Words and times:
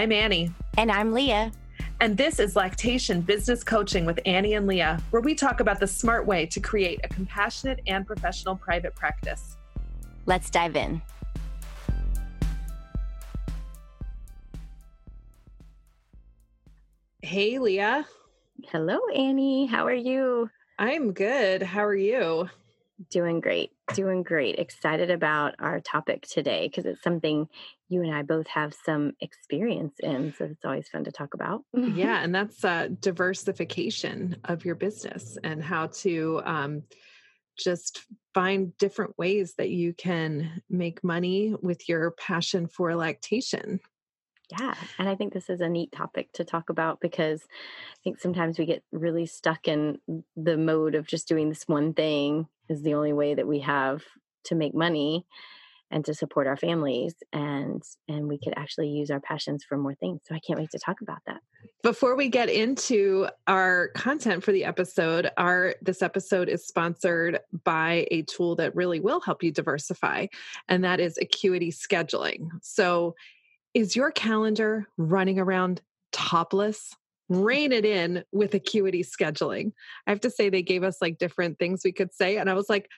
I'm 0.00 0.12
Annie. 0.12 0.50
And 0.78 0.90
I'm 0.90 1.12
Leah. 1.12 1.52
And 2.00 2.16
this 2.16 2.40
is 2.40 2.56
Lactation 2.56 3.20
Business 3.20 3.62
Coaching 3.62 4.06
with 4.06 4.18
Annie 4.24 4.54
and 4.54 4.66
Leah, 4.66 4.98
where 5.10 5.20
we 5.20 5.34
talk 5.34 5.60
about 5.60 5.78
the 5.78 5.86
smart 5.86 6.26
way 6.26 6.46
to 6.46 6.58
create 6.58 7.00
a 7.04 7.08
compassionate 7.08 7.80
and 7.86 8.06
professional 8.06 8.56
private 8.56 8.96
practice. 8.96 9.58
Let's 10.24 10.48
dive 10.48 10.74
in. 10.74 11.02
Hey, 17.20 17.58
Leah. 17.58 18.06
Hello, 18.68 19.00
Annie. 19.14 19.66
How 19.66 19.86
are 19.86 19.92
you? 19.92 20.48
I'm 20.78 21.12
good. 21.12 21.62
How 21.62 21.84
are 21.84 21.94
you? 21.94 22.48
Doing 23.10 23.38
great. 23.40 23.72
Doing 23.92 24.22
great. 24.22 24.58
Excited 24.58 25.10
about 25.10 25.56
our 25.58 25.80
topic 25.80 26.22
today 26.22 26.68
because 26.68 26.86
it's 26.86 27.02
something 27.02 27.48
you 27.90 28.02
and 28.02 28.14
I 28.14 28.22
both 28.22 28.46
have 28.46 28.72
some 28.86 29.12
experience 29.20 29.96
in. 30.00 30.32
So 30.38 30.44
it's 30.44 30.64
always 30.64 30.88
fun 30.88 31.04
to 31.04 31.12
talk 31.12 31.34
about. 31.34 31.64
yeah. 31.74 32.22
And 32.30 32.34
that's 32.34 32.64
uh, 32.64 32.88
diversification 33.00 34.36
of 34.44 34.64
your 34.64 34.76
business 34.76 35.36
and 35.42 35.62
how 35.62 35.88
to 35.88 36.40
um, 36.44 36.82
just 37.58 38.02
find 38.32 38.76
different 38.78 39.18
ways 39.18 39.54
that 39.58 39.70
you 39.70 39.92
can 39.92 40.62
make 40.70 41.02
money 41.02 41.54
with 41.60 41.88
your 41.88 42.12
passion 42.12 42.68
for 42.68 42.94
lactation. 42.94 43.80
Yeah. 44.50 44.74
And 44.98 45.08
I 45.08 45.16
think 45.16 45.32
this 45.32 45.50
is 45.50 45.60
a 45.60 45.68
neat 45.68 45.92
topic 45.92 46.32
to 46.34 46.44
talk 46.44 46.70
about 46.70 47.00
because 47.00 47.42
I 47.42 47.98
think 48.04 48.20
sometimes 48.20 48.58
we 48.58 48.66
get 48.66 48.82
really 48.92 49.26
stuck 49.26 49.66
in 49.66 49.98
the 50.36 50.56
mode 50.56 50.94
of 50.94 51.06
just 51.06 51.28
doing 51.28 51.48
this 51.48 51.66
one 51.66 51.94
thing 51.94 52.46
is 52.68 52.82
the 52.82 52.94
only 52.94 53.12
way 53.12 53.34
that 53.34 53.46
we 53.46 53.60
have 53.60 54.02
to 54.44 54.54
make 54.54 54.74
money 54.74 55.26
and 55.90 56.04
to 56.04 56.14
support 56.14 56.46
our 56.46 56.56
families 56.56 57.14
and 57.32 57.82
and 58.08 58.28
we 58.28 58.38
could 58.38 58.54
actually 58.56 58.88
use 58.88 59.10
our 59.10 59.20
passions 59.20 59.64
for 59.64 59.76
more 59.76 59.94
things 59.94 60.20
so 60.24 60.34
i 60.34 60.40
can't 60.40 60.58
wait 60.58 60.70
to 60.70 60.78
talk 60.78 61.00
about 61.00 61.18
that 61.26 61.40
before 61.82 62.16
we 62.16 62.28
get 62.28 62.48
into 62.48 63.26
our 63.46 63.88
content 63.88 64.42
for 64.42 64.52
the 64.52 64.64
episode 64.64 65.30
our 65.36 65.74
this 65.82 66.02
episode 66.02 66.48
is 66.48 66.66
sponsored 66.66 67.40
by 67.64 68.06
a 68.10 68.22
tool 68.22 68.56
that 68.56 68.74
really 68.74 69.00
will 69.00 69.20
help 69.20 69.42
you 69.42 69.50
diversify 69.50 70.26
and 70.68 70.84
that 70.84 71.00
is 71.00 71.18
acuity 71.18 71.70
scheduling 71.70 72.48
so 72.62 73.14
is 73.74 73.94
your 73.94 74.10
calendar 74.10 74.86
running 74.96 75.38
around 75.38 75.80
topless 76.12 76.94
rein 77.30 77.70
it 77.70 77.84
in 77.84 78.24
with 78.32 78.52
acuity 78.54 79.04
scheduling. 79.04 79.72
I 80.06 80.10
have 80.10 80.20
to 80.22 80.30
say, 80.30 80.50
they 80.50 80.62
gave 80.62 80.82
us 80.82 81.00
like 81.00 81.16
different 81.16 81.60
things 81.60 81.82
we 81.84 81.92
could 81.92 82.12
say. 82.12 82.36
And 82.36 82.50
I 82.50 82.54
was 82.54 82.68
like, 82.68 82.88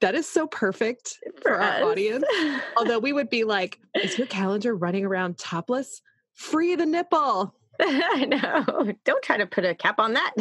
that 0.00 0.14
is 0.14 0.28
so 0.28 0.46
perfect 0.46 1.18
for, 1.36 1.42
for 1.42 1.60
our 1.60 1.90
audience. 1.90 2.24
Although 2.76 2.98
we 2.98 3.12
would 3.12 3.30
be 3.30 3.44
like, 3.44 3.80
is 3.94 4.18
your 4.18 4.26
calendar 4.26 4.74
running 4.74 5.04
around 5.04 5.38
topless? 5.38 6.02
Free 6.34 6.76
the 6.76 6.86
nipple. 6.86 7.54
I 7.80 8.24
know. 8.24 8.92
Don't 9.04 9.22
try 9.22 9.36
to 9.36 9.46
put 9.46 9.64
a 9.64 9.74
cap 9.74 10.00
on 10.00 10.14
that. 10.14 10.32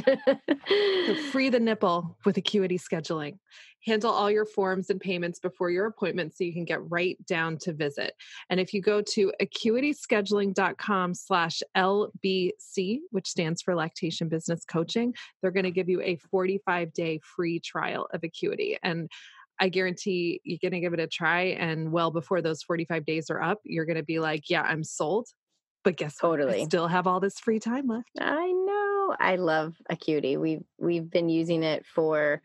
so 0.68 1.16
free 1.32 1.50
the 1.50 1.60
nipple 1.60 2.18
with 2.26 2.38
Acuity 2.38 2.80
scheduling. 2.80 3.38
Handle 3.86 4.12
all 4.12 4.30
your 4.30 4.46
forms 4.46 4.90
and 4.90 5.00
payments 5.00 5.40
before 5.40 5.70
your 5.70 5.86
appointment 5.86 6.36
so 6.36 6.44
you 6.44 6.52
can 6.52 6.66
get 6.66 6.90
right 6.90 7.24
down 7.26 7.58
to 7.60 7.74
visit. 7.74 8.14
And 8.50 8.60
if 8.60 8.74
you 8.74 8.82
go 8.82 9.02
to 9.02 9.32
acuityscheduling.com 9.42 11.14
slash 11.14 11.62
LBC, 11.76 13.00
which 13.12 13.28
stands 13.28 13.62
for 13.62 13.76
Lactation 13.76 14.30
Business 14.30 14.66
Coaching, 14.66 15.14
they're 15.42 15.52
going 15.52 15.64
to 15.64 15.72
give 15.72 15.90
you 15.90 16.02
a 16.02 16.16
45 16.16 16.92
day 16.92 17.20
free 17.24 17.60
trial 17.60 18.08
of 18.14 18.24
Acuity. 18.24 18.78
And 18.82 19.10
I 19.60 19.70
guarantee 19.70 20.42
you're 20.44 20.60
going 20.62 20.74
to 20.74 20.80
give 20.80 20.94
it 20.94 21.00
a 21.00 21.08
try. 21.08 21.56
And 21.60 21.92
well 21.92 22.12
before 22.12 22.42
those 22.42 22.64
45 22.64 23.06
days 23.06 23.30
are 23.30 23.42
up, 23.42 23.60
you're 23.64 23.86
going 23.86 23.98
to 23.98 24.04
be 24.04 24.20
like, 24.20 24.50
yeah, 24.50 24.62
I'm 24.62 24.84
sold. 24.84 25.28
But 25.84 25.98
guess 25.98 26.18
totally 26.18 26.60
what? 26.60 26.62
I 26.62 26.66
still 26.66 26.88
have 26.88 27.08
all 27.08 27.20
this 27.20 27.40
free 27.40 27.60
time 27.60 27.88
left. 27.88 28.10
I 28.20 28.52
know. 28.52 29.16
I 29.20 29.38
love 29.38 29.76
Acuity. 29.90 30.36
We've 30.36 30.64
we've 30.78 31.10
been 31.10 31.30
using 31.30 31.64
it 31.64 31.86
for 31.86 32.42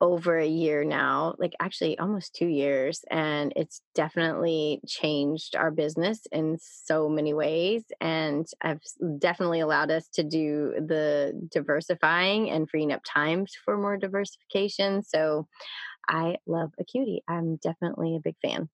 over 0.00 0.38
a 0.38 0.46
year 0.46 0.84
now, 0.84 1.34
like 1.38 1.54
actually 1.60 1.98
almost 1.98 2.34
two 2.34 2.46
years. 2.46 3.02
And 3.10 3.52
it's 3.56 3.80
definitely 3.94 4.80
changed 4.86 5.56
our 5.56 5.70
business 5.70 6.26
in 6.32 6.58
so 6.60 7.08
many 7.08 7.32
ways. 7.32 7.84
And 8.00 8.46
I've 8.60 8.82
definitely 9.18 9.60
allowed 9.60 9.90
us 9.90 10.08
to 10.14 10.22
do 10.22 10.74
the 10.76 11.32
diversifying 11.50 12.50
and 12.50 12.68
freeing 12.68 12.92
up 12.92 13.02
time 13.06 13.46
for 13.64 13.78
more 13.78 13.96
diversification. 13.96 15.02
So 15.02 15.48
I 16.08 16.36
love 16.46 16.72
Acuity. 16.78 17.22
I'm 17.28 17.56
definitely 17.56 18.16
a 18.16 18.20
big 18.20 18.36
fan. 18.42 18.68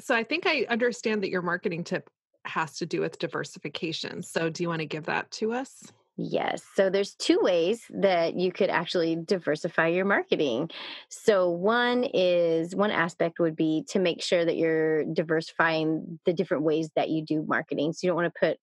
So 0.00 0.14
I 0.14 0.24
think 0.24 0.46
I 0.46 0.66
understand 0.68 1.22
that 1.22 1.30
your 1.30 1.42
marketing 1.42 1.84
tip 1.84 2.08
has 2.44 2.76
to 2.78 2.86
do 2.86 3.00
with 3.00 3.18
diversification. 3.18 4.22
So, 4.22 4.48
do 4.48 4.62
you 4.62 4.68
want 4.68 4.80
to 4.80 4.86
give 4.86 5.04
that 5.06 5.30
to 5.32 5.52
us? 5.52 5.92
Yes. 6.20 6.64
So 6.74 6.90
there's 6.90 7.14
two 7.14 7.38
ways 7.40 7.84
that 7.90 8.34
you 8.36 8.50
could 8.50 8.70
actually 8.70 9.14
diversify 9.14 9.86
your 9.86 10.04
marketing. 10.04 10.68
So 11.10 11.48
one 11.48 12.02
is 12.12 12.74
one 12.74 12.90
aspect 12.90 13.38
would 13.38 13.54
be 13.54 13.84
to 13.90 14.00
make 14.00 14.20
sure 14.20 14.44
that 14.44 14.56
you're 14.56 15.04
diversifying 15.04 16.18
the 16.26 16.32
different 16.32 16.64
ways 16.64 16.90
that 16.96 17.08
you 17.08 17.24
do 17.24 17.44
marketing. 17.46 17.92
So 17.92 18.00
you 18.02 18.08
don't 18.08 18.16
want 18.16 18.34
to 18.34 18.40
put 18.40 18.58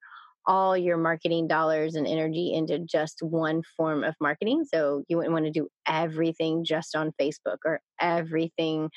all 0.47 0.77
your 0.77 0.97
marketing 0.97 1.47
dollars 1.47 1.95
and 1.95 2.07
energy 2.07 2.53
into 2.53 2.79
just 2.79 3.21
one 3.21 3.61
form 3.75 4.03
of 4.03 4.15
marketing. 4.19 4.63
So 4.71 5.03
you 5.07 5.17
wouldn't 5.17 5.33
want 5.33 5.45
to 5.45 5.51
do 5.51 5.67
everything 5.87 6.63
just 6.63 6.95
on 6.95 7.13
Facebook 7.19 7.57
or 7.65 7.81
everything 7.99 8.89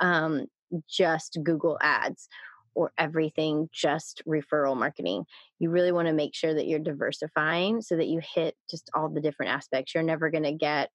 um, 0.00 0.46
just 0.88 1.38
Google 1.42 1.78
ads 1.80 2.28
or 2.74 2.92
everything 2.98 3.68
just 3.72 4.22
referral 4.28 4.76
marketing. 4.76 5.24
You 5.58 5.70
really 5.70 5.92
want 5.92 6.08
to 6.08 6.14
make 6.14 6.34
sure 6.34 6.52
that 6.52 6.66
you're 6.66 6.78
diversifying 6.78 7.80
so 7.80 7.96
that 7.96 8.08
you 8.08 8.20
hit 8.34 8.54
just 8.70 8.90
all 8.94 9.08
the 9.08 9.20
different 9.20 9.52
aspects. 9.52 9.94
You're 9.94 10.04
never 10.04 10.30
going 10.30 10.44
to 10.44 10.52
get 10.52 10.90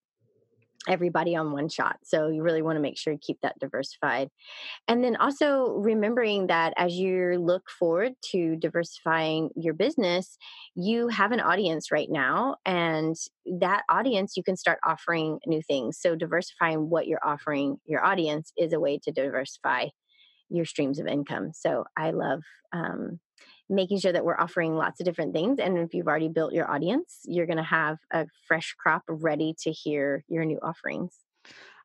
everybody 0.88 1.36
on 1.36 1.52
one 1.52 1.70
shot. 1.70 1.98
So 2.04 2.28
you 2.28 2.42
really 2.42 2.62
want 2.62 2.78
to 2.78 2.82
make 2.82 2.98
sure 2.98 3.14
you 3.14 3.20
keep 3.22 3.40
that 3.42 3.60
diversified. 3.60 4.30
And 4.88 5.04
then 5.04 5.16
also 5.16 5.70
remembering 5.78 6.48
that 6.48 6.74
as 6.76 6.96
you 6.96 7.38
look 7.40 7.70
forward 7.70 8.14
to 8.32 8.56
diversifying 8.56 9.50
your 9.56 9.74
business, 9.74 10.38
you 10.76 11.08
have 11.10 11.32
an 11.32 11.40
audience 11.40 11.92
right 11.92 12.10
now 12.10 12.56
and 12.66 13.16
that 13.46 13.84
audience 13.90 14.36
you 14.36 14.44
can 14.44 14.58
start 14.58 14.80
offering 14.84 15.40
new 15.46 15.62
things. 15.62 16.00
So 16.00 16.16
diversifying 16.16 16.90
what 16.90 17.08
you're 17.08 17.26
offering 17.26 17.78
your 17.86 18.04
audience 18.04 18.52
is 18.58 18.74
a 18.74 18.80
way 18.80 19.00
to 19.04 19.12
diversify 19.12 19.88
your 20.50 20.66
streams 20.66 21.00
of 21.00 21.08
income. 21.08 21.52
So 21.54 21.86
I 21.96 22.12
love 22.12 22.42
um, 22.74 23.20
making 23.72 24.00
sure 24.00 24.12
that 24.12 24.26
we're 24.26 24.40
offering 24.40 24.76
lots 24.76 25.00
of 25.00 25.06
different 25.06 25.34
things. 25.34 25.58
And 25.60 25.78
if 25.78 25.94
you've 25.94 26.08
already 26.08 26.30
built 26.30 26.54
your 26.54 26.70
audience, 26.70 27.22
you're 27.26 27.46
going 27.46 27.58
to 27.58 27.64
have 27.64 27.98
a 28.12 28.28
fresh 28.48 28.76
crop 28.78 29.04
ready 29.08 29.56
to 29.62 29.72
hear 29.72 30.24
your 30.28 30.46
new 30.46 30.60
offerings. 30.62 31.18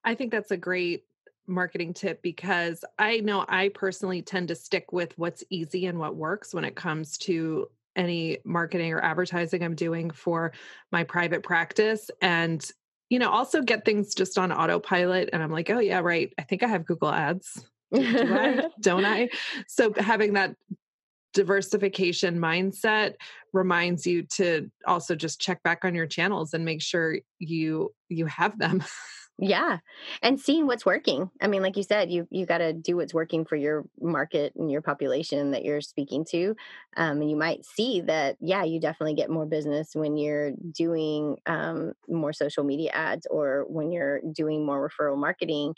I 0.04 0.14
think 0.14 0.32
that's 0.32 0.50
a 0.50 0.56
great 0.56 1.04
marketing 1.46 1.94
tip 1.94 2.22
because 2.22 2.84
I 2.98 3.18
know 3.20 3.44
I 3.48 3.68
personally 3.68 4.20
tend 4.20 4.48
to 4.48 4.56
stick 4.56 4.92
with 4.92 5.16
what's 5.16 5.44
easy 5.48 5.86
and 5.86 5.98
what 5.98 6.16
works 6.16 6.52
when 6.52 6.64
it 6.64 6.74
comes 6.74 7.16
to 7.18 7.68
any 7.94 8.38
marketing 8.44 8.92
or 8.92 9.00
advertising 9.00 9.62
I'm 9.62 9.76
doing 9.76 10.10
for 10.10 10.52
my 10.90 11.04
private 11.04 11.42
practice. 11.42 12.10
And 12.20 12.68
you 13.08 13.18
know, 13.18 13.30
also 13.30 13.62
get 13.62 13.84
things 13.84 14.14
just 14.14 14.36
on 14.36 14.50
autopilot. 14.50 15.30
And 15.32 15.42
I'm 15.42 15.52
like, 15.52 15.70
oh, 15.70 15.78
yeah, 15.78 16.00
right. 16.00 16.32
I 16.38 16.42
think 16.42 16.62
I 16.62 16.66
have 16.66 16.84
Google 16.84 17.12
Ads. 17.12 17.64
Do 17.92 18.00
I? 18.02 18.64
Don't 18.80 19.04
I? 19.04 19.28
So 19.68 19.92
having 19.96 20.32
that 20.32 20.56
diversification 21.36 22.38
mindset 22.38 23.12
reminds 23.52 24.06
you 24.06 24.22
to 24.22 24.70
also 24.86 25.14
just 25.14 25.38
check 25.38 25.62
back 25.62 25.84
on 25.84 25.94
your 25.94 26.06
channels 26.06 26.54
and 26.54 26.64
make 26.64 26.80
sure 26.80 27.18
you 27.38 27.92
you 28.08 28.24
have 28.24 28.58
them 28.58 28.82
yeah 29.38 29.78
and 30.22 30.40
seeing 30.40 30.66
what's 30.66 30.86
working. 30.86 31.30
I 31.40 31.46
mean 31.46 31.62
like 31.62 31.76
you 31.76 31.82
said 31.82 32.10
you 32.10 32.26
you 32.30 32.46
got 32.46 32.58
to 32.58 32.72
do 32.72 32.96
what's 32.96 33.12
working 33.12 33.44
for 33.44 33.56
your 33.56 33.84
market 34.00 34.54
and 34.56 34.70
your 34.70 34.80
population 34.80 35.50
that 35.50 35.64
you're 35.64 35.80
speaking 35.80 36.24
to 36.30 36.56
um, 36.96 37.20
and 37.20 37.30
you 37.30 37.36
might 37.36 37.64
see 37.64 38.00
that 38.02 38.36
yeah 38.40 38.64
you 38.64 38.80
definitely 38.80 39.14
get 39.14 39.30
more 39.30 39.46
business 39.46 39.90
when 39.94 40.16
you're 40.16 40.52
doing 40.72 41.36
um, 41.46 41.92
more 42.08 42.32
social 42.32 42.64
media 42.64 42.90
ads 42.92 43.26
or 43.30 43.66
when 43.68 43.92
you're 43.92 44.20
doing 44.32 44.64
more 44.64 44.88
referral 44.88 45.18
marketing 45.18 45.74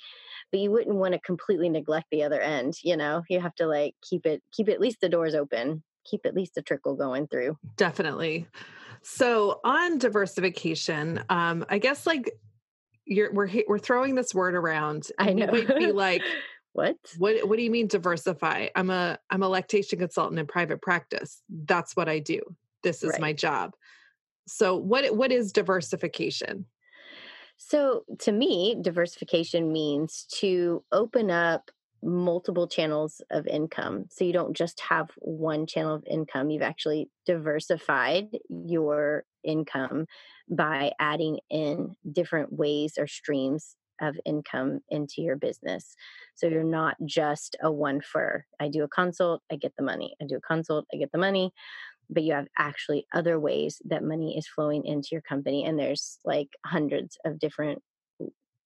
but 0.53 0.61
you 0.61 0.71
wouldn't 0.71 0.97
want 0.97 1.15
to 1.15 1.21
completely 1.21 1.69
neglect 1.69 2.07
the 2.11 2.23
other 2.23 2.41
end 2.41 2.75
you 2.83 2.97
know? 2.97 3.23
You 3.29 3.41
have 3.41 3.55
to 3.57 3.67
like 3.67 3.95
keep 4.03 4.25
it 4.25 4.43
keep 4.53 4.69
at 4.69 4.81
least 4.81 5.01
the 5.01 5.09
doors 5.09 5.35
open 5.35 5.83
keep 6.05 6.25
at 6.25 6.35
least 6.35 6.57
a 6.57 6.63
trickle 6.63 6.95
going 6.95 7.27
through. 7.27 7.59
Definitely. 7.77 8.47
So 9.03 9.61
on 9.65 9.99
diversification 9.99 11.23
um 11.29 11.65
i 11.69 11.79
guess 11.79 12.07
like 12.07 12.33
you're 13.09 13.33
we're 13.33 13.51
we're 13.67 13.79
throwing 13.79 14.15
this 14.15 14.35
word 14.35 14.55
around 14.55 15.09
i 15.19 15.33
know 15.33 15.53
you 15.53 15.67
might 15.67 15.79
be 15.79 15.93
like 15.93 16.23
what? 16.73 16.97
What 17.17 17.49
what 17.49 17.57
do 17.57 17.63
you 17.63 17.71
mean 17.71 17.89
diversify? 17.89 18.69
I'm 18.77 18.91
a 18.91 19.19
i'm 19.31 19.43
a 19.43 19.49
lactation 19.49 19.99
consultant 19.99 20.39
in 20.39 20.47
private 20.47 20.81
practice. 20.81 21.43
That's 21.49 21.97
what 21.97 22.09
i 22.09 22.21
do. 22.21 22.41
This 22.85 23.03
is 23.03 23.11
right. 23.13 23.21
my 23.21 23.33
job. 23.33 23.75
So 24.47 24.77
what 24.77 25.17
what 25.17 25.33
is 25.33 25.51
diversification? 25.51 26.67
So, 27.61 28.05
to 28.21 28.31
me, 28.31 28.77
diversification 28.81 29.73
means 29.73 30.27
to 30.37 30.85
open 30.93 31.29
up 31.29 31.73
multiple 32.05 32.69
channels 32.69 33.21
of 33.33 33.49
income. 33.49 34.05
So, 34.11 34.25
you 34.25 34.33
don't 34.33 34.57
just 34.57 34.79
have 34.79 35.11
one 35.17 35.67
channel 35.67 35.97
of 35.97 36.05
income, 36.09 36.51
you've 36.51 36.63
actually 36.63 37.11
diversified 37.27 38.39
your 38.49 39.25
income 39.43 40.07
by 40.51 40.93
adding 40.99 41.39
in 41.51 41.95
different 42.11 42.53
ways 42.53 42.95
or 42.99 43.07
streams 43.07 43.77
of 44.01 44.17
income 44.25 44.81
into 44.91 45.23
your 45.23 45.37
business. 45.37 45.95
So 46.37 46.47
you're 46.47 46.63
not 46.63 46.97
just 47.05 47.57
a 47.61 47.71
one 47.71 48.01
for 48.01 48.47
I 48.61 48.69
do 48.69 48.85
a 48.85 48.89
consult, 48.89 49.43
I 49.51 49.57
get 49.57 49.73
the 49.77 49.85
money. 49.85 50.15
I 50.23 50.27
do 50.27 50.37
a 50.37 50.41
consult, 50.41 50.87
I 50.95 50.99
get 50.99 51.11
the 51.13 51.19
money 51.19 51.53
but 52.11 52.23
you 52.23 52.33
have 52.33 52.49
actually 52.57 53.07
other 53.15 53.39
ways 53.39 53.83
that 53.85 54.03
money 54.03 54.37
is 54.39 54.49
flowing 54.49 54.85
into 54.85 55.09
your 55.13 55.21
company 55.23 55.65
and 55.65 55.79
there's 55.79 56.19
like 56.25 56.49
hundreds 56.65 57.19
of 57.25 57.39
different 57.39 57.83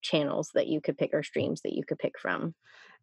channels 0.01 0.51
that 0.53 0.67
you 0.67 0.81
could 0.81 0.97
pick 0.97 1.11
or 1.13 1.23
streams 1.23 1.61
that 1.61 1.73
you 1.73 1.83
could 1.87 1.99
pick 1.99 2.13
from 2.19 2.53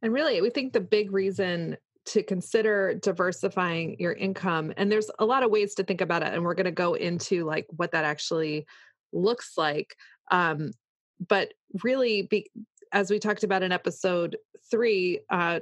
and 0.02 0.12
really 0.12 0.40
we 0.40 0.50
think 0.50 0.72
the 0.72 0.80
big 0.80 1.12
reason 1.12 1.76
to 2.10 2.24
consider 2.24 2.94
diversifying 2.94 3.94
your 4.00 4.12
income 4.12 4.72
and 4.76 4.90
there's 4.90 5.10
a 5.20 5.24
lot 5.24 5.44
of 5.44 5.50
ways 5.50 5.76
to 5.76 5.84
think 5.84 6.00
about 6.00 6.22
it 6.22 6.34
and 6.34 6.42
we're 6.42 6.54
going 6.54 6.64
to 6.64 6.72
go 6.72 6.94
into 6.94 7.44
like 7.44 7.66
what 7.76 7.92
that 7.92 8.04
actually 8.04 8.66
looks 9.12 9.52
like 9.56 9.94
um, 10.32 10.72
but 11.28 11.52
really 11.84 12.22
be, 12.22 12.50
as 12.92 13.10
we 13.12 13.20
talked 13.20 13.44
about 13.44 13.62
in 13.62 13.70
episode 13.70 14.36
three 14.72 15.20
uh, 15.30 15.60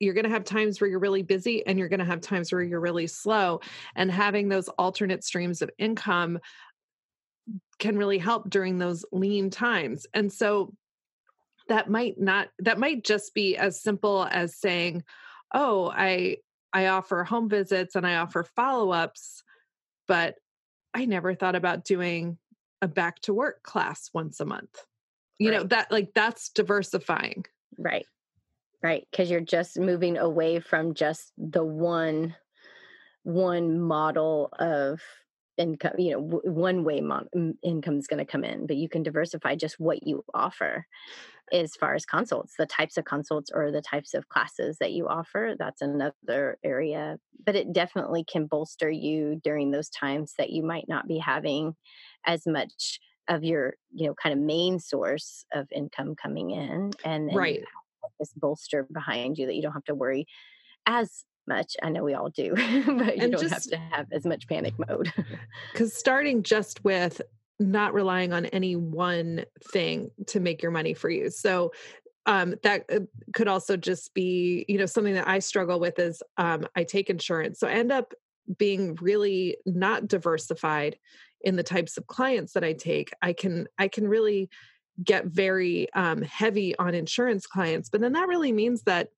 you're 0.00 0.14
going 0.14 0.24
to 0.24 0.30
have 0.30 0.42
times 0.42 0.80
where 0.80 0.90
you're 0.90 0.98
really 0.98 1.22
busy 1.22 1.64
and 1.64 1.78
you're 1.78 1.88
going 1.88 2.00
to 2.00 2.04
have 2.04 2.20
times 2.20 2.50
where 2.50 2.62
you're 2.62 2.80
really 2.80 3.06
slow 3.06 3.60
and 3.94 4.10
having 4.10 4.48
those 4.48 4.68
alternate 4.70 5.22
streams 5.22 5.62
of 5.62 5.70
income 5.78 6.40
can 7.78 7.96
really 7.96 8.18
help 8.18 8.50
during 8.50 8.78
those 8.78 9.04
lean 9.12 9.48
times 9.48 10.08
and 10.12 10.32
so 10.32 10.74
that 11.68 11.88
might 11.88 12.18
not 12.18 12.48
that 12.58 12.80
might 12.80 13.04
just 13.04 13.32
be 13.32 13.56
as 13.56 13.80
simple 13.80 14.26
as 14.32 14.56
saying 14.56 15.04
oh 15.54 15.92
i 15.94 16.36
i 16.72 16.86
offer 16.86 17.24
home 17.24 17.48
visits 17.48 17.94
and 17.94 18.06
i 18.06 18.16
offer 18.16 18.44
follow-ups 18.56 19.42
but 20.06 20.36
i 20.94 21.04
never 21.04 21.34
thought 21.34 21.56
about 21.56 21.84
doing 21.84 22.38
a 22.82 22.88
back 22.88 23.20
to 23.20 23.34
work 23.34 23.62
class 23.62 24.10
once 24.14 24.40
a 24.40 24.44
month. 24.44 24.84
You 25.38 25.50
right. 25.50 25.58
know 25.58 25.64
that 25.68 25.90
like 25.90 26.12
that's 26.14 26.50
diversifying. 26.50 27.44
Right. 27.76 28.06
Right 28.82 29.06
because 29.10 29.30
you're 29.30 29.40
just 29.40 29.78
moving 29.78 30.18
away 30.18 30.60
from 30.60 30.94
just 30.94 31.32
the 31.36 31.64
one 31.64 32.36
one 33.24 33.80
model 33.80 34.50
of 34.58 35.00
income 35.56 35.94
you 35.98 36.12
know 36.12 36.20
w- 36.20 36.52
one 36.52 36.84
way 36.84 37.00
mon- 37.00 37.58
income 37.64 37.98
is 37.98 38.06
going 38.06 38.24
to 38.24 38.30
come 38.30 38.44
in 38.44 38.64
but 38.68 38.76
you 38.76 38.88
can 38.88 39.02
diversify 39.02 39.56
just 39.56 39.80
what 39.80 40.06
you 40.06 40.24
offer 40.32 40.86
as 41.52 41.74
far 41.74 41.94
as 41.94 42.04
consults 42.04 42.54
the 42.58 42.66
types 42.66 42.96
of 42.96 43.04
consults 43.04 43.50
or 43.52 43.70
the 43.70 43.82
types 43.82 44.14
of 44.14 44.28
classes 44.28 44.76
that 44.80 44.92
you 44.92 45.06
offer 45.08 45.54
that's 45.58 45.82
another 45.82 46.58
area 46.64 47.18
but 47.44 47.56
it 47.56 47.72
definitely 47.72 48.24
can 48.24 48.46
bolster 48.46 48.90
you 48.90 49.40
during 49.42 49.70
those 49.70 49.88
times 49.88 50.34
that 50.38 50.50
you 50.50 50.62
might 50.62 50.88
not 50.88 51.06
be 51.06 51.18
having 51.18 51.74
as 52.26 52.46
much 52.46 53.00
of 53.28 53.44
your 53.44 53.74
you 53.92 54.06
know 54.06 54.14
kind 54.14 54.32
of 54.32 54.38
main 54.38 54.78
source 54.78 55.44
of 55.52 55.66
income 55.72 56.14
coming 56.14 56.50
in 56.50 56.70
and, 56.70 56.96
and 57.04 57.34
right 57.34 57.64
this 58.18 58.32
bolster 58.34 58.86
behind 58.92 59.38
you 59.38 59.46
that 59.46 59.54
you 59.54 59.62
don't 59.62 59.72
have 59.72 59.84
to 59.84 59.94
worry 59.94 60.26
as 60.86 61.24
much. 61.46 61.76
I 61.82 61.90
know 61.90 62.04
we 62.04 62.14
all 62.14 62.30
do, 62.30 62.54
but 62.56 63.16
you 63.16 63.24
and 63.24 63.32
don't 63.32 63.40
just, 63.40 63.54
have 63.54 63.62
to 63.64 63.76
have 63.76 64.06
as 64.12 64.24
much 64.24 64.46
panic 64.48 64.74
mode. 64.78 65.12
Because 65.72 65.94
starting 65.94 66.42
just 66.42 66.82
with 66.84 67.20
not 67.58 67.94
relying 67.94 68.32
on 68.32 68.46
any 68.46 68.76
one 68.76 69.44
thing 69.72 70.10
to 70.28 70.40
make 70.40 70.62
your 70.62 70.72
money 70.72 70.94
for 70.94 71.10
you. 71.10 71.30
So 71.30 71.72
um, 72.26 72.54
that 72.62 72.84
uh, 72.92 73.00
could 73.32 73.48
also 73.48 73.76
just 73.76 74.12
be, 74.14 74.64
you 74.68 74.78
know, 74.78 74.86
something 74.86 75.14
that 75.14 75.26
I 75.26 75.38
struggle 75.38 75.80
with 75.80 75.98
is 75.98 76.22
um, 76.36 76.66
I 76.76 76.84
take 76.84 77.10
insurance. 77.10 77.58
So 77.58 77.66
I 77.66 77.72
end 77.72 77.90
up 77.90 78.12
being 78.58 78.96
really 79.00 79.56
not 79.66 80.08
diversified 80.08 80.98
in 81.40 81.56
the 81.56 81.62
types 81.62 81.96
of 81.96 82.06
clients 82.06 82.52
that 82.52 82.64
I 82.64 82.72
take. 82.74 83.10
I 83.22 83.32
can 83.32 83.66
I 83.78 83.88
can 83.88 84.06
really 84.06 84.50
get 85.02 85.26
very 85.26 85.92
um, 85.94 86.22
heavy 86.22 86.76
on 86.76 86.94
insurance 86.94 87.46
clients. 87.46 87.88
But 87.88 88.00
then 88.00 88.12
that 88.12 88.28
really 88.28 88.52
means 88.52 88.82
that 88.82 89.08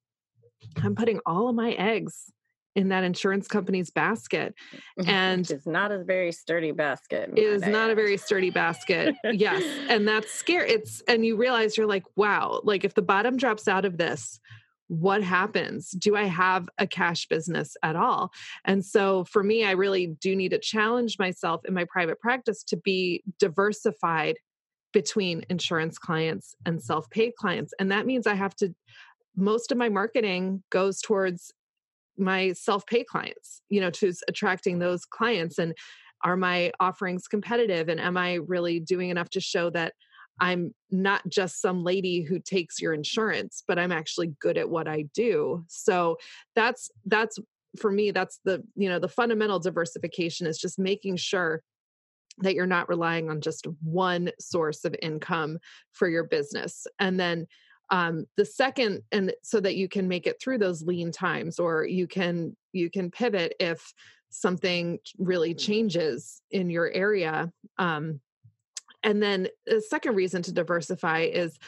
I'm 0.83 0.95
putting 0.95 1.21
all 1.27 1.49
of 1.49 1.55
my 1.55 1.73
eggs 1.73 2.31
in 2.77 2.89
that 2.89 3.05
insurance 3.05 3.49
company's 3.49 3.91
basket 3.91 4.55
mm-hmm, 4.99 5.09
and 5.09 5.51
it's 5.51 5.67
not 5.67 5.91
a 5.91 6.05
very 6.05 6.33
sturdy 6.33 6.73
basket 6.73 7.31
it 7.37 7.43
is 7.43 7.63
not 7.63 7.91
a 7.91 7.95
very 7.95 8.17
sturdy 8.17 8.51
basket 8.51 9.15
yes 9.33 9.63
and 9.89 10.07
that's 10.07 10.33
scary 10.33 10.71
it's 10.71 11.03
and 11.09 11.27
you 11.27 11.37
realize 11.37 11.77
you're 11.77 11.87
like 11.87 12.05
wow 12.17 12.61
like 12.63 12.85
if 12.85 12.95
the 12.95 13.03
bottom 13.03 13.37
drops 13.37 13.67
out 13.67 13.85
of 13.85 13.99
this 13.99 14.41
what 14.91 15.23
happens? 15.23 15.93
Do 15.93 16.17
i 16.17 16.25
have 16.25 16.69
a 16.79 16.85
cash 16.85 17.29
business 17.29 17.77
at 17.81 17.95
all? 17.95 18.33
And 18.65 18.85
so 18.85 19.23
for 19.25 19.45
me 19.45 19.65
i 19.65 19.71
really 19.71 20.09
do 20.21 20.35
need 20.35 20.51
to 20.51 20.59
challenge 20.59 21.17
myself 21.17 21.65
in 21.65 21.73
my 21.73 21.85
private 21.85 22.19
practice 22.19 22.65
to 22.65 22.77
be 22.77 23.23
diversified 23.39 24.37
between 24.93 25.45
insurance 25.49 25.97
clients 25.97 26.57
and 26.67 26.83
self-paid 26.83 27.37
clients 27.37 27.73
and 27.79 27.93
that 27.93 28.07
means 28.07 28.27
i 28.27 28.35
have 28.35 28.57
to 28.57 28.75
most 29.37 29.71
of 29.71 29.79
my 29.79 29.89
marketing 29.89 30.65
goes 30.71 31.01
towards 31.01 31.53
my 32.21 32.53
self-pay 32.53 33.05
clients 33.05 33.63
you 33.69 33.81
know 33.81 33.91
to 33.91 34.13
attracting 34.29 34.79
those 34.79 35.05
clients 35.05 35.59
and 35.59 35.75
are 36.23 36.37
my 36.37 36.71
offerings 36.81 37.27
competitive 37.27 37.89
and 37.89 38.01
am 38.01 38.17
i 38.17 38.35
really 38.47 38.79
doing 38.81 39.11
enough 39.11 39.31
to 39.31 39.41
show 39.41 39.71
that 39.71 39.95
i'm 40.41 40.75
not 40.91 41.27
just 41.29 41.61
some 41.61 41.83
lady 41.83 42.23
who 42.23 42.39
takes 42.39 42.81
your 42.81 42.93
insurance 42.93 43.63
but 43.67 43.79
i'm 43.79 43.93
actually 43.93 44.33
good 44.41 44.59
at 44.59 44.69
what 44.69 44.87
i 44.87 45.03
do? 45.15 45.65
So 45.69 46.17
that's 46.55 46.91
that's 47.07 47.39
for 47.79 47.91
me 47.91 48.11
that's 48.11 48.41
the 48.45 48.63
you 48.75 48.89
know 48.89 48.99
the 48.99 49.09
fundamental 49.09 49.59
diversification 49.59 50.47
is 50.47 50.59
just 50.59 50.79
making 50.79 51.17
sure 51.17 51.63
that 52.39 52.55
you're 52.55 52.67
not 52.67 52.89
relying 52.89 53.31
on 53.31 53.41
just 53.41 53.67
one 53.83 54.31
source 54.41 54.85
of 54.85 54.95
income 55.03 55.59
for 55.93 56.09
your 56.09 56.25
business 56.25 56.87
and 56.99 57.19
then 57.21 57.47
um, 57.91 58.27
the 58.37 58.45
second 58.45 59.03
and 59.11 59.33
so 59.43 59.61
that 59.61 59.77
you 59.77 59.89
can 59.89 60.07
make 60.07 60.27
it 60.27 60.41
through 60.41 60.59
those 60.59 60.83
lean 60.83 61.11
times 61.11 61.59
or 61.59 61.85
you 61.85 62.07
can 62.07 62.57
you 62.73 62.91
can 62.91 63.11
pivot 63.11 63.55
if 63.59 63.93
something 64.31 64.99
really 65.19 65.55
changes 65.55 66.41
in 66.51 66.71
your 66.71 66.91
area 66.91 67.53
um, 67.79 68.21
and 69.03 69.23
then 69.23 69.49
the 69.67 69.81
second 69.81 70.15
reason 70.15 70.43
to 70.43 70.53
diversify 70.53 71.23
is 71.23 71.59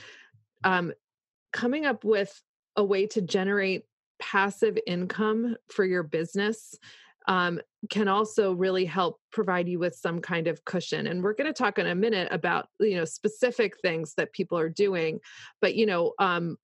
um, 0.64 0.92
coming 1.52 1.86
up 1.86 2.04
with 2.04 2.40
a 2.76 2.84
way 2.84 3.06
to 3.06 3.20
generate 3.20 3.84
passive 4.20 4.78
income 4.86 5.56
for 5.68 5.84
your 5.84 6.02
business 6.02 6.76
um, 7.26 7.60
can 7.90 8.08
also 8.08 8.52
really 8.52 8.84
help 8.84 9.20
provide 9.32 9.68
you 9.68 9.78
with 9.78 9.94
some 9.94 10.20
kind 10.20 10.46
of 10.46 10.64
cushion 10.64 11.06
and 11.06 11.22
we're 11.22 11.34
going 11.34 11.46
to 11.46 11.52
talk 11.52 11.78
in 11.78 11.86
a 11.86 11.94
minute 11.94 12.28
about 12.30 12.68
you 12.80 12.96
know 12.96 13.04
specific 13.04 13.74
things 13.80 14.14
that 14.16 14.32
people 14.32 14.58
are 14.58 14.68
doing 14.68 15.18
but 15.60 15.74
you 15.74 15.86
know 15.86 16.12
um, 16.18 16.56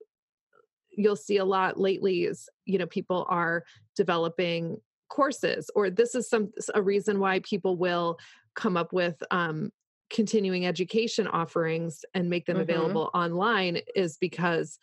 you'll 0.91 1.17
see 1.17 1.39
a 1.39 1.45
lot 1.45 1.79
lately 1.79 2.25
is 2.25 2.49
you 2.65 2.79
know 2.79 2.87
people 2.87 3.27
are 3.29 3.65
developing 3.97 4.77
courses 5.09 5.71
or 5.75 5.91
this 5.91 6.15
is 6.15 6.29
some 6.29 6.51
a 6.75 6.83
reason 6.83 7.19
why 7.19 7.41
people 7.41 7.77
will 7.77 8.19
come 8.55 8.77
up 8.77 8.93
with 8.93 9.23
um, 9.31 9.71
continuing 10.11 10.67
education 10.67 11.27
offerings 11.27 12.05
and 12.15 12.29
make 12.29 12.47
them 12.47 12.57
mm-hmm. 12.57 12.63
available 12.63 13.11
online 13.15 13.79
is 13.95 14.17
because 14.19 14.79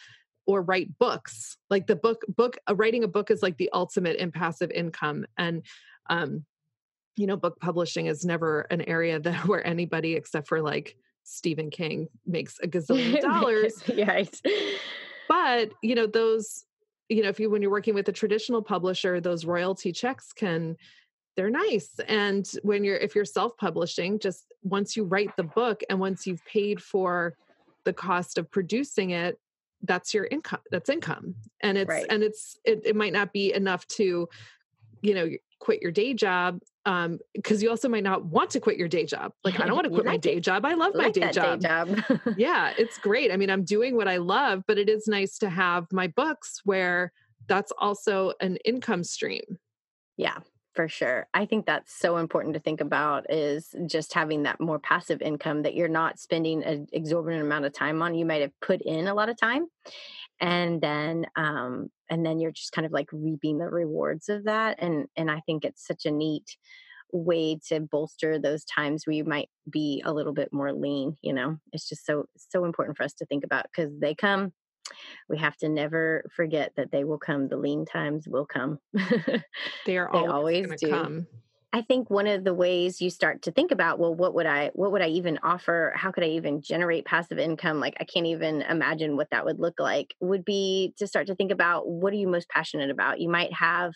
or 0.47 0.61
write 0.61 0.97
books. 0.97 1.57
Like 1.69 1.87
the 1.87 1.95
book 1.95 2.23
book 2.27 2.57
uh, 2.69 2.75
writing 2.75 3.03
a 3.03 3.07
book 3.07 3.31
is 3.31 3.41
like 3.41 3.57
the 3.57 3.69
ultimate 3.73 4.17
in 4.17 4.31
passive 4.31 4.71
income 4.71 5.25
and 5.37 5.63
um 6.09 6.45
you 7.15 7.27
know 7.27 7.37
book 7.37 7.59
publishing 7.59 8.05
is 8.07 8.25
never 8.25 8.61
an 8.61 8.81
area 8.81 9.19
that 9.21 9.47
where 9.47 9.65
anybody 9.65 10.13
except 10.13 10.47
for 10.47 10.61
like 10.61 10.95
stephen 11.23 11.69
king 11.71 12.07
makes 12.25 12.59
a 12.61 12.67
gazillion 12.67 13.19
dollars. 13.21 13.83
Right 13.89 14.39
but 15.27 15.71
you 15.81 15.95
know 15.95 16.05
those 16.05 16.65
you 17.09 17.23
know 17.23 17.29
if 17.29 17.39
you 17.39 17.49
when 17.49 17.61
you're 17.61 17.71
working 17.71 17.95
with 17.95 18.07
a 18.09 18.11
traditional 18.11 18.61
publisher 18.61 19.19
those 19.19 19.45
royalty 19.45 19.91
checks 19.91 20.31
can 20.33 20.75
they're 21.35 21.49
nice. 21.49 21.99
And 22.07 22.49
when 22.63 22.83
you're 22.83 22.97
if 22.97 23.15
you're 23.15 23.25
self-publishing 23.25 24.19
just 24.19 24.45
once 24.63 24.95
you 24.95 25.03
write 25.03 25.35
the 25.35 25.43
book 25.43 25.81
and 25.89 25.99
once 25.99 26.25
you've 26.25 26.43
paid 26.45 26.81
for 26.81 27.35
the 27.83 27.93
cost 27.93 28.37
of 28.37 28.49
producing 28.49 29.11
it 29.11 29.37
that's 29.85 30.13
your 30.13 30.25
income 30.25 30.59
that's 30.71 30.89
income 30.89 31.35
and 31.61 31.77
it's 31.77 31.89
right. 31.89 32.05
and 32.09 32.23
it's 32.23 32.57
it, 32.65 32.81
it 32.85 32.95
might 32.95 33.13
not 33.13 33.31
be 33.33 33.53
enough 33.53 33.87
to 33.87 34.27
you 35.01 35.13
know 35.13 35.29
quit 35.59 35.81
your 35.81 35.91
day 35.91 36.13
job 36.13 36.59
um 36.85 37.17
because 37.33 37.63
you 37.63 37.69
also 37.69 37.87
might 37.87 38.03
not 38.03 38.25
want 38.25 38.49
to 38.49 38.59
quit 38.59 38.77
your 38.77 38.87
day 38.87 39.05
job 39.05 39.31
like 39.43 39.59
i 39.59 39.65
don't 39.65 39.75
want 39.75 39.85
to 39.85 39.89
quit 39.89 40.05
like 40.05 40.13
my 40.13 40.17
day 40.17 40.35
it. 40.35 40.41
job 40.41 40.65
i 40.65 40.73
love 40.73 40.93
my 40.95 41.09
day 41.09 41.31
job, 41.31 41.59
day 41.59 41.67
job. 41.67 42.21
yeah 42.37 42.73
it's 42.77 42.97
great 42.97 43.31
i 43.31 43.37
mean 43.37 43.49
i'm 43.49 43.63
doing 43.63 43.95
what 43.95 44.07
i 44.07 44.17
love 44.17 44.63
but 44.67 44.77
it 44.77 44.89
is 44.89 45.07
nice 45.07 45.37
to 45.37 45.49
have 45.49 45.85
my 45.91 46.07
books 46.07 46.61
where 46.65 47.11
that's 47.47 47.71
also 47.77 48.33
an 48.41 48.57
income 48.65 49.03
stream 49.03 49.57
yeah 50.17 50.37
for 50.75 50.87
sure. 50.89 51.27
I 51.33 51.45
think 51.45 51.65
that's 51.65 51.93
so 51.97 52.17
important 52.17 52.53
to 52.55 52.59
think 52.59 52.81
about 52.81 53.31
is 53.31 53.73
just 53.87 54.13
having 54.13 54.43
that 54.43 54.59
more 54.59 54.79
passive 54.79 55.21
income 55.21 55.63
that 55.63 55.73
you're 55.73 55.87
not 55.87 56.19
spending 56.19 56.63
an 56.63 56.87
exorbitant 56.91 57.43
amount 57.43 57.65
of 57.65 57.73
time 57.73 58.01
on. 58.01 58.13
You 58.15 58.25
might 58.25 58.41
have 58.41 58.51
put 58.61 58.81
in 58.81 59.07
a 59.07 59.13
lot 59.13 59.29
of 59.29 59.37
time 59.37 59.67
and 60.41 60.81
then 60.81 61.25
um 61.37 61.89
and 62.09 62.25
then 62.25 62.39
you're 62.39 62.51
just 62.51 62.73
kind 62.73 62.85
of 62.85 62.91
like 62.91 63.09
reaping 63.13 63.57
the 63.57 63.65
rewards 63.65 64.29
of 64.29 64.45
that 64.45 64.77
and 64.81 65.07
and 65.15 65.31
I 65.31 65.41
think 65.45 65.65
it's 65.65 65.85
such 65.87 66.05
a 66.05 66.11
neat 66.11 66.57
way 67.13 67.59
to 67.69 67.79
bolster 67.79 68.39
those 68.39 68.65
times 68.65 69.07
where 69.07 69.15
you 69.15 69.23
might 69.25 69.49
be 69.69 70.01
a 70.05 70.13
little 70.13 70.33
bit 70.33 70.51
more 70.53 70.73
lean, 70.73 71.17
you 71.21 71.33
know. 71.33 71.57
It's 71.73 71.87
just 71.89 72.05
so 72.05 72.25
so 72.37 72.65
important 72.65 72.97
for 72.97 73.03
us 73.03 73.13
to 73.15 73.25
think 73.25 73.43
about 73.45 73.67
cuz 73.75 73.91
they 73.99 74.15
come 74.15 74.53
we 75.29 75.37
have 75.37 75.57
to 75.57 75.69
never 75.69 76.23
forget 76.35 76.73
that 76.77 76.91
they 76.91 77.03
will 77.03 77.17
come. 77.17 77.47
The 77.47 77.57
lean 77.57 77.85
times 77.85 78.27
will 78.27 78.45
come. 78.45 78.79
they 79.85 79.97
are 79.97 80.09
always, 80.09 80.65
always 80.65 80.81
do. 80.81 80.89
Come. 80.89 81.27
I 81.73 81.81
think 81.81 82.09
one 82.09 82.27
of 82.27 82.45
the 82.45 82.53
ways 82.53 83.01
you 83.01 83.09
start 83.09 83.41
to 83.41 83.51
think 83.51 83.71
about, 83.71 83.99
well, 83.99 84.15
what 84.15 84.33
would 84.33 84.45
I, 84.45 84.71
what 84.75 84.93
would 84.93 85.01
I 85.01 85.09
even 85.09 85.39
offer? 85.43 85.91
How 85.93 86.09
could 86.09 86.23
I 86.23 86.27
even 86.27 86.61
generate 86.61 87.03
passive 87.03 87.37
income? 87.37 87.81
Like 87.81 87.95
I 87.99 88.05
can't 88.05 88.27
even 88.27 88.61
imagine 88.61 89.17
what 89.17 89.29
that 89.31 89.43
would 89.43 89.59
look 89.59 89.77
like. 89.77 90.15
Would 90.21 90.45
be 90.45 90.93
to 90.97 91.05
start 91.05 91.27
to 91.27 91.35
think 91.35 91.51
about 91.51 91.85
what 91.85 92.13
are 92.13 92.17
you 92.17 92.29
most 92.29 92.47
passionate 92.47 92.91
about? 92.91 93.19
You 93.19 93.27
might 93.27 93.51
have 93.51 93.91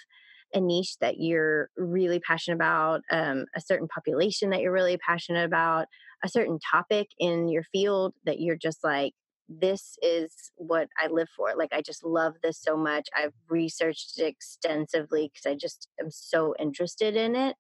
a 0.54 0.60
niche 0.60 0.98
that 1.00 1.20
you're 1.20 1.70
really 1.78 2.20
passionate 2.20 2.56
about, 2.58 3.02
um, 3.12 3.46
a 3.56 3.62
certain 3.62 3.88
population 3.88 4.50
that 4.50 4.60
you're 4.60 4.74
really 4.74 4.98
passionate 4.98 5.46
about, 5.46 5.86
a 6.22 6.28
certain 6.28 6.60
topic 6.60 7.08
in 7.18 7.48
your 7.48 7.64
field 7.64 8.14
that 8.26 8.42
you're 8.42 8.58
just 8.58 8.84
like, 8.84 9.14
this 9.50 9.98
is 10.02 10.52
what 10.56 10.90
I 10.98 11.08
live 11.08 11.30
for. 11.36 11.54
Like, 11.58 11.74
I 11.74 11.82
just 11.82 12.04
love 12.04 12.36
this 12.44 12.62
so 12.62 12.78
much. 12.78 13.10
I've 13.16 13.34
researched 13.50 14.20
it 14.20 14.26
extensively 14.26 15.32
because 15.34 15.50
I 15.50 15.56
just 15.56 15.88
am 16.00 16.12
so 16.12 16.54
interested 16.60 17.16
in 17.16 17.36
it. 17.36 17.56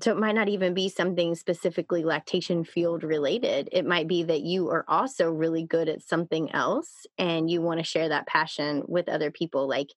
So, 0.00 0.10
it 0.10 0.18
might 0.18 0.34
not 0.34 0.48
even 0.48 0.74
be 0.74 0.88
something 0.88 1.34
specifically 1.34 2.04
lactation 2.04 2.64
field 2.64 3.04
related. 3.04 3.68
It 3.72 3.86
might 3.86 4.08
be 4.08 4.24
that 4.24 4.42
you 4.42 4.68
are 4.68 4.84
also 4.88 5.30
really 5.30 5.64
good 5.64 5.88
at 5.88 6.02
something 6.02 6.52
else 6.52 7.06
and 7.16 7.48
you 7.48 7.62
want 7.62 7.78
to 7.78 7.84
share 7.84 8.08
that 8.08 8.26
passion 8.26 8.82
with 8.86 9.08
other 9.08 9.30
people. 9.30 9.68
Like, 9.68 9.90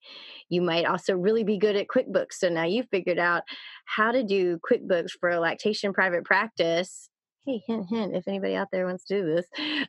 you 0.50 0.62
might 0.62 0.86
also 0.86 1.16
really 1.16 1.44
be 1.44 1.58
good 1.58 1.76
at 1.76 1.88
QuickBooks. 1.88 2.34
So, 2.34 2.48
now 2.50 2.66
you've 2.66 2.90
figured 2.90 3.20
out 3.20 3.44
how 3.86 4.12
to 4.12 4.24
do 4.24 4.60
QuickBooks 4.60 5.12
for 5.20 5.30
a 5.30 5.40
lactation 5.40 5.94
private 5.94 6.24
practice 6.24 7.10
hey, 7.48 7.64
hint, 7.66 7.88
hint, 7.88 8.14
if 8.14 8.28
anybody 8.28 8.56
out 8.56 8.68
there 8.74 8.86
wants 8.86 9.06
to 9.06 9.22
do 9.22 9.26
this, 9.26 9.46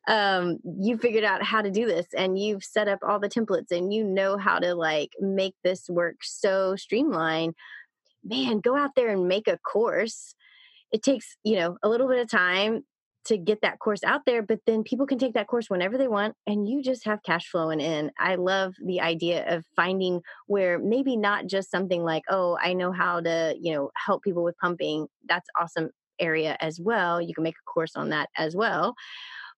um, 0.06 0.58
you 0.64 0.96
figured 0.96 1.24
out 1.24 1.42
how 1.42 1.60
to 1.60 1.72
do 1.72 1.86
this 1.86 2.06
and 2.16 2.38
you've 2.38 2.62
set 2.62 2.86
up 2.86 3.00
all 3.02 3.18
the 3.18 3.28
templates 3.28 3.72
and 3.72 3.92
you 3.92 4.04
know 4.04 4.36
how 4.36 4.60
to 4.60 4.76
like 4.76 5.10
make 5.20 5.56
this 5.64 5.88
work 5.88 6.18
so 6.22 6.76
streamlined. 6.76 7.54
Man, 8.24 8.60
go 8.60 8.76
out 8.76 8.94
there 8.94 9.08
and 9.08 9.26
make 9.26 9.48
a 9.48 9.58
course. 9.58 10.36
It 10.92 11.02
takes, 11.02 11.36
you 11.42 11.56
know, 11.56 11.76
a 11.82 11.88
little 11.88 12.06
bit 12.06 12.20
of 12.20 12.30
time 12.30 12.84
to 13.24 13.36
get 13.36 13.60
that 13.62 13.80
course 13.80 14.04
out 14.04 14.20
there, 14.24 14.40
but 14.40 14.60
then 14.64 14.84
people 14.84 15.04
can 15.04 15.18
take 15.18 15.34
that 15.34 15.48
course 15.48 15.68
whenever 15.68 15.98
they 15.98 16.08
want 16.08 16.36
and 16.46 16.68
you 16.68 16.80
just 16.80 17.04
have 17.06 17.24
cash 17.24 17.48
flowing 17.48 17.80
in. 17.80 18.12
I 18.20 18.36
love 18.36 18.74
the 18.82 19.00
idea 19.00 19.56
of 19.56 19.64
finding 19.74 20.22
where 20.46 20.78
maybe 20.78 21.16
not 21.16 21.48
just 21.48 21.72
something 21.72 22.04
like, 22.04 22.22
oh, 22.30 22.56
I 22.62 22.72
know 22.74 22.92
how 22.92 23.20
to, 23.20 23.56
you 23.60 23.74
know, 23.74 23.90
help 23.96 24.22
people 24.22 24.44
with 24.44 24.56
pumping. 24.58 25.08
That's 25.28 25.48
awesome 25.60 25.90
area 26.20 26.56
as 26.60 26.80
well. 26.80 27.20
You 27.20 27.34
can 27.34 27.44
make 27.44 27.54
a 27.56 27.70
course 27.70 27.96
on 27.96 28.10
that 28.10 28.28
as 28.37 28.56
well. 28.56 28.94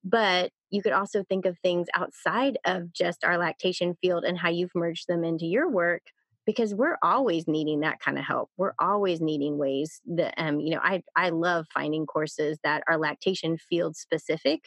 But 0.05 0.51
you 0.71 0.83
could 0.83 0.93
also 0.93 1.25
think 1.25 1.45
of 1.47 1.59
things 1.59 1.89
outside 1.95 2.59
of 2.65 2.93
just 2.93 3.25
our 3.25 3.37
lactation 3.39 3.97
field 4.01 4.25
and 4.25 4.39
how 4.39 4.49
you've 4.51 4.75
merged 4.75 5.07
them 5.09 5.25
into 5.25 5.47
your 5.47 5.69
work 5.69 6.03
because 6.47 6.75
we're 6.75 6.97
always 7.03 7.47
needing 7.47 7.81
that 7.81 8.01
kind 8.01 8.19
of 8.19 8.25
help. 8.25 8.51
We're 8.57 8.73
always 8.79 9.21
needing 9.21 9.59
ways 9.59 10.01
that 10.07 10.35
um 10.39 10.61
you 10.61 10.71
know 10.71 10.81
I 10.83 11.03
I 11.17 11.29
love 11.31 11.67
finding 11.73 12.07
courses 12.07 12.59
that 12.65 12.83
are 12.89 12.97
lactation 12.99 13.59
field 13.59 13.97
specific 13.97 14.61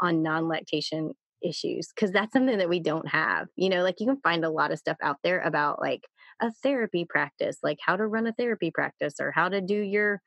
on 0.00 0.22
non-lactation 0.22 1.12
issues 1.42 1.88
because 1.94 2.10
that's 2.10 2.32
something 2.32 2.58
that 2.58 2.68
we 2.68 2.80
don't 2.80 3.08
have. 3.08 3.46
You 3.56 3.68
know, 3.70 3.82
like 3.82 4.00
you 4.00 4.06
can 4.06 4.20
find 4.22 4.44
a 4.44 4.50
lot 4.50 4.72
of 4.72 4.78
stuff 4.78 4.96
out 5.02 5.16
there 5.22 5.40
about 5.40 5.80
like 5.80 6.06
a 6.40 6.52
therapy 6.62 7.06
practice, 7.08 7.58
like 7.62 7.78
how 7.84 7.96
to 7.96 8.06
run 8.06 8.26
a 8.26 8.32
therapy 8.32 8.70
practice 8.70 9.14
or 9.20 9.30
how 9.30 9.48
to 9.48 9.60
do 9.60 9.76
your 9.76 10.20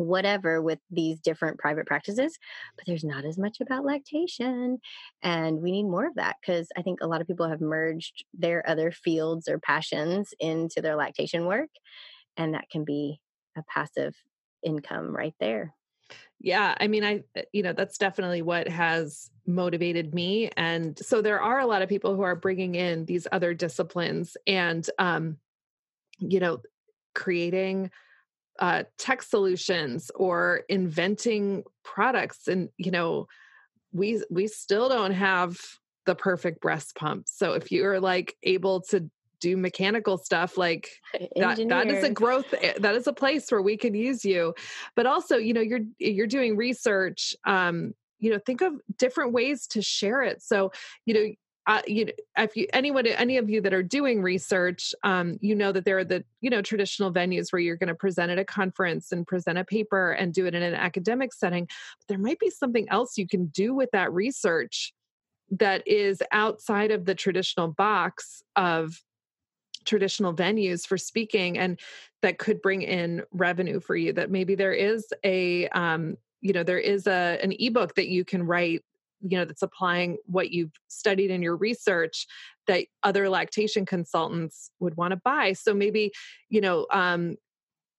whatever 0.00 0.62
with 0.62 0.78
these 0.90 1.20
different 1.20 1.58
private 1.58 1.86
practices 1.86 2.38
but 2.76 2.86
there's 2.86 3.04
not 3.04 3.24
as 3.24 3.36
much 3.36 3.58
about 3.60 3.84
lactation 3.84 4.78
and 5.22 5.60
we 5.60 5.70
need 5.70 5.84
more 5.84 6.06
of 6.06 6.14
that 6.14 6.36
because 6.40 6.68
i 6.76 6.82
think 6.82 7.00
a 7.00 7.06
lot 7.06 7.20
of 7.20 7.26
people 7.26 7.48
have 7.48 7.60
merged 7.60 8.24
their 8.32 8.68
other 8.68 8.90
fields 8.90 9.48
or 9.48 9.58
passions 9.58 10.32
into 10.40 10.80
their 10.80 10.96
lactation 10.96 11.44
work 11.46 11.70
and 12.36 12.54
that 12.54 12.70
can 12.70 12.84
be 12.84 13.20
a 13.56 13.62
passive 13.62 14.14
income 14.62 15.14
right 15.14 15.34
there. 15.40 15.74
Yeah 16.40 16.74
i 16.80 16.88
mean 16.88 17.04
i 17.04 17.22
uh, 17.36 17.42
you 17.52 17.62
know 17.62 17.72
that's 17.72 17.98
definitely 17.98 18.42
what 18.42 18.66
has 18.66 19.30
motivated 19.46 20.14
me 20.14 20.50
and 20.56 20.98
so 20.98 21.20
there 21.20 21.40
are 21.40 21.60
a 21.60 21.66
lot 21.66 21.82
of 21.82 21.88
people 21.88 22.16
who 22.16 22.22
are 22.22 22.34
bringing 22.34 22.74
in 22.74 23.04
these 23.04 23.26
other 23.30 23.52
disciplines 23.54 24.36
and 24.46 24.88
um 24.98 25.36
you 26.18 26.40
know 26.40 26.60
creating 27.14 27.90
uh, 28.60 28.84
tech 28.98 29.22
solutions 29.22 30.10
or 30.14 30.62
inventing 30.68 31.64
products 31.82 32.46
and 32.46 32.68
you 32.76 32.90
know 32.90 33.26
we 33.92 34.22
we 34.30 34.46
still 34.46 34.88
don't 34.88 35.12
have 35.12 35.58
the 36.06 36.14
perfect 36.14 36.60
breast 36.60 36.94
pump. 36.94 37.28
So 37.28 37.52
if 37.52 37.72
you're 37.72 38.00
like 38.00 38.36
able 38.42 38.80
to 38.82 39.10
do 39.40 39.56
mechanical 39.56 40.18
stuff 40.18 40.58
like 40.58 40.90
that, 41.36 41.56
that 41.68 41.88
is 41.88 42.04
a 42.04 42.10
growth 42.10 42.52
eh, 42.60 42.74
that 42.78 42.94
is 42.94 43.06
a 43.06 43.12
place 43.12 43.50
where 43.50 43.62
we 43.62 43.76
could 43.76 43.96
use 43.96 44.24
you. 44.24 44.54
But 44.94 45.06
also 45.06 45.36
you 45.36 45.54
know 45.54 45.60
you're 45.60 45.80
you're 45.98 46.26
doing 46.26 46.56
research 46.56 47.34
um 47.46 47.94
you 48.18 48.30
know 48.30 48.38
think 48.44 48.60
of 48.60 48.74
different 48.98 49.32
ways 49.32 49.66
to 49.68 49.82
share 49.82 50.22
it. 50.22 50.42
So 50.42 50.72
you 51.06 51.14
know 51.14 51.34
you 51.86 52.06
know, 52.06 52.12
if 52.38 52.56
you 52.56 52.66
anyone 52.72 53.06
any 53.06 53.36
of 53.36 53.50
you 53.50 53.60
that 53.60 53.74
are 53.74 53.82
doing 53.82 54.22
research, 54.22 54.94
um, 55.02 55.38
you 55.40 55.54
know 55.54 55.72
that 55.72 55.84
there 55.84 55.98
are 55.98 56.04
the 56.04 56.24
you 56.40 56.50
know 56.50 56.62
traditional 56.62 57.12
venues 57.12 57.52
where 57.52 57.60
you're 57.60 57.76
going 57.76 57.88
to 57.88 57.94
present 57.94 58.30
at 58.30 58.38
a 58.38 58.44
conference 58.44 59.12
and 59.12 59.26
present 59.26 59.58
a 59.58 59.64
paper 59.64 60.12
and 60.12 60.32
do 60.32 60.46
it 60.46 60.54
in 60.54 60.62
an 60.62 60.74
academic 60.74 61.32
setting. 61.32 61.66
But 61.98 62.08
there 62.08 62.18
might 62.18 62.38
be 62.38 62.50
something 62.50 62.88
else 62.90 63.18
you 63.18 63.26
can 63.26 63.46
do 63.46 63.74
with 63.74 63.90
that 63.92 64.12
research 64.12 64.92
that 65.50 65.86
is 65.86 66.22
outside 66.32 66.90
of 66.90 67.04
the 67.04 67.14
traditional 67.14 67.68
box 67.68 68.42
of 68.56 69.02
traditional 69.84 70.34
venues 70.34 70.86
for 70.86 70.98
speaking 70.98 71.58
and 71.58 71.80
that 72.22 72.38
could 72.38 72.60
bring 72.60 72.82
in 72.82 73.22
revenue 73.32 73.80
for 73.80 73.96
you 73.96 74.12
that 74.12 74.30
maybe 74.30 74.54
there 74.54 74.74
is 74.74 75.06
a 75.24 75.68
um, 75.68 76.16
you 76.40 76.52
know 76.52 76.62
there 76.62 76.78
is 76.78 77.06
a 77.06 77.38
an 77.42 77.52
ebook 77.58 77.94
that 77.94 78.08
you 78.08 78.24
can 78.24 78.42
write 78.42 78.82
you 79.22 79.38
know 79.38 79.44
that's 79.44 79.62
applying 79.62 80.18
what 80.26 80.50
you've 80.50 80.72
studied 80.88 81.30
in 81.30 81.42
your 81.42 81.56
research 81.56 82.26
that 82.66 82.86
other 83.02 83.28
lactation 83.28 83.84
consultants 83.84 84.70
would 84.80 84.96
want 84.96 85.12
to 85.12 85.16
buy 85.16 85.52
so 85.52 85.74
maybe 85.74 86.12
you 86.48 86.60
know 86.60 86.86
um 86.92 87.36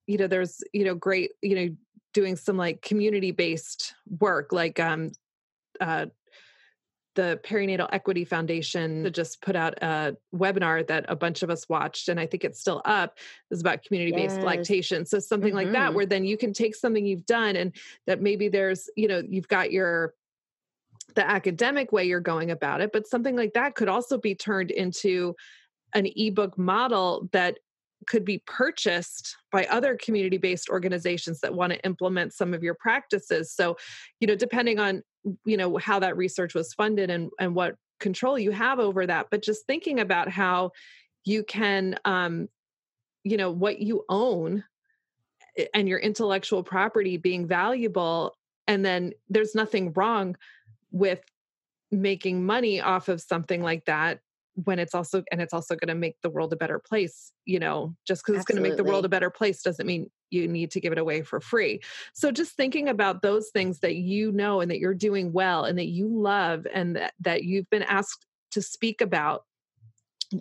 you 0.08 0.18
know 0.18 0.28
there's 0.28 0.62
you 0.74 0.86
know 0.86 0.96
great 0.96 1.32
you 1.42 1.56
know 1.56 1.76
doing 2.14 2.36
some 2.36 2.58
like 2.58 2.82
community 2.82 3.32
based 3.32 3.94
work 4.20 4.52
like 4.52 4.80
um 4.80 5.12
uh 5.80 6.06
the 7.16 7.40
Perinatal 7.44 7.90
Equity 7.92 8.24
Foundation 8.24 9.10
just 9.12 9.42
put 9.42 9.56
out 9.56 9.74
a 9.82 10.16
webinar 10.34 10.86
that 10.88 11.06
a 11.10 11.16
bunch 11.16 11.44
of 11.44 11.50
us 11.50 11.68
watched, 11.68 12.08
and 12.08 12.20
I 12.20 12.26
think 12.26 12.44
it's 12.44 12.60
still 12.60 12.82
up. 12.86 13.18
It's 13.50 13.62
about 13.62 13.84
community 13.84 14.16
based 14.16 14.38
yes. 14.38 14.46
lactation. 14.46 15.06
So 15.06 15.20
something 15.20 15.50
mm-hmm. 15.50 15.58
like 15.58 15.72
that, 15.74 15.88
mm-hmm. 15.88 15.96
where 15.96 16.06
then 16.06 16.26
you 16.26 16.38
can 16.38 16.54
take 16.54 16.76
something 16.76 17.06
you've 17.06 17.26
done, 17.26 17.56
and 17.56 17.76
that 18.08 18.22
maybe 18.22 18.48
there's, 18.48 18.90
you 18.96 19.08
know, 19.08 19.22
you've 19.28 19.48
got 19.50 19.72
your 19.72 20.14
the 21.16 21.28
academic 21.28 21.92
way 21.92 22.06
you're 22.06 22.20
going 22.20 22.52
about 22.52 22.82
it, 22.82 22.92
but 22.92 23.08
something 23.08 23.36
like 23.36 23.54
that 23.54 23.76
could 23.76 23.90
also 23.90 24.18
be 24.18 24.36
turned 24.36 24.72
into 24.72 25.36
an 25.94 26.08
ebook 26.16 26.58
model 26.58 27.30
that 27.32 27.58
could 28.08 28.26
be 28.26 28.42
purchased 28.48 29.38
by 29.52 29.66
other 29.66 29.96
community 29.96 30.38
based 30.38 30.70
organizations 30.70 31.40
that 31.42 31.54
want 31.54 31.72
to 31.72 31.86
implement 31.86 32.34
some 32.34 32.54
of 32.54 32.64
your 32.64 32.76
practices. 32.76 33.54
So 33.54 33.78
you 34.20 34.28
know 34.28 34.36
depending 34.36 34.80
on 34.80 35.04
you 35.46 35.58
know 35.58 35.78
how 35.78 36.00
that 36.00 36.18
research 36.18 36.54
was 36.54 36.74
funded 36.74 37.10
and 37.10 37.30
and 37.40 37.54
what 37.56 37.76
control 38.00 38.40
you 38.40 38.52
have 38.52 38.80
over 38.80 39.06
that 39.06 39.28
but 39.30 39.44
just 39.44 39.66
thinking 39.68 40.00
about 40.00 40.28
how 40.28 40.72
you 41.24 41.44
can 41.44 41.96
um 42.04 42.48
you 43.24 43.38
know 43.38 43.52
what 43.52 43.80
you 43.80 44.04
own 44.10 44.64
eh, 45.58 45.66
and 45.76 45.88
your 45.88 46.00
intellectual 46.00 46.64
property 46.64 47.18
being 47.18 47.46
valuable 47.46 48.36
and 48.68 48.84
then 48.84 49.14
there's 49.30 49.54
nothing 49.54 49.94
wrong 49.94 50.36
with 50.92 51.22
making 51.92 52.46
money 52.46 52.80
off 52.80 53.10
of 53.10 53.22
something 53.22 53.62
like 53.62 53.86
that 53.86 54.20
when 54.56 54.80
it's 54.80 54.94
also 54.94 55.24
and 55.32 55.42
it's 55.42 55.54
also 55.54 55.76
going 55.76 55.88
to 55.88 55.96
make 55.96 56.16
the 56.22 56.30
world 56.30 56.52
a 56.52 56.58
better 56.58 56.78
place 56.78 57.32
you 57.46 57.58
know 57.58 57.96
just 58.06 58.24
because 58.26 58.36
it's 58.36 58.46
going 58.46 58.62
to 58.62 58.70
make 58.70 58.78
the 58.78 58.84
world 58.84 59.06
a 59.06 59.10
better 59.10 59.30
place 59.30 59.62
doesn't 59.62 59.88
mean 59.88 60.10
you 60.32 60.48
need 60.48 60.72
to 60.72 60.80
give 60.80 60.92
it 60.92 60.98
away 60.98 61.22
for 61.22 61.40
free. 61.40 61.82
So 62.14 62.32
just 62.32 62.54
thinking 62.54 62.90
about 62.90 63.22
those 63.22 63.50
things 63.50 63.80
that 63.80 63.96
you 63.96 64.32
know 64.32 64.62
and 64.62 64.72
that 64.72 64.80
you're 64.80 64.96
doing 64.96 65.32
well 65.32 65.66
and 65.66 65.78
that 65.78 65.90
you 65.90 66.08
love 66.08 66.66
and 66.74 66.96
that, 66.96 67.14
that 67.20 67.44
you've 67.44 67.70
been 67.70 67.84
asked 67.84 68.26
to 68.52 68.62
speak 68.62 69.02
about 69.02 69.44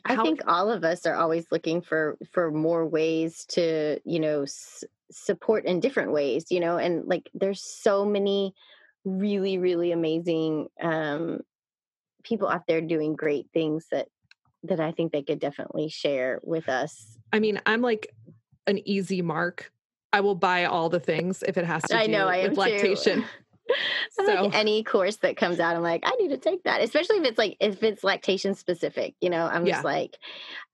I 0.04 0.14
think 0.22 0.42
all 0.46 0.70
of 0.70 0.84
us 0.84 1.04
are 1.04 1.16
always 1.16 1.50
looking 1.50 1.82
for 1.82 2.16
for 2.30 2.52
more 2.52 2.86
ways 2.86 3.44
to, 3.46 3.98
you 4.04 4.20
know, 4.20 4.42
s- 4.42 4.84
support 5.10 5.64
in 5.64 5.80
different 5.80 6.12
ways, 6.12 6.46
you 6.48 6.60
know, 6.60 6.76
and 6.76 7.08
like 7.08 7.28
there's 7.34 7.60
so 7.60 8.04
many 8.04 8.54
really 9.04 9.58
really 9.58 9.92
amazing 9.92 10.68
um 10.82 11.38
people 12.22 12.48
out 12.48 12.66
there 12.68 12.80
doing 12.80 13.16
great 13.16 13.46
things 13.52 13.86
that 13.90 14.08
that 14.64 14.80
I 14.80 14.92
think 14.92 15.12
they 15.12 15.22
could 15.22 15.38
definitely 15.38 15.88
share 15.88 16.38
with 16.42 16.68
us. 16.68 17.16
I 17.32 17.38
mean, 17.38 17.60
I'm 17.64 17.80
like 17.80 18.14
an 18.66 18.86
easy 18.86 19.22
mark. 19.22 19.72
I 20.12 20.20
will 20.20 20.34
buy 20.34 20.64
all 20.64 20.88
the 20.88 21.00
things 21.00 21.42
if 21.46 21.56
it 21.56 21.64
has 21.64 21.82
to 21.84 21.96
I 21.96 22.06
do 22.06 22.12
know, 22.12 22.28
I 22.28 22.42
with 22.42 22.58
lactation. 22.58 23.24
so 24.12 24.24
like 24.24 24.54
any 24.54 24.82
course 24.82 25.16
that 25.16 25.36
comes 25.36 25.60
out, 25.60 25.76
I'm 25.76 25.82
like, 25.82 26.02
I 26.04 26.14
need 26.20 26.28
to 26.28 26.38
take 26.38 26.64
that. 26.64 26.82
Especially 26.82 27.18
if 27.18 27.24
it's 27.24 27.38
like 27.38 27.56
if 27.60 27.82
it's 27.82 28.04
lactation 28.04 28.54
specific, 28.54 29.14
you 29.20 29.30
know, 29.30 29.46
I'm 29.46 29.66
just 29.66 29.84
like 29.84 30.16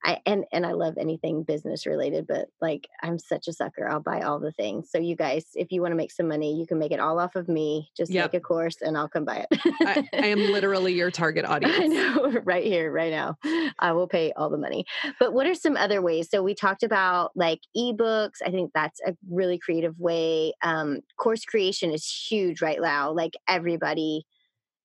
I 0.06 0.20
and 0.24 0.44
and 0.52 0.64
I 0.64 0.72
love 0.72 0.98
anything 0.98 1.42
business 1.42 1.84
related, 1.84 2.26
but 2.28 2.46
like 2.60 2.88
I'm 3.02 3.18
such 3.18 3.48
a 3.48 3.52
sucker. 3.52 3.88
I'll 3.88 4.00
buy 4.00 4.20
all 4.20 4.38
the 4.38 4.52
things. 4.52 4.88
So 4.90 4.98
you 4.98 5.16
guys, 5.16 5.46
if 5.54 5.72
you 5.72 5.80
want 5.80 5.92
to 5.92 5.96
make 5.96 6.12
some 6.12 6.28
money, 6.28 6.54
you 6.54 6.66
can 6.66 6.78
make 6.78 6.92
it 6.92 7.00
all 7.00 7.18
off 7.18 7.34
of 7.34 7.48
me. 7.48 7.90
Just 7.96 8.12
yep. 8.12 8.32
make 8.32 8.40
a 8.40 8.44
course 8.44 8.76
and 8.80 8.96
I'll 8.96 9.08
come 9.08 9.24
buy 9.24 9.46
it. 9.50 9.60
I, 9.80 10.08
I, 10.12 10.26
am 10.26 10.38
literally 10.52 10.92
your 10.92 11.10
target 11.10 11.44
audience. 11.48 11.74
I 11.76 11.86
know, 11.86 12.40
right 12.44 12.64
here, 12.64 12.92
right 12.92 13.10
now. 13.10 13.36
I 13.80 13.92
will 13.92 14.06
pay 14.06 14.32
all 14.36 14.48
the 14.48 14.58
money. 14.58 14.84
But 15.18 15.32
what 15.32 15.46
are 15.46 15.54
some 15.54 15.76
other 15.76 16.00
ways? 16.00 16.28
So 16.30 16.42
we 16.42 16.54
talked 16.54 16.84
about 16.84 17.32
like 17.34 17.60
ebooks. 17.76 18.42
I 18.44 18.50
think 18.50 18.70
that's 18.74 19.00
a 19.04 19.16
really 19.28 19.58
creative 19.58 19.98
way. 19.98 20.54
Um, 20.62 21.00
course 21.18 21.44
creation 21.44 21.90
is 21.90 22.08
huge 22.08 22.62
right 22.62 22.80
now. 22.86 23.12
Like 23.12 23.34
everybody 23.48 24.24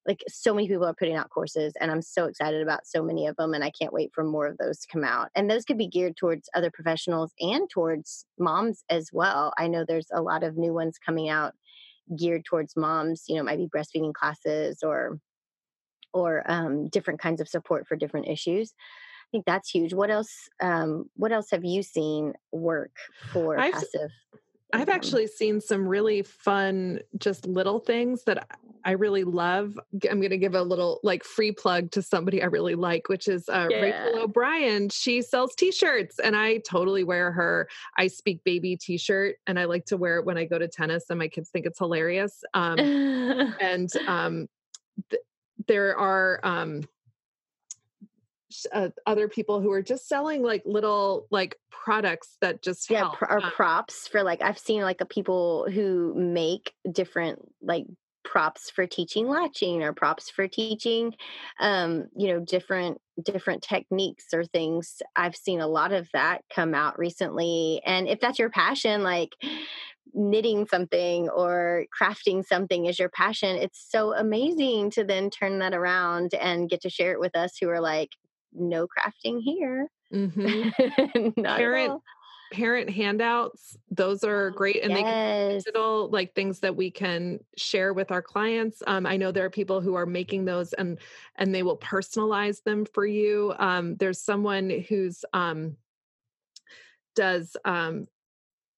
like 0.07 0.23
so 0.27 0.53
many 0.53 0.67
people 0.67 0.85
are 0.85 0.93
putting 0.93 1.15
out 1.15 1.29
courses 1.29 1.73
and 1.79 1.91
i'm 1.91 2.01
so 2.01 2.25
excited 2.25 2.61
about 2.61 2.85
so 2.85 3.03
many 3.03 3.27
of 3.27 3.35
them 3.35 3.53
and 3.53 3.63
i 3.63 3.71
can't 3.79 3.93
wait 3.93 4.11
for 4.13 4.23
more 4.23 4.47
of 4.47 4.57
those 4.57 4.79
to 4.79 4.87
come 4.91 5.03
out 5.03 5.29
and 5.35 5.49
those 5.49 5.63
could 5.63 5.77
be 5.77 5.87
geared 5.87 6.17
towards 6.17 6.49
other 6.55 6.71
professionals 6.71 7.33
and 7.39 7.69
towards 7.69 8.25
moms 8.39 8.83
as 8.89 9.09
well. 9.13 9.53
I 9.57 9.67
know 9.67 9.85
there's 9.85 10.09
a 10.13 10.21
lot 10.21 10.43
of 10.43 10.57
new 10.57 10.73
ones 10.73 10.97
coming 11.03 11.29
out 11.29 11.53
geared 12.17 12.43
towards 12.45 12.75
moms 12.75 13.25
you 13.27 13.35
know 13.35 13.43
might 13.43 13.57
be 13.57 13.67
breastfeeding 13.67 14.13
classes 14.13 14.79
or 14.83 15.19
or 16.13 16.43
um, 16.51 16.89
different 16.89 17.21
kinds 17.21 17.39
of 17.39 17.47
support 17.47 17.87
for 17.87 17.95
different 17.95 18.27
issues. 18.27 18.73
I 18.73 19.27
think 19.31 19.45
that's 19.45 19.69
huge. 19.69 19.93
What 19.93 20.11
else 20.11 20.49
um, 20.61 21.05
what 21.15 21.31
else 21.31 21.51
have 21.51 21.63
you 21.63 21.83
seen 21.83 22.33
work 22.51 22.91
for 23.31 23.57
I've, 23.57 23.73
passive 23.73 24.11
I've 24.73 24.89
actually 24.89 25.27
seen 25.27 25.61
some 25.61 25.87
really 25.87 26.23
fun, 26.23 26.99
just 27.17 27.45
little 27.45 27.79
things 27.79 28.23
that 28.23 28.47
I 28.83 28.91
really 28.91 29.23
love. 29.23 29.79
I'm 30.09 30.19
going 30.19 30.31
to 30.31 30.37
give 30.37 30.55
a 30.55 30.61
little 30.61 30.99
like 31.03 31.23
free 31.23 31.51
plug 31.51 31.91
to 31.91 32.01
somebody 32.01 32.41
I 32.41 32.45
really 32.45 32.75
like, 32.75 33.09
which 33.09 33.27
is 33.27 33.47
uh, 33.49 33.67
yeah. 33.69 33.81
Rachel 33.81 34.23
O'Brien. 34.23 34.89
She 34.89 35.21
sells 35.21 35.55
t-shirts, 35.55 36.19
and 36.19 36.35
I 36.35 36.57
totally 36.57 37.03
wear 37.03 37.31
her 37.31 37.67
"I 37.97 38.07
Speak 38.07 38.43
Baby" 38.43 38.77
t-shirt, 38.77 39.35
and 39.47 39.59
I 39.59 39.65
like 39.65 39.85
to 39.85 39.97
wear 39.97 40.17
it 40.17 40.25
when 40.25 40.37
I 40.37 40.45
go 40.45 40.57
to 40.57 40.67
tennis, 40.67 41.05
and 41.09 41.19
my 41.19 41.27
kids 41.27 41.49
think 41.49 41.65
it's 41.65 41.79
hilarious. 41.79 42.43
Um, 42.53 42.79
and 43.61 43.89
um, 44.07 44.47
th- 45.09 45.21
there 45.67 45.97
are 45.97 46.39
um, 46.43 46.81
uh, 48.73 48.89
other 49.05 49.27
people 49.27 49.61
who 49.61 49.71
are 49.71 49.81
just 49.81 50.07
selling 50.07 50.43
like 50.43 50.63
little 50.65 51.27
like 51.31 51.57
products 51.69 52.37
that 52.41 52.61
just 52.61 52.89
yeah 52.89 52.99
help. 52.99 53.21
or 53.21 53.43
um, 53.43 53.51
props 53.51 54.07
for 54.07 54.23
like 54.23 54.41
I've 54.41 54.59
seen 54.59 54.81
like 54.81 55.01
a 55.01 55.05
people 55.05 55.67
who 55.71 56.13
make 56.15 56.73
different 56.91 57.39
like 57.61 57.85
props 58.23 58.69
for 58.69 58.85
teaching 58.85 59.27
latching 59.27 59.81
or 59.81 59.93
props 59.93 60.29
for 60.29 60.47
teaching 60.47 61.13
um 61.59 62.07
you 62.15 62.27
know 62.27 62.39
different 62.39 62.99
different 63.23 63.61
techniques 63.61 64.27
or 64.33 64.45
things 64.45 65.01
i've 65.15 65.35
seen 65.35 65.59
a 65.59 65.67
lot 65.67 65.91
of 65.91 66.07
that 66.13 66.41
come 66.53 66.73
out 66.73 66.97
recently 66.99 67.81
and 67.85 68.07
if 68.07 68.19
that's 68.19 68.39
your 68.39 68.49
passion 68.49 69.01
like 69.03 69.31
knitting 70.13 70.67
something 70.67 71.29
or 71.29 71.85
crafting 71.99 72.45
something 72.45 72.85
is 72.85 72.99
your 72.99 73.09
passion 73.09 73.55
it's 73.55 73.85
so 73.89 74.13
amazing 74.13 74.89
to 74.91 75.03
then 75.03 75.29
turn 75.29 75.59
that 75.59 75.73
around 75.73 76.33
and 76.35 76.69
get 76.69 76.81
to 76.81 76.89
share 76.89 77.13
it 77.13 77.19
with 77.19 77.35
us 77.35 77.57
who 77.59 77.69
are 77.69 77.81
like 77.81 78.11
no 78.53 78.87
crafting 78.87 79.41
here. 79.41 79.89
Mm-hmm. 80.13 81.41
parent 81.41 82.01
parent 82.51 82.89
handouts 82.89 83.77
those 83.89 84.25
are 84.25 84.51
great 84.51 84.83
and 84.83 84.91
yes. 84.91 84.97
they 84.97 85.03
can 85.03 85.47
be 85.47 85.53
digital 85.55 86.09
like 86.09 86.35
things 86.35 86.59
that 86.59 86.75
we 86.75 86.91
can 86.91 87.39
share 87.55 87.93
with 87.93 88.11
our 88.11 88.21
clients 88.21 88.83
um, 88.87 89.05
i 89.05 89.15
know 89.15 89.31
there 89.31 89.45
are 89.45 89.49
people 89.49 89.79
who 89.79 89.95
are 89.95 90.05
making 90.05 90.43
those 90.43 90.73
and 90.73 90.99
and 91.37 91.55
they 91.55 91.63
will 91.63 91.77
personalize 91.77 92.61
them 92.63 92.83
for 92.83 93.05
you 93.05 93.53
um, 93.57 93.95
there's 93.95 94.19
someone 94.19 94.69
who's 94.89 95.23
um, 95.31 95.77
does 97.15 97.55
um, 97.63 98.05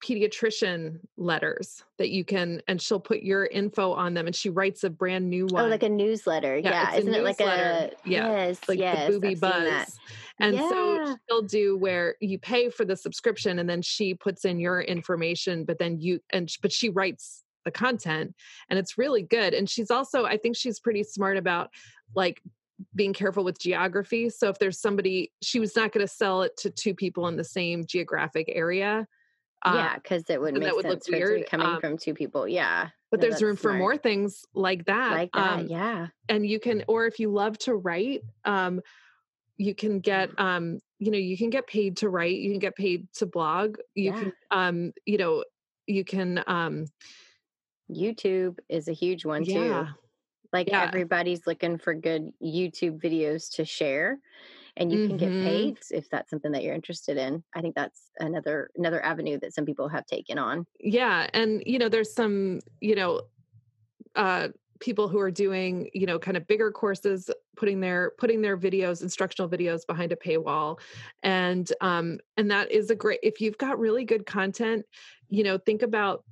pediatrician 0.04 1.00
letters 1.16 1.84
that 1.98 2.10
you 2.10 2.26
can 2.26 2.62
and 2.68 2.82
she'll 2.82 3.00
put 3.00 3.22
your 3.22 3.46
info 3.46 3.94
on 3.94 4.14
them 4.14 4.28
and 4.28 4.36
she 4.36 4.50
writes 4.50 4.84
a 4.84 4.90
brand 4.90 5.30
new 5.30 5.48
oh, 5.52 5.54
one. 5.54 5.66
Oh, 5.66 5.68
like 5.70 5.84
a 5.84 5.90
newsletter. 5.90 6.58
Yeah. 6.58 6.92
yeah. 6.92 6.98
Isn't 6.98 7.14
it 7.14 7.24
like 7.24 7.40
a 7.40 7.92
yeah, 8.04 8.48
yes, 8.48 8.60
like 8.68 8.80
yes, 8.80 9.08
the 9.08 9.20
booby 9.20 9.36
buzz. 9.36 9.98
And 10.40 10.56
yeah. 10.56 10.70
so 10.70 11.16
she'll 11.30 11.42
do 11.44 11.78
where 11.78 12.16
you 12.20 12.38
pay 12.38 12.70
for 12.70 12.84
the 12.84 12.98
subscription 12.98 13.60
and 13.60 13.70
then 13.70 13.82
she 13.82 14.14
puts 14.14 14.44
in 14.44 14.60
your 14.60 14.82
information, 14.82 15.64
but 15.64 15.80
then 15.80 16.02
you 16.02 16.20
and 16.32 16.54
but 16.62 16.72
she 16.72 16.90
writes 16.90 17.44
the 17.64 17.72
content 17.72 18.36
and 18.70 18.78
it's 18.78 18.98
really 18.98 19.22
good. 19.22 19.54
And 19.54 19.70
she's 19.70 19.90
also, 19.90 20.26
I 20.26 20.36
think 20.36 20.58
she's 20.58 20.82
pretty 20.82 21.04
smart 21.04 21.38
about 21.38 21.70
like 22.14 22.42
being 22.94 23.14
careful 23.14 23.46
with 23.46 23.60
geography. 23.60 24.30
So 24.30 24.50
if 24.50 24.60
there's 24.60 24.82
somebody, 24.82 25.32
she 25.42 25.62
was 25.62 25.76
not 25.78 25.94
going 25.94 26.06
to 26.06 26.14
sell 26.14 26.42
it 26.42 26.58
to 26.58 26.70
two 26.70 26.94
people 26.94 27.28
in 27.28 27.38
the 27.38 27.44
same 27.46 27.86
geographic 27.86 28.52
area 28.54 29.08
Yeah, 29.66 29.96
because 29.96 30.30
it 30.30 30.42
would 30.42 30.56
make 30.56 30.74
would 30.74 30.84
sense 30.84 31.06
to 31.06 31.12
be 31.12 31.44
coming 31.50 31.68
um, 31.68 31.80
from 31.80 31.98
two 31.98 32.14
people. 32.14 32.48
Yeah. 32.48 32.90
But 33.12 33.22
no, 33.22 33.28
there's 33.28 33.42
room 33.42 33.58
smart. 33.58 33.74
for 33.74 33.78
more 33.78 33.98
things 33.98 34.46
like 34.54 34.86
that. 34.86 35.12
Like 35.12 35.32
that, 35.34 35.60
um, 35.60 35.68
yeah. 35.68 36.08
And 36.28 36.46
you 36.46 36.60
can, 36.60 36.84
or 36.88 37.06
if 37.06 37.20
you 37.20 37.30
love 37.30 37.58
to 37.60 37.76
write, 37.76 38.22
um, 38.44 38.82
you 39.58 39.76
can 39.76 40.00
get 40.00 40.30
um 40.38 40.80
you 41.00 41.12
know 41.12 41.18
you 41.18 41.38
can 41.38 41.50
get 41.50 41.68
paid 41.68 41.98
to 41.98 42.10
write 42.10 42.36
you 42.36 42.50
can 42.50 42.60
get 42.60 42.76
paid 42.76 43.08
to 43.14 43.26
blog 43.26 43.78
you 43.96 44.12
yeah. 44.12 44.20
can 44.20 44.34
um 44.52 44.94
you 45.06 45.18
know 45.18 45.44
you 45.86 46.04
can 46.04 46.44
um 46.48 46.86
youtube 47.92 48.58
is 48.70 48.88
a 48.88 48.94
huge 48.94 49.26
one 49.26 49.44
yeah. 49.44 49.84
too 49.84 49.88
like 50.52 50.70
yeah. 50.70 50.84
everybody's 50.84 51.46
looking 51.46 51.78
for 51.78 51.94
good 51.94 52.32
youtube 52.42 53.02
videos 53.02 53.52
to 53.54 53.66
share 53.66 54.18
and 54.78 54.92
you 54.92 55.00
mm-hmm. 55.00 55.08
can 55.10 55.18
get 55.18 55.30
mm-hmm. 55.30 55.46
paid 55.46 55.78
if 55.92 56.10
that's 56.10 56.30
something 56.30 56.52
that 56.52 56.64
you're 56.64 56.76
interested 56.76 57.18
in 57.18 57.44
i 57.56 57.62
think 57.62 57.76
that's 57.76 58.10
another 58.20 58.70
another 58.76 59.04
avenue 59.04 59.40
that 59.40 59.54
some 59.54 59.66
people 59.66 59.88
have 59.88 60.06
taken 60.06 60.38
on 60.38 60.66
yeah 60.80 61.28
and 61.34 61.64
you 61.66 61.80
know 61.80 61.90
there's 61.90 62.14
some 62.14 62.60
you 62.82 62.96
know 62.96 63.22
uh 64.16 64.48
people 64.80 65.08
who 65.08 65.20
are 65.20 65.32
doing 65.32 65.90
you 65.94 66.06
know 66.06 66.20
kind 66.20 66.36
of 66.36 66.46
bigger 66.48 66.72
courses 66.72 67.30
putting 67.56 67.80
their 67.80 68.12
putting 68.18 68.42
their 68.42 68.58
videos 68.58 69.02
instructional 69.02 69.50
videos 69.50 69.86
behind 69.88 70.12
a 70.12 70.16
paywall 70.16 70.80
and 71.22 71.72
um 71.80 72.20
and 72.38 72.52
that 72.52 72.72
is 72.72 72.90
a 72.90 72.96
great 72.96 73.20
if 73.24 73.40
you've 73.40 73.58
got 73.58 73.80
really 73.80 74.04
good 74.04 74.26
content 74.26 74.86
you 75.30 75.44
know 75.44 75.58
think 75.58 75.84
about 75.84 76.24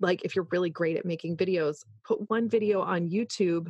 like 0.00 0.22
if 0.24 0.36
you're 0.36 0.46
really 0.52 0.70
great 0.70 0.96
at 0.96 1.04
making 1.04 1.36
videos 1.36 1.78
put 2.04 2.30
one 2.30 2.48
video 2.48 2.80
on 2.80 3.08
youtube 3.08 3.68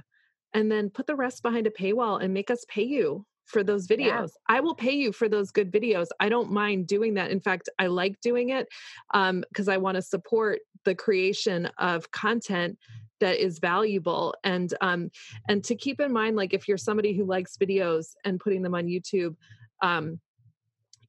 and 0.53 0.71
then 0.71 0.91
put 0.91 1.07
the 1.07 1.17
rest 1.17 1.43
behind 1.43 1.67
a 1.67 1.71
paywall 1.71 2.23
and 2.23 2.35
make 2.35 2.51
us 2.51 2.65
pay 2.69 2.83
you 2.83 3.25
for 3.49 3.65
those 3.65 3.87
videos. 3.87 4.29
Yeah. 4.49 4.57
I 4.57 4.61
will 4.61 4.75
pay 4.75 4.93
you 4.93 5.13
for 5.13 5.29
those 5.29 5.51
good 5.51 5.73
videos. 5.73 6.09
I 6.21 6.29
don't 6.29 6.53
mind 6.53 6.87
doing 6.87 7.15
that. 7.15 7.31
In 7.31 7.41
fact, 7.41 7.69
I 7.79 7.87
like 7.87 8.21
doing 8.21 8.51
it 8.51 8.69
because 9.13 9.69
um, 9.69 9.73
I 9.73 9.79
want 9.79 9.97
to 9.97 10.03
support 10.03 10.61
the 10.85 10.95
creation 10.95 11.67
of 11.79 12.11
content 12.13 12.79
that 13.21 13.39
is 13.39 13.59
valuable 13.59 14.33
and 14.45 14.75
um 14.81 15.11
and 15.49 15.65
to 15.65 15.75
keep 15.75 16.01
in 16.01 16.13
mind 16.13 16.37
like 16.37 16.55
if 16.55 16.69
you're 16.69 16.79
somebody 16.79 17.13
who 17.13 17.25
likes 17.25 17.57
videos 17.57 18.11
and 18.25 18.39
putting 18.39 18.63
them 18.63 18.77
on 18.77 18.87
youtube 18.87 19.35
um 19.83 20.21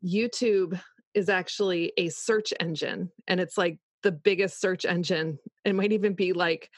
youtube 0.03 0.79
is 1.13 1.29
actually 1.29 1.93
a 1.97 2.09
search 2.09 2.51
engine 2.59 3.11
and 3.27 3.39
it's 3.39 3.59
like 3.59 3.77
the 4.01 4.11
biggest 4.11 4.59
search 4.59 4.85
engine 4.85 5.37
it 5.65 5.75
might 5.75 5.91
even 5.91 6.13
be 6.13 6.33
like 6.33 6.71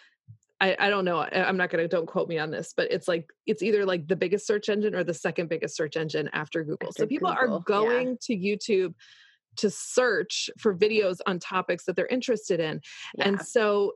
I, 0.62 0.76
I 0.80 0.90
don't 0.90 1.04
know 1.04 1.20
i'm 1.20 1.58
not 1.58 1.70
gonna 1.70 1.88
don't 1.88 2.06
quote 2.06 2.30
me 2.30 2.38
on 2.38 2.52
this 2.52 2.74
but 2.78 2.92
it's 2.92 3.08
like 3.08 3.30
it's 3.46 3.64
either 3.64 3.86
like 3.86 4.08
the 4.08 4.16
biggest 4.16 4.48
search 4.48 4.70
engine 4.70 4.96
or 4.96 5.04
the 5.04 5.14
second 5.14 5.50
biggest 5.50 5.76
search 5.76 5.98
engine 5.98 6.30
after 6.34 6.64
google 6.64 6.90
after 6.90 7.04
so 7.04 7.08
people 7.08 7.30
google, 7.30 7.56
are 7.56 7.60
going 7.62 8.10
yeah. 8.10 8.16
to 8.22 8.38
youtube 8.38 8.94
to 9.58 9.70
search 9.70 10.50
for 10.58 10.74
videos 10.74 11.18
on 11.26 11.40
topics 11.40 11.84
that 11.86 11.96
they're 11.96 12.08
interested 12.08 12.60
in 12.60 12.80
yeah. 13.18 13.28
and 13.28 13.42
so 13.42 13.94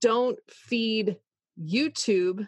don't 0.00 0.38
feed 0.50 1.16
YouTube, 1.60 2.46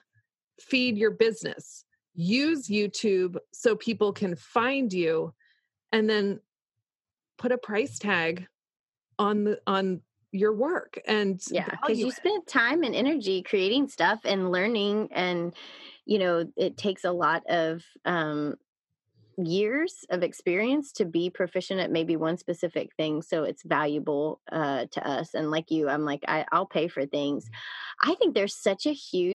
feed 0.61 0.99
your 0.99 1.11
business. 1.11 1.85
Use 2.15 2.69
YouTube 2.69 3.37
so 3.53 3.77
people 3.77 4.13
can 4.13 4.37
find 4.37 4.93
you 4.93 5.33
and 5.93 6.09
then 6.09 6.41
put 7.39 7.53
a 7.53 7.59
price 7.59 7.99
tag 7.99 8.47
on 9.19 9.45
the 9.45 9.61
on 9.67 10.01
your 10.33 10.55
work 10.55 11.01
and 11.07 11.41
yeah 11.51 11.69
because 11.71 11.99
you 11.99 12.11
spend 12.11 12.47
time 12.47 12.83
and 12.83 12.95
energy 12.95 13.43
creating 13.43 13.88
stuff 13.88 14.21
and 14.25 14.53
learning 14.53 15.09
and 15.12 15.55
you 16.05 16.19
know 16.19 16.45
it 16.57 16.77
takes 16.77 17.05
a 17.05 17.12
lot 17.12 17.43
of 17.49 17.83
um 18.05 18.55
years 19.38 20.05
of 20.11 20.23
experience 20.23 20.93
to 20.93 21.05
be 21.05 21.31
proficient 21.31 21.81
at 21.81 21.93
maybe 21.93 22.17
one 22.17 22.37
specific 22.37 22.91
thing 22.97 23.23
so 23.23 23.45
it's 23.45 23.62
valuable 23.62 24.41
uh, 24.51 24.85
to 24.91 25.07
us 25.09 25.33
and 25.35 25.51
like 25.51 25.71
you 25.71 25.88
i'm 25.88 26.05
like 26.05 26.25
I, 26.27 26.45
i'll 26.51 26.67
pay 26.67 26.88
for 26.88 27.07
things. 27.07 27.49
I 28.03 28.14
think 28.14 28.35
there's 28.35 28.61
such 28.61 28.87
a 28.87 28.93
huge 28.93 29.35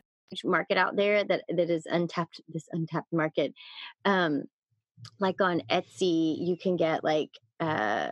market 0.43 0.77
out 0.77 0.95
there 0.95 1.23
that 1.23 1.43
that 1.49 1.69
is 1.69 1.85
untapped 1.85 2.41
this 2.47 2.67
untapped 2.71 3.11
market. 3.11 3.53
Um 4.05 4.43
like 5.19 5.41
on 5.41 5.61
etsy 5.69 6.37
you 6.39 6.57
can 6.57 6.75
get 6.75 7.03
like 7.03 7.31
uh 7.59 8.11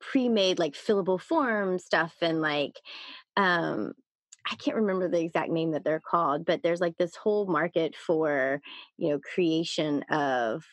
pre-made 0.00 0.58
like 0.58 0.74
fillable 0.74 1.20
form 1.20 1.78
stuff 1.78 2.14
and 2.20 2.40
like 2.40 2.80
um 3.36 3.92
I 4.48 4.54
can't 4.54 4.76
remember 4.76 5.08
the 5.08 5.20
exact 5.20 5.50
name 5.50 5.72
that 5.72 5.82
they're 5.82 6.00
called, 6.00 6.44
but 6.44 6.62
there's 6.62 6.80
like 6.80 6.96
this 6.96 7.16
whole 7.16 7.46
market 7.46 7.96
for, 7.96 8.60
you 8.96 9.08
know, 9.10 9.18
creation 9.18 10.04
of 10.04 10.64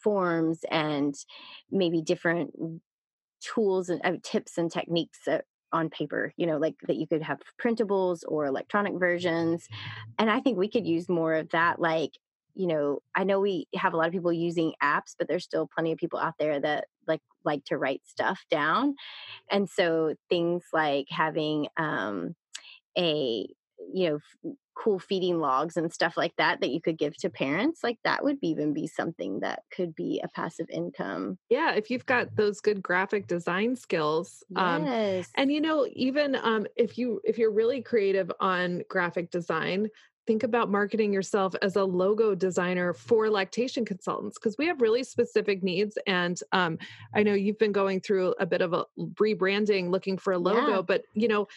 forms 0.00 0.60
and 0.70 1.14
maybe 1.70 2.00
different 2.00 2.52
tools 3.40 3.88
and 3.88 4.00
uh, 4.04 4.12
tips 4.22 4.56
and 4.56 4.70
techniques 4.70 5.18
that 5.26 5.44
on 5.72 5.90
paper, 5.90 6.32
you 6.36 6.46
know, 6.46 6.56
like 6.56 6.74
that 6.86 6.96
you 6.96 7.06
could 7.06 7.22
have 7.22 7.40
printables 7.62 8.20
or 8.26 8.46
electronic 8.46 8.94
versions. 8.98 9.68
And 10.18 10.30
I 10.30 10.40
think 10.40 10.58
we 10.58 10.68
could 10.68 10.86
use 10.86 11.08
more 11.08 11.34
of 11.34 11.50
that. 11.50 11.80
Like, 11.80 12.12
you 12.54 12.66
know, 12.66 13.00
I 13.14 13.24
know 13.24 13.40
we 13.40 13.68
have 13.76 13.94
a 13.94 13.96
lot 13.96 14.06
of 14.06 14.12
people 14.12 14.32
using 14.32 14.72
apps, 14.82 15.14
but 15.18 15.28
there's 15.28 15.44
still 15.44 15.68
plenty 15.72 15.92
of 15.92 15.98
people 15.98 16.18
out 16.18 16.34
there 16.38 16.58
that 16.60 16.86
like 17.06 17.20
like 17.44 17.64
to 17.66 17.78
write 17.78 18.02
stuff 18.04 18.44
down. 18.50 18.94
And 19.50 19.68
so 19.68 20.14
things 20.28 20.64
like 20.72 21.06
having 21.10 21.68
um 21.76 22.34
a 22.96 23.46
you 23.92 24.10
know 24.10 24.54
cool 24.78 24.98
feeding 24.98 25.40
logs 25.40 25.76
and 25.76 25.92
stuff 25.92 26.16
like 26.16 26.32
that 26.36 26.60
that 26.60 26.70
you 26.70 26.80
could 26.80 26.96
give 26.96 27.16
to 27.16 27.28
parents 27.28 27.82
like 27.82 27.98
that 28.04 28.22
would 28.22 28.38
even 28.42 28.72
be 28.72 28.86
something 28.86 29.40
that 29.40 29.60
could 29.74 29.92
be 29.94 30.20
a 30.22 30.28
passive 30.28 30.70
income 30.70 31.36
yeah 31.50 31.72
if 31.72 31.90
you've 31.90 32.06
got 32.06 32.34
those 32.36 32.60
good 32.60 32.80
graphic 32.80 33.26
design 33.26 33.74
skills 33.74 34.44
um, 34.54 34.86
yes. 34.86 35.26
um, 35.26 35.32
and 35.34 35.52
you 35.52 35.60
know 35.60 35.86
even 35.94 36.36
um, 36.36 36.64
if 36.76 36.96
you 36.96 37.20
if 37.24 37.38
you're 37.38 37.50
really 37.50 37.82
creative 37.82 38.30
on 38.38 38.82
graphic 38.88 39.30
design 39.32 39.88
think 40.28 40.44
about 40.44 40.70
marketing 40.70 41.12
yourself 41.12 41.54
as 41.62 41.76
a 41.76 41.82
logo 41.82 42.34
designer 42.34 42.92
for 42.92 43.28
lactation 43.30 43.84
consultants 43.84 44.38
because 44.38 44.56
we 44.58 44.66
have 44.66 44.80
really 44.80 45.02
specific 45.02 45.62
needs 45.64 45.98
and 46.06 46.40
um, 46.52 46.78
i 47.16 47.22
know 47.22 47.34
you've 47.34 47.58
been 47.58 47.72
going 47.72 48.00
through 48.00 48.32
a 48.38 48.46
bit 48.46 48.60
of 48.60 48.72
a 48.74 48.84
rebranding 49.14 49.90
looking 49.90 50.16
for 50.16 50.34
a 50.34 50.38
logo 50.38 50.76
yeah. 50.76 50.82
but 50.82 51.02
you 51.14 51.26
know 51.26 51.48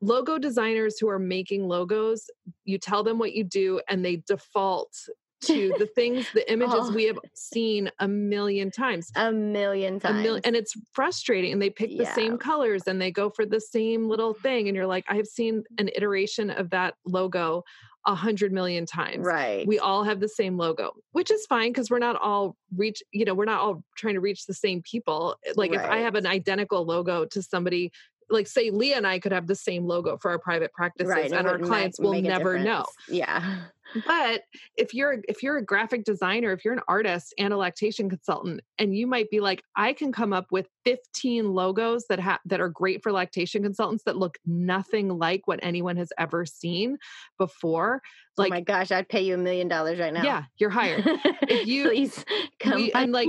logo 0.00 0.38
designers 0.38 0.98
who 0.98 1.08
are 1.08 1.18
making 1.18 1.66
logos, 1.66 2.30
you 2.64 2.78
tell 2.78 3.02
them 3.02 3.18
what 3.18 3.32
you 3.32 3.44
do 3.44 3.80
and 3.88 4.04
they 4.04 4.16
default 4.16 4.96
to 5.42 5.74
the 5.78 5.86
things, 5.86 6.26
the 6.34 6.50
images 6.52 6.74
oh. 6.80 6.92
we 6.92 7.04
have 7.04 7.18
seen 7.34 7.90
a 7.98 8.08
million 8.08 8.70
times. 8.70 9.10
A 9.16 9.32
million 9.32 9.98
times. 9.98 10.18
A 10.18 10.22
mil- 10.22 10.40
and 10.44 10.54
it's 10.54 10.74
frustrating. 10.92 11.52
And 11.52 11.62
they 11.62 11.70
pick 11.70 11.90
yeah. 11.90 12.04
the 12.04 12.14
same 12.14 12.38
colors 12.38 12.82
and 12.86 13.00
they 13.00 13.10
go 13.10 13.30
for 13.30 13.46
the 13.46 13.60
same 13.60 14.08
little 14.08 14.34
thing. 14.34 14.68
And 14.68 14.76
you're 14.76 14.86
like, 14.86 15.04
I 15.08 15.16
have 15.16 15.26
seen 15.26 15.64
an 15.78 15.88
iteration 15.94 16.50
of 16.50 16.70
that 16.70 16.94
logo 17.06 17.64
a 18.06 18.14
hundred 18.14 18.50
million 18.52 18.86
times. 18.86 19.26
Right. 19.26 19.66
We 19.66 19.78
all 19.78 20.04
have 20.04 20.20
the 20.20 20.28
same 20.28 20.56
logo, 20.56 20.92
which 21.12 21.30
is 21.30 21.44
fine 21.46 21.70
because 21.70 21.90
we're 21.90 21.98
not 21.98 22.16
all 22.16 22.56
reach, 22.74 23.02
you 23.12 23.26
know, 23.26 23.34
we're 23.34 23.44
not 23.44 23.60
all 23.60 23.84
trying 23.96 24.14
to 24.14 24.20
reach 24.20 24.46
the 24.46 24.54
same 24.54 24.82
people. 24.82 25.36
Like 25.54 25.70
right. 25.70 25.80
if 25.80 25.90
I 25.90 25.98
have 25.98 26.14
an 26.14 26.26
identical 26.26 26.84
logo 26.84 27.26
to 27.26 27.42
somebody 27.42 27.92
like 28.30 28.46
say 28.46 28.70
Leah 28.70 28.96
and 28.96 29.06
I 29.06 29.18
could 29.18 29.32
have 29.32 29.46
the 29.46 29.54
same 29.54 29.86
logo 29.86 30.16
for 30.16 30.30
our 30.30 30.38
private 30.38 30.72
practices 30.72 31.10
right, 31.10 31.32
and 31.32 31.46
our 31.46 31.58
clients 31.58 31.98
will 31.98 32.20
never 32.20 32.58
know. 32.58 32.86
Yeah. 33.08 33.62
But 34.06 34.42
if 34.76 34.94
you're 34.94 35.18
if 35.28 35.42
you're 35.42 35.58
a 35.58 35.64
graphic 35.64 36.04
designer, 36.04 36.52
if 36.52 36.64
you're 36.64 36.74
an 36.74 36.82
artist 36.88 37.34
and 37.38 37.52
a 37.52 37.56
lactation 37.56 38.08
consultant 38.08 38.60
and 38.78 38.96
you 38.96 39.06
might 39.06 39.30
be 39.30 39.40
like 39.40 39.62
I 39.76 39.92
can 39.92 40.12
come 40.12 40.32
up 40.32 40.46
with 40.50 40.68
15 40.84 41.52
logos 41.52 42.06
that 42.08 42.20
have 42.20 42.40
that 42.46 42.60
are 42.60 42.68
great 42.68 43.02
for 43.02 43.12
lactation 43.12 43.62
consultants 43.62 44.04
that 44.04 44.16
look 44.16 44.38
nothing 44.46 45.08
like 45.08 45.46
what 45.46 45.60
anyone 45.62 45.96
has 45.96 46.12
ever 46.18 46.46
seen 46.46 46.98
before. 47.38 48.02
Oh 48.38 48.42
like, 48.42 48.52
oh 48.52 48.54
my 48.54 48.60
gosh, 48.60 48.92
I'd 48.92 49.08
pay 49.08 49.22
you 49.22 49.34
a 49.34 49.38
million 49.38 49.68
dollars 49.68 49.98
right 49.98 50.12
now. 50.12 50.22
Yeah, 50.22 50.44
you're 50.56 50.70
hired. 50.70 51.02
If 51.42 51.66
you 51.66 51.88
please 51.88 52.24
come 52.60 52.76
we, 52.76 52.92
and 52.92 53.12
like, 53.12 53.28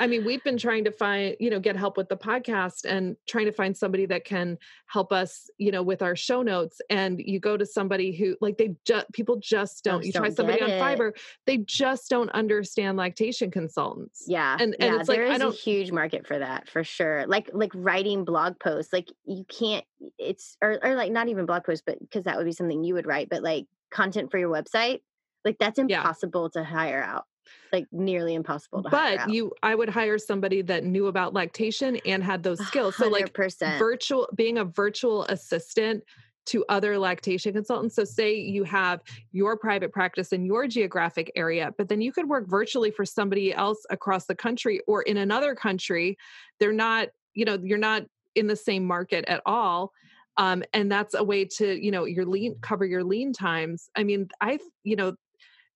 I 0.00 0.06
mean, 0.06 0.24
we've 0.24 0.42
been 0.42 0.56
trying 0.56 0.84
to 0.84 0.90
find, 0.90 1.36
you 1.38 1.50
know, 1.50 1.60
get 1.60 1.76
help 1.76 1.96
with 1.96 2.08
the 2.08 2.16
podcast 2.16 2.84
and 2.84 3.16
trying 3.28 3.46
to 3.46 3.52
find 3.52 3.76
somebody 3.76 4.06
that 4.06 4.24
can 4.24 4.58
help 4.86 5.12
us, 5.12 5.48
you 5.58 5.70
know, 5.70 5.82
with 5.82 6.02
our 6.02 6.16
show 6.16 6.42
notes. 6.42 6.80
And 6.88 7.20
you 7.20 7.38
go 7.38 7.56
to 7.56 7.66
somebody 7.66 8.16
who, 8.16 8.36
like, 8.40 8.56
they 8.58 8.74
just 8.84 9.06
people 9.12 9.36
just 9.36 9.76
don't. 9.90 10.04
you 10.04 10.12
try 10.12 10.30
somebody 10.30 10.62
on 10.62 10.70
Fiverr, 10.70 11.12
they 11.46 11.58
just 11.58 12.08
don't 12.10 12.30
understand 12.30 12.96
lactation 12.96 13.50
consultants. 13.50 14.24
Yeah, 14.26 14.56
and 14.58 14.74
and 14.80 14.94
yeah, 14.94 15.00
it's 15.00 15.08
like 15.08 15.20
I 15.20 15.38
don't. 15.38 15.54
a 15.54 15.56
huge 15.56 15.92
market 15.92 16.26
for 16.26 16.38
that 16.38 16.68
for 16.68 16.84
sure. 16.84 17.26
Like 17.26 17.50
like 17.52 17.72
writing 17.74 18.24
blog 18.24 18.58
posts, 18.58 18.92
like 18.92 19.08
you 19.24 19.44
can't. 19.44 19.84
It's 20.18 20.56
or 20.62 20.78
or 20.82 20.94
like 20.94 21.12
not 21.12 21.28
even 21.28 21.46
blog 21.46 21.64
posts, 21.64 21.82
but 21.86 21.98
because 22.00 22.24
that 22.24 22.36
would 22.36 22.46
be 22.46 22.52
something 22.52 22.82
you 22.84 22.94
would 22.94 23.06
write, 23.06 23.28
but 23.28 23.42
like 23.42 23.66
content 23.90 24.30
for 24.30 24.38
your 24.38 24.50
website 24.50 25.00
like 25.44 25.58
that's 25.58 25.78
impossible 25.78 26.50
yeah. 26.54 26.60
to 26.60 26.68
hire 26.68 27.02
out 27.02 27.24
like 27.72 27.86
nearly 27.90 28.34
impossible 28.34 28.82
to 28.82 28.90
but 28.90 29.28
you 29.28 29.52
i 29.62 29.74
would 29.74 29.88
hire 29.88 30.18
somebody 30.18 30.62
that 30.62 30.84
knew 30.84 31.06
about 31.06 31.34
lactation 31.34 31.96
and 32.06 32.22
had 32.22 32.42
those 32.42 32.64
skills 32.66 32.94
100%. 32.94 32.98
so 32.98 33.08
like 33.08 33.36
virtual 33.78 34.28
being 34.34 34.58
a 34.58 34.64
virtual 34.64 35.24
assistant 35.24 36.04
to 36.46 36.64
other 36.68 36.98
lactation 36.98 37.52
consultants. 37.52 37.94
So 37.94 38.04
say 38.04 38.34
you 38.34 38.64
have 38.64 39.00
your 39.32 39.56
private 39.56 39.92
practice 39.92 40.32
in 40.32 40.44
your 40.44 40.66
geographic 40.66 41.30
area 41.36 41.72
but 41.76 41.88
then 41.88 42.00
you 42.00 42.12
could 42.12 42.28
work 42.28 42.48
virtually 42.48 42.90
for 42.90 43.04
somebody 43.04 43.52
else 43.52 43.84
across 43.90 44.26
the 44.26 44.34
country 44.34 44.80
or 44.86 45.02
in 45.02 45.16
another 45.16 45.54
country. 45.54 46.16
They're 46.58 46.72
not 46.72 47.08
you 47.34 47.44
know 47.44 47.58
you're 47.62 47.78
not 47.78 48.04
in 48.34 48.46
the 48.46 48.56
same 48.56 48.84
market 48.84 49.24
at 49.26 49.42
all 49.46 49.92
um, 50.36 50.62
and 50.72 50.90
that's 50.90 51.14
a 51.14 51.22
way 51.22 51.44
to 51.44 51.84
you 51.84 51.90
know 51.90 52.04
your 52.04 52.24
lean 52.24 52.56
cover 52.60 52.84
your 52.84 53.04
lean 53.04 53.32
times. 53.32 53.90
I 53.96 54.04
mean 54.04 54.28
i 54.40 54.58
you 54.84 54.96
know 54.96 55.14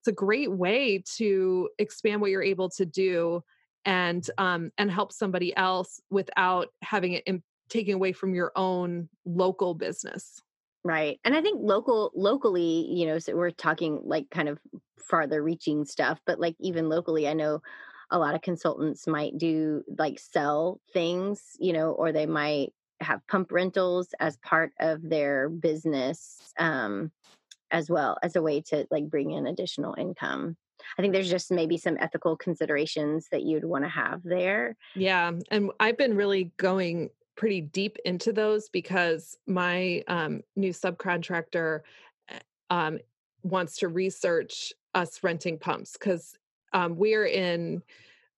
it's 0.00 0.08
a 0.08 0.12
great 0.12 0.50
way 0.50 1.02
to 1.16 1.70
expand 1.78 2.20
what 2.20 2.30
you're 2.30 2.42
able 2.42 2.68
to 2.70 2.84
do 2.84 3.42
and 3.86 4.28
um, 4.38 4.70
and 4.78 4.90
help 4.90 5.12
somebody 5.12 5.56
else 5.56 6.00
without 6.10 6.68
having 6.82 7.12
it 7.12 7.24
in, 7.26 7.42
taking 7.68 7.94
away 7.94 8.12
from 8.12 8.34
your 8.34 8.52
own 8.56 9.08
local 9.24 9.74
business 9.74 10.42
right 10.84 11.18
and 11.24 11.34
i 11.34 11.40
think 11.40 11.58
local 11.60 12.12
locally 12.14 12.86
you 12.90 13.06
know 13.06 13.18
so 13.18 13.34
we're 13.34 13.50
talking 13.50 14.00
like 14.04 14.28
kind 14.30 14.48
of 14.48 14.58
farther 14.98 15.42
reaching 15.42 15.84
stuff 15.84 16.20
but 16.26 16.38
like 16.38 16.56
even 16.60 16.88
locally 16.88 17.28
i 17.28 17.32
know 17.32 17.60
a 18.10 18.18
lot 18.18 18.34
of 18.34 18.42
consultants 18.42 19.06
might 19.06 19.36
do 19.38 19.82
like 19.98 20.18
sell 20.18 20.80
things 20.92 21.56
you 21.58 21.72
know 21.72 21.90
or 21.90 22.12
they 22.12 22.26
might 22.26 22.72
have 23.00 23.26
pump 23.28 23.52
rentals 23.52 24.08
as 24.20 24.36
part 24.38 24.72
of 24.80 25.00
their 25.08 25.48
business 25.48 26.52
um, 26.58 27.10
as 27.70 27.90
well 27.90 28.16
as 28.22 28.36
a 28.36 28.42
way 28.42 28.60
to 28.60 28.86
like 28.90 29.08
bring 29.08 29.32
in 29.32 29.46
additional 29.46 29.94
income. 29.98 30.56
I 30.98 31.02
think 31.02 31.12
there's 31.12 31.30
just 31.30 31.50
maybe 31.50 31.76
some 31.78 31.96
ethical 32.00 32.36
considerations 32.36 33.28
that 33.30 33.42
you'd 33.42 33.64
want 33.64 33.84
to 33.84 33.88
have 33.88 34.22
there. 34.22 34.76
Yeah. 34.94 35.32
And 35.50 35.70
I've 35.80 35.96
been 35.96 36.16
really 36.16 36.52
going 36.56 37.10
pretty 37.36 37.60
deep 37.60 37.96
into 38.04 38.32
those 38.32 38.68
because 38.68 39.36
my 39.46 40.02
um, 40.08 40.42
new 40.56 40.72
subcontractor 40.72 41.80
eh, 42.28 42.38
um, 42.70 42.98
wants 43.42 43.76
to 43.78 43.88
research 43.88 44.72
us 44.94 45.22
renting 45.22 45.58
pumps 45.58 45.94
because 45.94 46.34
um, 46.72 46.96
we're 46.96 47.26
in 47.26 47.82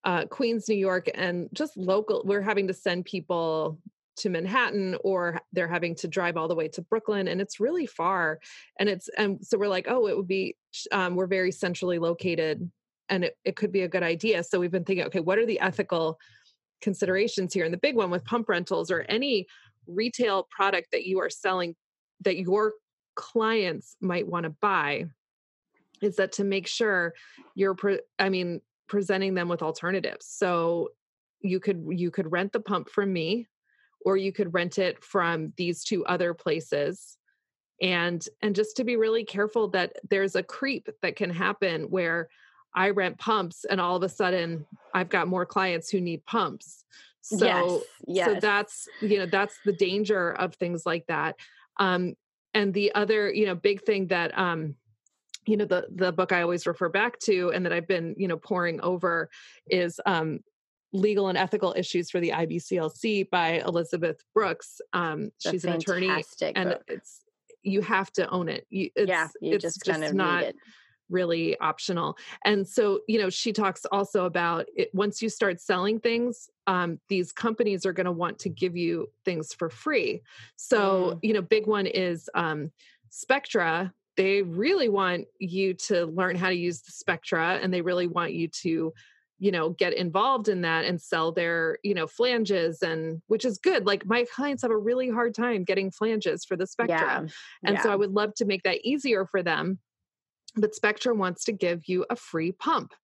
uh, 0.04 0.24
Queens, 0.26 0.68
New 0.68 0.76
York, 0.76 1.08
and 1.14 1.48
just 1.52 1.76
local. 1.76 2.22
We're 2.24 2.42
having 2.42 2.68
to 2.68 2.74
send 2.74 3.04
people 3.04 3.78
to 4.16 4.30
Manhattan 4.30 4.96
or 5.04 5.40
they're 5.52 5.68
having 5.68 5.94
to 5.96 6.08
drive 6.08 6.36
all 6.36 6.48
the 6.48 6.54
way 6.54 6.68
to 6.68 6.82
Brooklyn 6.82 7.28
and 7.28 7.40
it's 7.40 7.60
really 7.60 7.86
far 7.86 8.40
and 8.78 8.88
it's 8.88 9.08
and 9.18 9.44
so 9.44 9.58
we're 9.58 9.68
like 9.68 9.86
oh 9.88 10.06
it 10.06 10.16
would 10.16 10.26
be 10.26 10.56
um, 10.90 11.14
we're 11.14 11.26
very 11.26 11.52
centrally 11.52 11.98
located 11.98 12.70
and 13.08 13.24
it, 13.24 13.36
it 13.44 13.56
could 13.56 13.72
be 13.72 13.82
a 13.82 13.88
good 13.88 14.02
idea 14.02 14.42
so 14.42 14.58
we've 14.58 14.70
been 14.70 14.84
thinking 14.84 15.04
okay 15.06 15.20
what 15.20 15.38
are 15.38 15.46
the 15.46 15.60
ethical 15.60 16.18
considerations 16.80 17.52
here 17.52 17.64
and 17.64 17.72
the 17.72 17.78
big 17.78 17.96
one 17.96 18.10
with 18.10 18.24
pump 18.24 18.48
rentals 18.48 18.90
or 18.90 19.02
any 19.08 19.46
retail 19.86 20.46
product 20.50 20.88
that 20.92 21.06
you 21.06 21.20
are 21.20 21.30
selling 21.30 21.74
that 22.20 22.36
your 22.36 22.74
clients 23.14 23.96
might 24.00 24.26
want 24.26 24.44
to 24.44 24.50
buy 24.60 25.06
is 26.02 26.16
that 26.16 26.32
to 26.32 26.44
make 26.44 26.66
sure 26.66 27.14
you're 27.54 27.74
pre- 27.74 28.00
i 28.18 28.28
mean 28.28 28.60
presenting 28.86 29.34
them 29.34 29.48
with 29.48 29.62
alternatives. 29.62 30.26
So 30.26 30.90
you 31.40 31.60
could 31.60 31.84
you 31.90 32.10
could 32.10 32.30
rent 32.30 32.52
the 32.52 32.60
pump 32.60 32.88
from 32.88 33.12
me 33.12 33.46
or 34.04 34.16
you 34.16 34.32
could 34.32 34.54
rent 34.54 34.78
it 34.78 35.02
from 35.02 35.52
these 35.56 35.84
two 35.84 36.04
other 36.06 36.34
places 36.34 37.16
and 37.82 38.26
and 38.42 38.54
just 38.54 38.76
to 38.76 38.84
be 38.84 38.96
really 38.96 39.24
careful 39.24 39.68
that 39.68 39.92
there's 40.08 40.34
a 40.34 40.42
creep 40.42 40.88
that 41.02 41.16
can 41.16 41.30
happen 41.30 41.82
where 41.84 42.28
i 42.76 42.90
rent 42.90 43.18
pumps 43.18 43.64
and 43.68 43.80
all 43.80 43.96
of 43.96 44.02
a 44.02 44.08
sudden 44.08 44.64
i've 44.94 45.08
got 45.08 45.28
more 45.28 45.46
clients 45.46 45.90
who 45.90 46.00
need 46.00 46.24
pumps 46.26 46.84
so 47.20 47.44
yes, 47.44 47.82
yes. 48.06 48.26
so 48.26 48.40
that's 48.40 48.88
you 49.00 49.18
know 49.18 49.26
that's 49.26 49.58
the 49.64 49.72
danger 49.72 50.32
of 50.32 50.54
things 50.54 50.86
like 50.86 51.06
that 51.06 51.34
um 51.78 52.14
and 52.54 52.72
the 52.72 52.94
other 52.94 53.32
you 53.32 53.46
know 53.46 53.54
big 53.54 53.82
thing 53.82 54.06
that 54.06 54.36
um 54.38 54.74
you 55.46 55.56
know 55.56 55.64
the 55.64 55.86
the 55.94 56.12
book 56.12 56.30
i 56.30 56.42
always 56.42 56.66
refer 56.66 56.88
back 56.88 57.18
to 57.18 57.50
and 57.50 57.64
that 57.64 57.72
i've 57.72 57.88
been 57.88 58.14
you 58.16 58.28
know 58.28 58.36
pouring 58.36 58.80
over 58.80 59.28
is 59.68 60.00
um 60.06 60.40
legal 60.92 61.28
and 61.28 61.38
ethical 61.38 61.74
issues 61.76 62.10
for 62.10 62.20
the 62.20 62.30
IBCLC 62.30 63.28
by 63.30 63.62
Elizabeth 63.66 64.22
Brooks. 64.34 64.80
Um, 64.92 65.30
she's 65.38 65.64
an 65.64 65.74
attorney, 65.74 66.08
and 66.54 66.78
it's 66.88 67.22
you 67.62 67.82
have 67.82 68.10
to 68.12 68.28
own 68.30 68.48
it. 68.48 68.66
You, 68.70 68.90
it's, 68.94 69.08
yeah, 69.08 69.28
you 69.40 69.54
it's 69.54 69.62
just, 69.62 69.84
just 69.84 69.90
kind 69.90 70.04
of 70.04 70.14
not 70.14 70.44
really 71.08 71.58
optional. 71.60 72.16
And 72.44 72.66
so, 72.66 73.00
you 73.06 73.18
know, 73.18 73.30
she 73.30 73.52
talks 73.52 73.84
also 73.92 74.24
about 74.24 74.66
it. 74.74 74.90
Once 74.94 75.22
you 75.22 75.28
start 75.28 75.60
selling 75.60 76.00
things, 76.00 76.48
um, 76.66 76.98
these 77.08 77.32
companies 77.32 77.86
are 77.86 77.92
going 77.92 78.06
to 78.06 78.12
want 78.12 78.38
to 78.40 78.48
give 78.48 78.76
you 78.76 79.08
things 79.24 79.52
for 79.52 79.70
free. 79.70 80.22
So, 80.56 81.14
mm. 81.14 81.18
you 81.22 81.32
know, 81.32 81.42
big 81.42 81.66
one 81.66 81.86
is 81.86 82.28
um, 82.34 82.70
Spectra. 83.10 83.92
They 84.16 84.42
really 84.42 84.88
want 84.88 85.26
you 85.38 85.74
to 85.74 86.06
learn 86.06 86.36
how 86.36 86.48
to 86.48 86.56
use 86.56 86.82
the 86.82 86.92
Spectra, 86.92 87.58
and 87.62 87.72
they 87.72 87.82
really 87.82 88.06
want 88.06 88.32
you 88.32 88.48
to 88.62 88.92
you 89.38 89.50
know 89.50 89.70
get 89.70 89.92
involved 89.92 90.48
in 90.48 90.62
that 90.62 90.84
and 90.84 91.00
sell 91.00 91.32
their 91.32 91.78
you 91.82 91.94
know 91.94 92.06
flanges 92.06 92.82
and 92.82 93.20
which 93.26 93.44
is 93.44 93.58
good 93.58 93.84
like 93.84 94.06
my 94.06 94.24
clients 94.34 94.62
have 94.62 94.70
a 94.70 94.76
really 94.76 95.10
hard 95.10 95.34
time 95.34 95.64
getting 95.64 95.90
flanges 95.90 96.44
for 96.44 96.56
the 96.56 96.66
Spectra 96.66 96.96
Yeah. 96.98 97.26
and 97.64 97.78
so 97.80 97.92
i 97.92 97.96
would 97.96 98.12
love 98.12 98.34
to 98.36 98.44
make 98.44 98.62
that 98.62 98.80
easier 98.82 99.26
for 99.26 99.42
them 99.42 99.78
but 100.56 100.74
Spectra 100.74 101.14
wants 101.14 101.44
to 101.44 101.52
give 101.52 101.86
you 101.86 102.04
a 102.10 102.16
free 102.16 102.52
pump. 102.52 102.94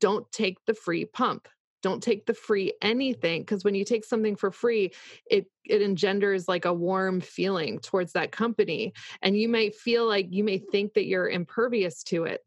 Don't 0.00 0.30
take 0.32 0.58
the 0.66 0.74
free 0.74 1.04
pump. 1.04 1.48
Don't 1.82 2.02
take 2.02 2.26
the 2.26 2.34
free 2.34 2.74
anything 2.82 3.40
because 3.40 3.64
when 3.64 3.74
you 3.74 3.84
take 3.86 4.04
something 4.04 4.36
for 4.36 4.50
free 4.50 4.92
it 5.30 5.46
it 5.64 5.80
engenders 5.80 6.46
like 6.46 6.66
a 6.66 6.74
warm 6.74 7.22
feeling 7.22 7.78
towards 7.78 8.12
that 8.12 8.32
company 8.32 8.92
and 9.22 9.34
you 9.34 9.48
may 9.48 9.70
feel 9.70 10.06
like 10.06 10.26
you 10.30 10.44
may 10.44 10.58
think 10.58 10.92
that 10.92 11.06
you're 11.06 11.28
impervious 11.28 12.02
to 12.02 12.24
it 12.24 12.42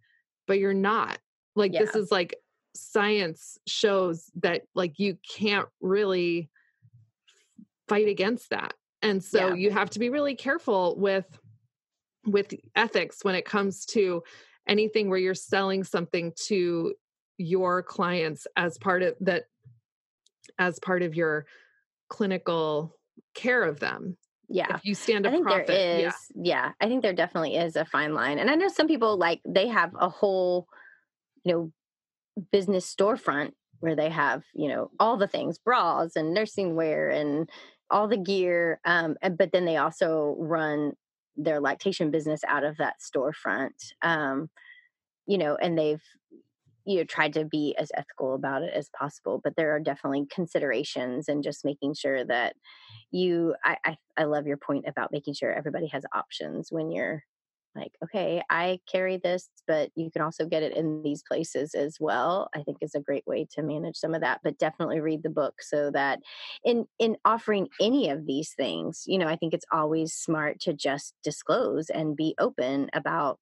but 0.45 0.59
you're 0.59 0.73
not. 0.73 1.17
Like 1.55 1.71
this 1.71 1.95
is 1.95 2.11
like 2.11 2.35
science 2.75 3.57
shows 3.65 4.29
that 4.41 4.63
like 4.75 4.99
you 4.99 5.17
can't 5.27 5.67
really 5.81 6.49
fight 7.87 8.07
against 8.07 8.51
that 8.51 8.73
and 9.01 9.23
so 9.23 9.49
Yeah. 9.49 9.53
you 9.55 9.71
have 9.71 9.89
to 9.91 9.99
be 9.99 10.09
really 10.09 10.35
careful 10.35 10.95
with 10.97 11.25
with 12.25 12.53
ethics 12.75 13.19
when 13.23 13.35
it 13.35 13.45
comes 13.45 13.85
to 13.85 14.23
anything 14.67 15.09
where 15.09 15.19
you're 15.19 15.33
selling 15.33 15.83
something 15.83 16.31
to 16.47 16.93
your 17.37 17.83
clients 17.83 18.47
as 18.55 18.77
part 18.77 19.01
of 19.01 19.15
that 19.19 19.45
as 20.59 20.79
part 20.79 21.01
of 21.01 21.15
your 21.15 21.45
clinical 22.09 22.95
care 23.33 23.63
of 23.63 23.79
them 23.79 24.15
Yeah. 24.47 24.75
if 24.75 24.85
you 24.85 24.93
stand 24.95 25.23
to 25.23 25.29
I 25.29 25.33
think 25.33 25.45
profit 25.45 25.67
there 25.67 25.99
yeah 25.99 26.11
yeah. 26.35 26.71
I 26.79 26.87
think 26.87 27.01
there 27.01 27.13
definitely 27.13 27.55
is 27.55 27.75
a 27.75 27.85
fine 27.85 28.13
line. 28.13 28.39
And 28.39 28.49
I 28.49 28.55
know 28.55 28.67
some 28.67 28.87
people 28.87 29.17
like 29.17 29.41
they 29.47 29.67
have 29.67 29.91
a 29.99 30.09
whole, 30.09 30.67
you 31.43 31.53
know, 31.53 31.71
business 32.51 32.93
storefront 32.93 33.51
where 33.79 33.95
they 33.95 34.09
have, 34.09 34.43
you 34.53 34.69
know, 34.69 34.91
all 34.99 35.17
the 35.17 35.27
things, 35.27 35.57
bras 35.57 36.15
and 36.15 36.33
nursing 36.33 36.75
wear 36.75 37.09
and 37.09 37.49
all 37.89 38.07
the 38.07 38.17
gear. 38.17 38.79
Um, 38.85 39.17
but 39.37 39.51
then 39.51 39.65
they 39.65 39.77
also 39.77 40.35
run 40.39 40.93
their 41.35 41.59
lactation 41.59 42.11
business 42.11 42.41
out 42.47 42.63
of 42.63 42.77
that 42.77 42.95
storefront. 42.99 43.93
Um, 44.01 44.49
you 45.25 45.37
know, 45.37 45.55
and 45.55 45.77
they've 45.77 46.01
you 46.85 46.97
know 46.97 47.03
tried 47.05 47.33
to 47.33 47.45
be 47.45 47.75
as 47.77 47.91
ethical 47.95 48.35
about 48.35 48.61
it 48.61 48.73
as 48.73 48.89
possible 48.89 49.39
but 49.43 49.55
there 49.55 49.73
are 49.73 49.79
definitely 49.79 50.25
considerations 50.29 51.29
and 51.29 51.43
just 51.43 51.63
making 51.63 51.93
sure 51.93 52.25
that 52.25 52.55
you 53.11 53.55
I, 53.63 53.77
I 53.85 53.97
i 54.17 54.23
love 54.25 54.47
your 54.47 54.57
point 54.57 54.85
about 54.87 55.11
making 55.11 55.33
sure 55.33 55.53
everybody 55.53 55.87
has 55.87 56.03
options 56.13 56.71
when 56.71 56.91
you're 56.91 57.23
like 57.75 57.91
okay 58.03 58.41
i 58.49 58.79
carry 58.91 59.17
this 59.17 59.49
but 59.67 59.89
you 59.95 60.09
can 60.11 60.21
also 60.21 60.45
get 60.45 60.63
it 60.63 60.75
in 60.75 61.01
these 61.03 61.23
places 61.27 61.73
as 61.73 61.97
well 61.99 62.49
i 62.55 62.61
think 62.61 62.77
is 62.81 62.95
a 62.95 62.99
great 62.99 63.25
way 63.25 63.47
to 63.51 63.61
manage 63.61 63.95
some 63.95 64.13
of 64.13 64.21
that 64.21 64.39
but 64.43 64.57
definitely 64.57 64.99
read 64.99 65.23
the 65.23 65.29
book 65.29 65.55
so 65.61 65.91
that 65.91 66.19
in 66.63 66.85
in 66.99 67.15
offering 67.25 67.67
any 67.81 68.09
of 68.09 68.25
these 68.25 68.53
things 68.55 69.03
you 69.05 69.17
know 69.17 69.27
i 69.27 69.35
think 69.35 69.53
it's 69.53 69.65
always 69.71 70.13
smart 70.13 70.59
to 70.59 70.73
just 70.73 71.13
disclose 71.23 71.89
and 71.89 72.15
be 72.15 72.35
open 72.39 72.89
about 72.93 73.39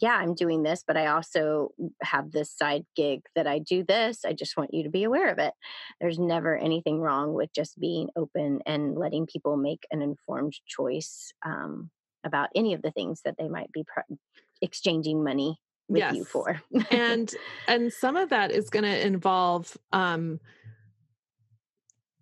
yeah, 0.00 0.14
I'm 0.14 0.34
doing 0.34 0.62
this, 0.62 0.82
but 0.86 0.96
I 0.96 1.06
also 1.06 1.70
have 2.02 2.32
this 2.32 2.50
side 2.50 2.84
gig 2.96 3.20
that 3.36 3.46
I 3.46 3.60
do 3.60 3.84
this. 3.84 4.24
I 4.24 4.32
just 4.32 4.56
want 4.56 4.74
you 4.74 4.82
to 4.82 4.90
be 4.90 5.04
aware 5.04 5.28
of 5.28 5.38
it. 5.38 5.54
There's 6.00 6.18
never 6.18 6.56
anything 6.56 7.00
wrong 7.00 7.32
with 7.32 7.50
just 7.54 7.78
being 7.78 8.08
open 8.16 8.60
and 8.66 8.96
letting 8.96 9.26
people 9.26 9.56
make 9.56 9.86
an 9.92 10.02
informed 10.02 10.54
choice 10.66 11.32
um, 11.46 11.90
about 12.24 12.48
any 12.54 12.74
of 12.74 12.82
the 12.82 12.90
things 12.90 13.20
that 13.24 13.36
they 13.38 13.48
might 13.48 13.70
be 13.72 13.84
pr- 13.84 14.14
exchanging 14.60 15.22
money 15.22 15.58
with 15.88 16.14
you 16.14 16.24
for. 16.24 16.60
and 16.90 17.34
and 17.68 17.92
some 17.92 18.16
of 18.16 18.30
that 18.30 18.50
is 18.50 18.70
going 18.70 18.84
to 18.84 19.06
involve 19.06 19.76
um 19.92 20.40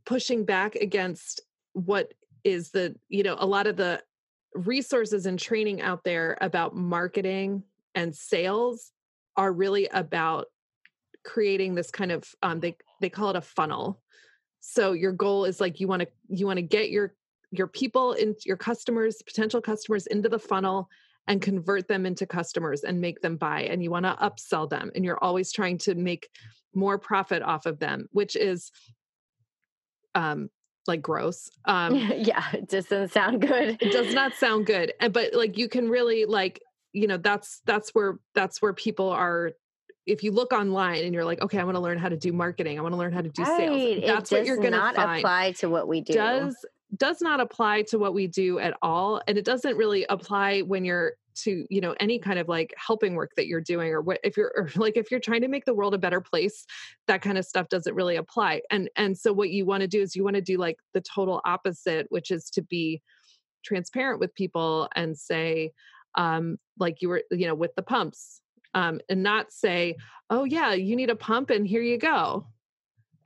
pushing 0.04 0.44
back 0.44 0.74
against 0.74 1.40
what 1.72 2.12
is 2.44 2.70
the 2.70 2.94
you 3.08 3.22
know 3.22 3.36
a 3.38 3.46
lot 3.46 3.66
of 3.66 3.76
the 3.76 4.02
resources 4.54 5.26
and 5.26 5.38
training 5.38 5.80
out 5.80 6.04
there 6.04 6.36
about 6.40 6.74
marketing 6.76 7.62
and 7.94 8.14
sales 8.14 8.90
are 9.36 9.52
really 9.52 9.88
about 9.88 10.46
creating 11.24 11.74
this 11.74 11.90
kind 11.90 12.10
of 12.10 12.28
um 12.42 12.60
they 12.60 12.76
they 13.00 13.08
call 13.08 13.30
it 13.30 13.36
a 13.36 13.40
funnel 13.40 14.02
so 14.60 14.92
your 14.92 15.12
goal 15.12 15.44
is 15.44 15.60
like 15.60 15.80
you 15.80 15.86
want 15.88 16.02
to 16.02 16.08
you 16.28 16.46
want 16.46 16.56
to 16.56 16.62
get 16.62 16.90
your 16.90 17.14
your 17.52 17.66
people 17.66 18.14
in 18.14 18.34
your 18.44 18.56
customers 18.56 19.22
potential 19.24 19.60
customers 19.60 20.06
into 20.08 20.28
the 20.28 20.38
funnel 20.38 20.88
and 21.28 21.40
convert 21.40 21.86
them 21.86 22.04
into 22.04 22.26
customers 22.26 22.82
and 22.82 23.00
make 23.00 23.20
them 23.20 23.36
buy 23.36 23.62
and 23.62 23.82
you 23.82 23.90
want 23.90 24.04
to 24.04 24.16
upsell 24.20 24.68
them 24.68 24.90
and 24.96 25.04
you're 25.04 25.22
always 25.22 25.52
trying 25.52 25.78
to 25.78 25.94
make 25.94 26.28
more 26.74 26.98
profit 26.98 27.42
off 27.42 27.66
of 27.66 27.78
them 27.78 28.08
which 28.12 28.34
is 28.34 28.72
um 30.14 30.48
like 30.88 31.02
gross 31.02 31.50
um 31.66 31.94
yeah, 31.94 32.44
it 32.54 32.68
doesn't 32.68 33.12
sound 33.12 33.40
good. 33.40 33.78
it 33.80 33.92
does 33.92 34.12
not 34.14 34.32
sound 34.34 34.66
good 34.66 34.92
and 34.98 35.12
but 35.12 35.32
like 35.34 35.56
you 35.56 35.68
can 35.68 35.88
really 35.88 36.24
like 36.24 36.60
you 36.92 37.06
know 37.06 37.18
that's 37.18 37.60
that's 37.66 37.90
where 37.90 38.18
that's 38.34 38.60
where 38.60 38.72
people 38.72 39.10
are 39.10 39.52
if 40.04 40.24
you 40.24 40.32
look 40.32 40.52
online 40.52 41.04
and 41.04 41.14
you're 41.14 41.24
like 41.24 41.40
okay 41.40 41.58
i 41.58 41.64
want 41.64 41.76
to 41.76 41.80
learn 41.80 41.98
how 41.98 42.08
to 42.08 42.16
do 42.16 42.32
marketing 42.32 42.78
i 42.78 42.82
want 42.82 42.92
to 42.92 42.98
learn 42.98 43.12
how 43.12 43.20
to 43.20 43.28
do 43.28 43.44
sales 43.44 44.02
that's 44.04 44.30
what 44.30 44.44
you're 44.44 44.56
going 44.56 44.72
to 44.72 44.78
not 44.78 44.96
find 44.96 45.18
apply 45.18 45.52
to 45.52 45.68
what 45.68 45.86
we 45.86 46.00
do. 46.00 46.14
does 46.14 46.56
does 46.96 47.20
not 47.20 47.40
apply 47.40 47.82
to 47.82 47.98
what 47.98 48.14
we 48.14 48.26
do 48.26 48.58
at 48.58 48.76
all 48.82 49.20
and 49.26 49.38
it 49.38 49.44
doesn't 49.44 49.76
really 49.76 50.04
apply 50.10 50.60
when 50.60 50.84
you're 50.84 51.14
to 51.34 51.66
you 51.70 51.80
know 51.80 51.94
any 51.98 52.18
kind 52.18 52.38
of 52.38 52.48
like 52.48 52.74
helping 52.76 53.14
work 53.14 53.30
that 53.36 53.46
you're 53.46 53.60
doing 53.60 53.90
or 53.92 54.00
what 54.00 54.20
if 54.22 54.36
you're 54.36 54.68
like 54.76 54.96
if 54.96 55.10
you're 55.10 55.20
trying 55.20 55.40
to 55.40 55.48
make 55.48 55.64
the 55.64 55.74
world 55.74 55.94
a 55.94 55.98
better 55.98 56.20
place 56.20 56.66
that 57.06 57.22
kind 57.22 57.38
of 57.38 57.44
stuff 57.44 57.68
doesn't 57.68 57.94
really 57.94 58.16
apply 58.16 58.60
and 58.70 58.90
and 58.96 59.16
so 59.16 59.32
what 59.32 59.50
you 59.50 59.64
want 59.64 59.80
to 59.80 59.88
do 59.88 60.00
is 60.00 60.14
you 60.14 60.24
want 60.24 60.36
to 60.36 60.42
do 60.42 60.58
like 60.58 60.76
the 60.92 61.00
total 61.00 61.40
opposite 61.44 62.06
which 62.10 62.30
is 62.30 62.50
to 62.50 62.62
be 62.62 63.00
transparent 63.64 64.20
with 64.20 64.34
people 64.34 64.88
and 64.94 65.16
say 65.16 65.70
um 66.16 66.58
like 66.78 67.00
you 67.00 67.08
were 67.08 67.22
you 67.30 67.46
know 67.46 67.54
with 67.54 67.74
the 67.76 67.82
pumps 67.82 68.40
um 68.74 69.00
and 69.08 69.22
not 69.22 69.50
say 69.52 69.96
oh 70.30 70.44
yeah 70.44 70.72
you 70.74 70.96
need 70.96 71.10
a 71.10 71.16
pump 71.16 71.50
and 71.50 71.66
here 71.66 71.82
you 71.82 71.96
go 71.96 72.46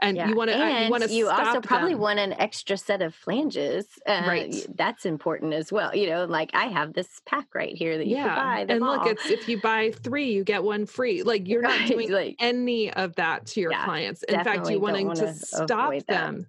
and 0.01 0.17
Yeah, 0.17 0.29
you 0.29 0.37
want 0.37 0.51
to 0.51 0.59
uh, 0.63 0.81
you 0.85 0.91
want 0.91 1.03
to 1.05 1.13
you 1.13 1.29
also 1.29 1.61
probably 1.61 1.93
them. 1.93 2.01
want 2.01 2.19
an 2.19 2.33
extra 2.35 2.77
set 2.77 3.03
of 3.03 3.15
flanges. 3.15 3.87
Uh, 4.07 4.23
Right. 4.27 4.55
That's 4.75 5.07
important 5.07 5.53
as 5.55 5.73
well. 5.73 5.95
You 5.95 6.09
know, 6.11 6.25
like 6.25 6.51
I 6.55 6.67
have 6.67 6.93
this 6.93 7.09
pack 7.27 7.55
right 7.55 7.75
here 7.75 7.97
that 7.99 8.07
you 8.07 8.17
can 8.17 8.35
buy. 8.35 8.67
and 8.69 8.81
look, 8.81 9.01
all. 9.03 9.09
it's 9.09 9.27
if 9.31 9.49
you 9.49 9.61
buy 9.61 9.91
three, 9.93 10.33
you 10.33 10.45
get 10.45 10.63
one 10.63 10.87
free. 10.87 11.23
Like 11.23 11.47
you're 11.49 11.63
not 11.63 11.87
doing 11.87 12.11
like- 12.11 12.37
any 12.41 12.93
of 12.93 13.15
that 13.17 13.47
to 13.49 13.61
your 13.61 13.73
Yeah, 13.73 13.85
clients. 13.85 14.23
In 14.25 14.43
fact, 14.45 14.69
you 14.71 14.81
want 14.81 14.97
don't 14.97 15.17
to 15.17 15.33
stop 15.35 15.93
them. 16.07 16.47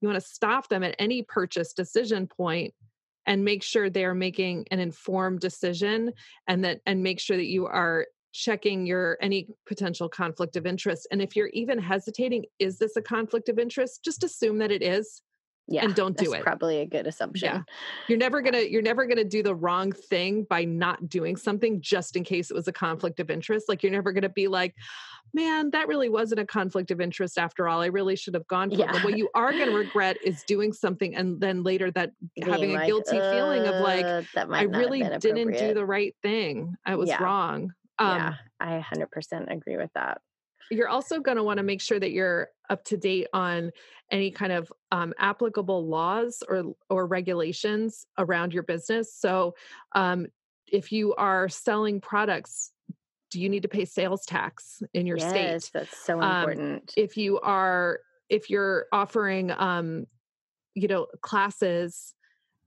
You 0.00 0.08
want 0.08 0.22
to 0.22 0.28
stop 0.28 0.68
them 0.68 0.82
at 0.84 0.94
any 0.98 1.22
purchase 1.22 1.72
decision 1.72 2.26
point 2.28 2.72
and 3.26 3.44
make 3.44 3.62
sure 3.62 3.90
they 3.90 4.04
are 4.04 4.14
making 4.14 4.66
an 4.70 4.78
informed 4.78 5.40
decision 5.40 6.12
and 6.46 6.64
that 6.64 6.80
and 6.86 7.02
make 7.02 7.20
sure 7.20 7.36
that 7.36 7.46
you 7.46 7.66
are 7.66 8.06
checking 8.38 8.86
your 8.86 9.18
any 9.20 9.48
potential 9.66 10.08
conflict 10.08 10.56
of 10.56 10.66
interest 10.66 11.06
and 11.10 11.20
if 11.20 11.34
you're 11.34 11.48
even 11.48 11.78
hesitating 11.78 12.44
is 12.58 12.78
this 12.78 12.96
a 12.96 13.02
conflict 13.02 13.48
of 13.48 13.58
interest? 13.58 14.04
Just 14.04 14.22
assume 14.24 14.58
that 14.58 14.70
it 14.70 14.82
is 14.82 15.22
yeah, 15.70 15.84
and 15.84 15.94
don't 15.94 16.16
do 16.16 16.32
it. 16.32 16.42
Probably 16.42 16.78
a 16.80 16.86
good 16.86 17.06
assumption. 17.06 17.62
you're 18.08 18.16
never 18.18 18.40
gonna 18.40 18.60
you're 18.60 18.80
never 18.80 19.04
gonna 19.04 19.22
do 19.24 19.42
the 19.42 19.54
wrong 19.54 19.92
thing 19.92 20.44
by 20.48 20.64
not 20.64 21.08
doing 21.10 21.36
something 21.36 21.82
just 21.82 22.16
in 22.16 22.24
case 22.24 22.50
it 22.50 22.54
was 22.54 22.68
a 22.68 22.72
conflict 22.72 23.20
of 23.20 23.30
interest. 23.30 23.68
Like 23.68 23.82
you're 23.82 23.92
never 23.92 24.12
gonna 24.12 24.30
be 24.30 24.48
like 24.48 24.74
man 25.34 25.70
that 25.72 25.86
really 25.88 26.08
wasn't 26.08 26.40
a 26.40 26.46
conflict 26.46 26.90
of 26.90 27.02
interest 27.02 27.38
after 27.38 27.68
all. 27.68 27.82
I 27.82 27.86
really 27.86 28.16
should 28.16 28.32
have 28.32 28.46
gone 28.46 28.70
for 28.70 28.82
it. 28.86 28.90
But 28.92 29.04
what 29.04 29.14
you 29.18 29.28
are 29.34 29.52
gonna 29.52 29.72
regret 29.72 30.16
is 30.22 30.42
doing 30.42 30.72
something 30.72 31.14
and 31.14 31.38
then 31.38 31.62
later 31.62 31.90
that 31.90 32.12
having 32.42 32.60
Being 32.60 32.70
a 32.72 32.74
like, 32.76 32.86
guilty 32.86 33.20
feeling 33.20 33.66
of 33.66 33.76
like 33.76 34.06
"Uh, 34.06 34.22
i 34.52 34.62
really 34.62 35.02
didn't 35.18 35.58
do 35.58 35.74
the 35.74 35.84
right 35.84 36.14
thing. 36.22 36.74
I 36.86 36.96
was 36.96 37.10
Yeah. 37.10 37.22
wrong 37.22 37.72
um 37.98 38.16
yeah, 38.16 38.34
I 38.60 38.84
100% 38.94 39.50
agree 39.52 39.76
with 39.76 39.92
that. 39.94 40.20
you're 40.70 40.88
also 40.88 41.20
going 41.20 41.36
to 41.36 41.42
want 41.44 41.56
to 41.58 41.62
make 41.62 41.80
sure 41.80 41.98
that 41.98 42.10
you're 42.12 42.48
up 42.70 42.84
to 42.84 42.96
date 42.96 43.26
on 43.32 43.70
any 44.10 44.30
kind 44.30 44.52
of 44.52 44.70
um, 44.92 45.12
applicable 45.18 45.86
laws 45.86 46.42
or 46.48 46.74
or 46.90 47.06
regulations 47.06 48.06
around 48.18 48.52
your 48.52 48.62
business. 48.62 49.14
So, 49.14 49.54
um, 49.94 50.26
if 50.70 50.92
you 50.92 51.14
are 51.14 51.48
selling 51.48 52.00
products, 52.00 52.72
do 53.30 53.40
you 53.40 53.48
need 53.48 53.62
to 53.62 53.68
pay 53.68 53.84
sales 53.86 54.26
tax 54.26 54.82
in 54.92 55.06
your 55.06 55.16
yes, 55.16 55.30
state? 55.30 55.70
that's 55.72 55.96
so 55.96 56.20
Um, 56.20 56.50
important. 56.50 56.92
If 56.96 57.16
you 57.16 57.40
are 57.40 58.00
if 58.28 58.50
you're 58.50 58.86
offering, 58.92 59.50
um, 59.50 60.06
you 60.74 60.88
know, 60.88 61.06
classes. 61.22 62.14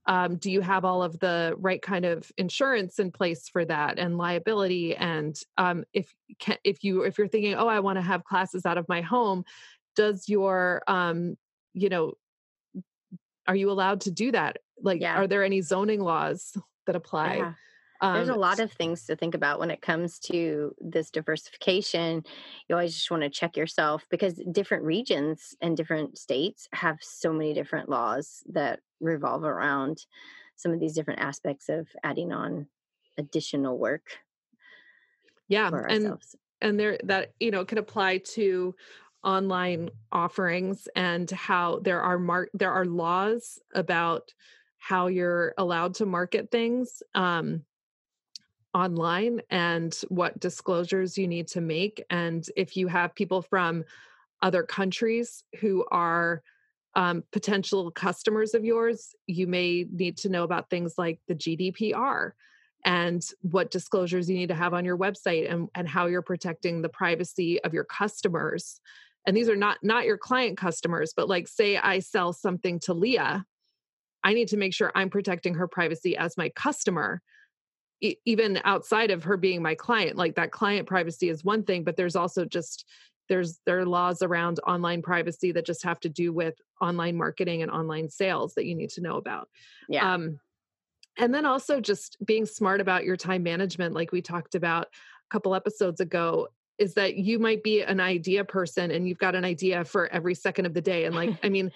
Um, 0.06 0.36
do 0.36 0.50
you 0.50 0.60
have 0.60 0.84
all 0.84 1.02
of 1.02 1.18
the 1.20 1.54
right 1.58 1.80
kind 1.80 2.04
of 2.04 2.30
insurance 2.36 2.98
in 2.98 3.12
place 3.12 3.48
for 3.48 3.64
that 3.64 3.98
and 3.98 4.18
liability 4.18 4.96
and 4.96 5.38
um, 5.58 5.84
if 5.92 6.12
can, 6.40 6.56
if 6.64 6.82
you 6.82 7.02
if 7.02 7.18
you're 7.18 7.28
thinking 7.28 7.54
oh 7.54 7.68
i 7.68 7.80
want 7.80 7.98
to 7.98 8.02
have 8.02 8.24
classes 8.24 8.66
out 8.66 8.78
of 8.78 8.88
my 8.88 9.00
home 9.00 9.44
does 9.94 10.28
your 10.28 10.82
um 10.88 11.36
you 11.74 11.88
know 11.88 12.14
are 13.46 13.54
you 13.54 13.70
allowed 13.70 14.00
to 14.00 14.10
do 14.10 14.32
that 14.32 14.56
like 14.80 15.00
Yeah. 15.00 15.14
are 15.14 15.26
there 15.26 15.44
any 15.44 15.60
zoning 15.60 16.00
laws 16.00 16.56
that 16.86 16.96
apply 16.96 17.36
yeah. 17.36 17.52
Um, 18.02 18.14
There's 18.16 18.28
a 18.28 18.34
lot 18.34 18.60
of 18.60 18.72
things 18.72 19.06
to 19.06 19.16
think 19.16 19.34
about 19.34 19.60
when 19.60 19.70
it 19.70 19.80
comes 19.80 20.18
to 20.20 20.74
this 20.80 21.10
diversification. 21.10 22.24
You 22.68 22.74
always 22.74 22.94
just 22.94 23.10
want 23.10 23.22
to 23.22 23.30
check 23.30 23.56
yourself 23.56 24.06
because 24.10 24.42
different 24.50 24.84
regions 24.84 25.54
and 25.60 25.76
different 25.76 26.18
states 26.18 26.68
have 26.72 26.98
so 27.00 27.32
many 27.32 27.54
different 27.54 27.88
laws 27.88 28.42
that 28.50 28.80
revolve 29.00 29.44
around 29.44 30.06
some 30.56 30.72
of 30.72 30.80
these 30.80 30.94
different 30.94 31.20
aspects 31.20 31.68
of 31.68 31.88
adding 32.02 32.32
on 32.32 32.66
additional 33.16 33.78
work. 33.78 34.18
Yeah, 35.48 35.70
and 35.88 36.20
and 36.60 36.78
there 36.78 36.98
that 37.04 37.32
you 37.38 37.50
know 37.50 37.64
can 37.64 37.78
apply 37.78 38.18
to 38.18 38.74
online 39.22 39.90
offerings 40.10 40.88
and 40.96 41.30
how 41.30 41.78
there 41.80 42.00
are 42.00 42.18
mar- 42.18 42.50
there 42.54 42.72
are 42.72 42.84
laws 42.84 43.60
about 43.74 44.34
how 44.78 45.06
you're 45.06 45.54
allowed 45.58 45.94
to 45.94 46.06
market 46.06 46.50
things 46.50 47.02
um, 47.14 47.64
online 48.74 49.40
and 49.50 49.94
what 50.08 50.38
disclosures 50.40 51.18
you 51.18 51.28
need 51.28 51.46
to 51.48 51.60
make 51.60 52.02
and 52.10 52.46
if 52.56 52.76
you 52.76 52.88
have 52.88 53.14
people 53.14 53.42
from 53.42 53.84
other 54.40 54.62
countries 54.62 55.44
who 55.60 55.84
are 55.90 56.42
um, 56.94 57.22
potential 57.32 57.90
customers 57.90 58.54
of 58.54 58.64
yours 58.64 59.14
you 59.26 59.46
may 59.46 59.86
need 59.90 60.16
to 60.16 60.28
know 60.28 60.42
about 60.42 60.70
things 60.70 60.94
like 60.96 61.20
the 61.28 61.34
gdpr 61.34 62.32
and 62.84 63.24
what 63.42 63.70
disclosures 63.70 64.28
you 64.28 64.36
need 64.36 64.48
to 64.48 64.54
have 64.54 64.74
on 64.74 64.84
your 64.84 64.98
website 64.98 65.50
and, 65.50 65.68
and 65.74 65.88
how 65.88 66.06
you're 66.06 66.22
protecting 66.22 66.82
the 66.82 66.88
privacy 66.88 67.62
of 67.62 67.72
your 67.72 67.84
customers. 67.84 68.80
And 69.26 69.36
these 69.36 69.48
are 69.48 69.56
not 69.56 69.78
not 69.82 70.04
your 70.04 70.18
client 70.18 70.58
customers 70.58 71.12
but 71.16 71.28
like 71.28 71.46
say 71.46 71.76
i 71.76 72.00
sell 72.00 72.32
something 72.32 72.80
to 72.80 72.92
leah 72.92 73.44
i 74.24 74.34
need 74.34 74.48
to 74.48 74.56
make 74.56 74.74
sure 74.74 74.90
i'm 74.96 75.10
protecting 75.10 75.54
her 75.54 75.68
privacy 75.68 76.16
as 76.16 76.36
my 76.36 76.48
customer 76.48 77.22
e- 78.02 78.16
even 78.26 78.60
outside 78.64 79.10
of 79.10 79.24
her 79.24 79.38
being 79.38 79.62
my 79.62 79.74
client 79.74 80.16
like 80.16 80.34
that 80.34 80.52
client 80.52 80.86
privacy 80.86 81.30
is 81.30 81.42
one 81.42 81.62
thing 81.62 81.84
but 81.84 81.96
there's 81.96 82.16
also 82.16 82.44
just 82.44 82.84
there's 83.28 83.60
there 83.64 83.78
are 83.78 83.86
laws 83.86 84.22
around 84.22 84.60
online 84.66 85.00
privacy 85.00 85.52
that 85.52 85.64
just 85.64 85.84
have 85.84 86.00
to 86.00 86.08
do 86.08 86.32
with 86.32 86.54
online 86.80 87.16
marketing 87.16 87.62
and 87.62 87.70
online 87.70 88.10
sales 88.10 88.54
that 88.54 88.66
you 88.66 88.74
need 88.74 88.90
to 88.90 89.00
know 89.00 89.16
about. 89.16 89.48
Yeah. 89.88 90.12
Um 90.12 90.38
and 91.18 91.32
then 91.34 91.46
also 91.46 91.80
just 91.80 92.16
being 92.24 92.46
smart 92.46 92.80
about 92.80 93.04
your 93.04 93.16
time 93.16 93.42
management 93.42 93.94
like 93.94 94.12
we 94.12 94.22
talked 94.22 94.54
about 94.54 94.84
a 94.84 95.30
couple 95.30 95.54
episodes 95.54 96.00
ago 96.00 96.48
is 96.78 96.94
that 96.94 97.16
you 97.16 97.38
might 97.38 97.62
be 97.62 97.82
an 97.82 98.00
idea 98.00 98.44
person 98.44 98.90
and 98.90 99.06
you've 99.06 99.18
got 99.18 99.34
an 99.34 99.44
idea 99.44 99.84
for 99.84 100.08
every 100.08 100.34
second 100.34 100.66
of 100.66 100.74
the 100.74 100.80
day 100.80 101.04
and 101.04 101.14
like 101.14 101.30
i 101.42 101.48
mean 101.48 101.70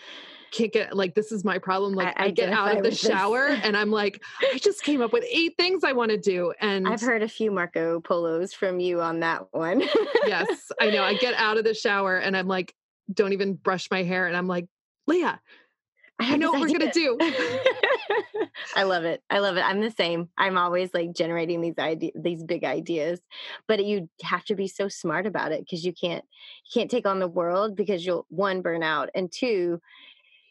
can't 0.52 0.72
get 0.72 0.96
like 0.96 1.14
this 1.14 1.32
is 1.32 1.44
my 1.44 1.58
problem 1.58 1.94
like 1.94 2.18
i, 2.18 2.26
I 2.26 2.30
get 2.30 2.50
out 2.50 2.76
of 2.76 2.82
the 2.82 2.94
shower 2.94 3.46
and 3.62 3.76
i'm 3.76 3.90
like 3.90 4.22
i 4.40 4.58
just 4.58 4.82
came 4.82 5.02
up 5.02 5.12
with 5.12 5.24
eight 5.30 5.56
things 5.56 5.84
i 5.84 5.92
want 5.92 6.10
to 6.12 6.18
do 6.18 6.52
and 6.60 6.88
i've 6.88 7.00
heard 7.00 7.22
a 7.22 7.28
few 7.28 7.50
marco 7.50 8.00
polos 8.00 8.52
from 8.52 8.80
you 8.80 9.00
on 9.00 9.20
that 9.20 9.52
one. 9.52 9.82
Yes 10.26 10.70
i 10.80 10.90
know 10.90 11.02
i 11.02 11.14
get 11.14 11.34
out 11.34 11.58
of 11.58 11.64
the 11.64 11.74
shower 11.74 12.16
and 12.16 12.36
i'm 12.36 12.48
like 12.48 12.74
don't 13.12 13.32
even 13.32 13.54
brush 13.54 13.90
my 13.90 14.02
hair 14.02 14.26
and 14.26 14.36
i'm 14.36 14.48
like 14.48 14.66
leah 15.06 15.40
I, 16.18 16.36
know 16.36 16.52
what 16.52 16.60
we're 16.60 16.78
gonna 16.78 16.92
do. 16.92 17.18
I 18.76 18.84
love 18.84 19.04
it. 19.04 19.22
I 19.28 19.38
love 19.38 19.56
it. 19.56 19.64
I'm 19.64 19.80
the 19.80 19.90
same. 19.90 20.28
I'm 20.38 20.56
always 20.56 20.92
like 20.94 21.12
generating 21.12 21.60
these 21.60 21.78
ideas, 21.78 22.12
these 22.16 22.42
big 22.42 22.64
ideas, 22.64 23.20
but 23.68 23.84
you 23.84 24.08
have 24.22 24.44
to 24.46 24.54
be 24.54 24.68
so 24.68 24.88
smart 24.88 25.26
about 25.26 25.52
it 25.52 25.60
because 25.60 25.84
you 25.84 25.92
can't 25.92 26.24
you 26.64 26.80
can't 26.80 26.90
take 26.90 27.06
on 27.06 27.18
the 27.18 27.28
world 27.28 27.76
because 27.76 28.04
you'll 28.04 28.26
one 28.28 28.62
burn 28.62 28.82
out 28.82 29.10
and 29.14 29.30
two, 29.30 29.80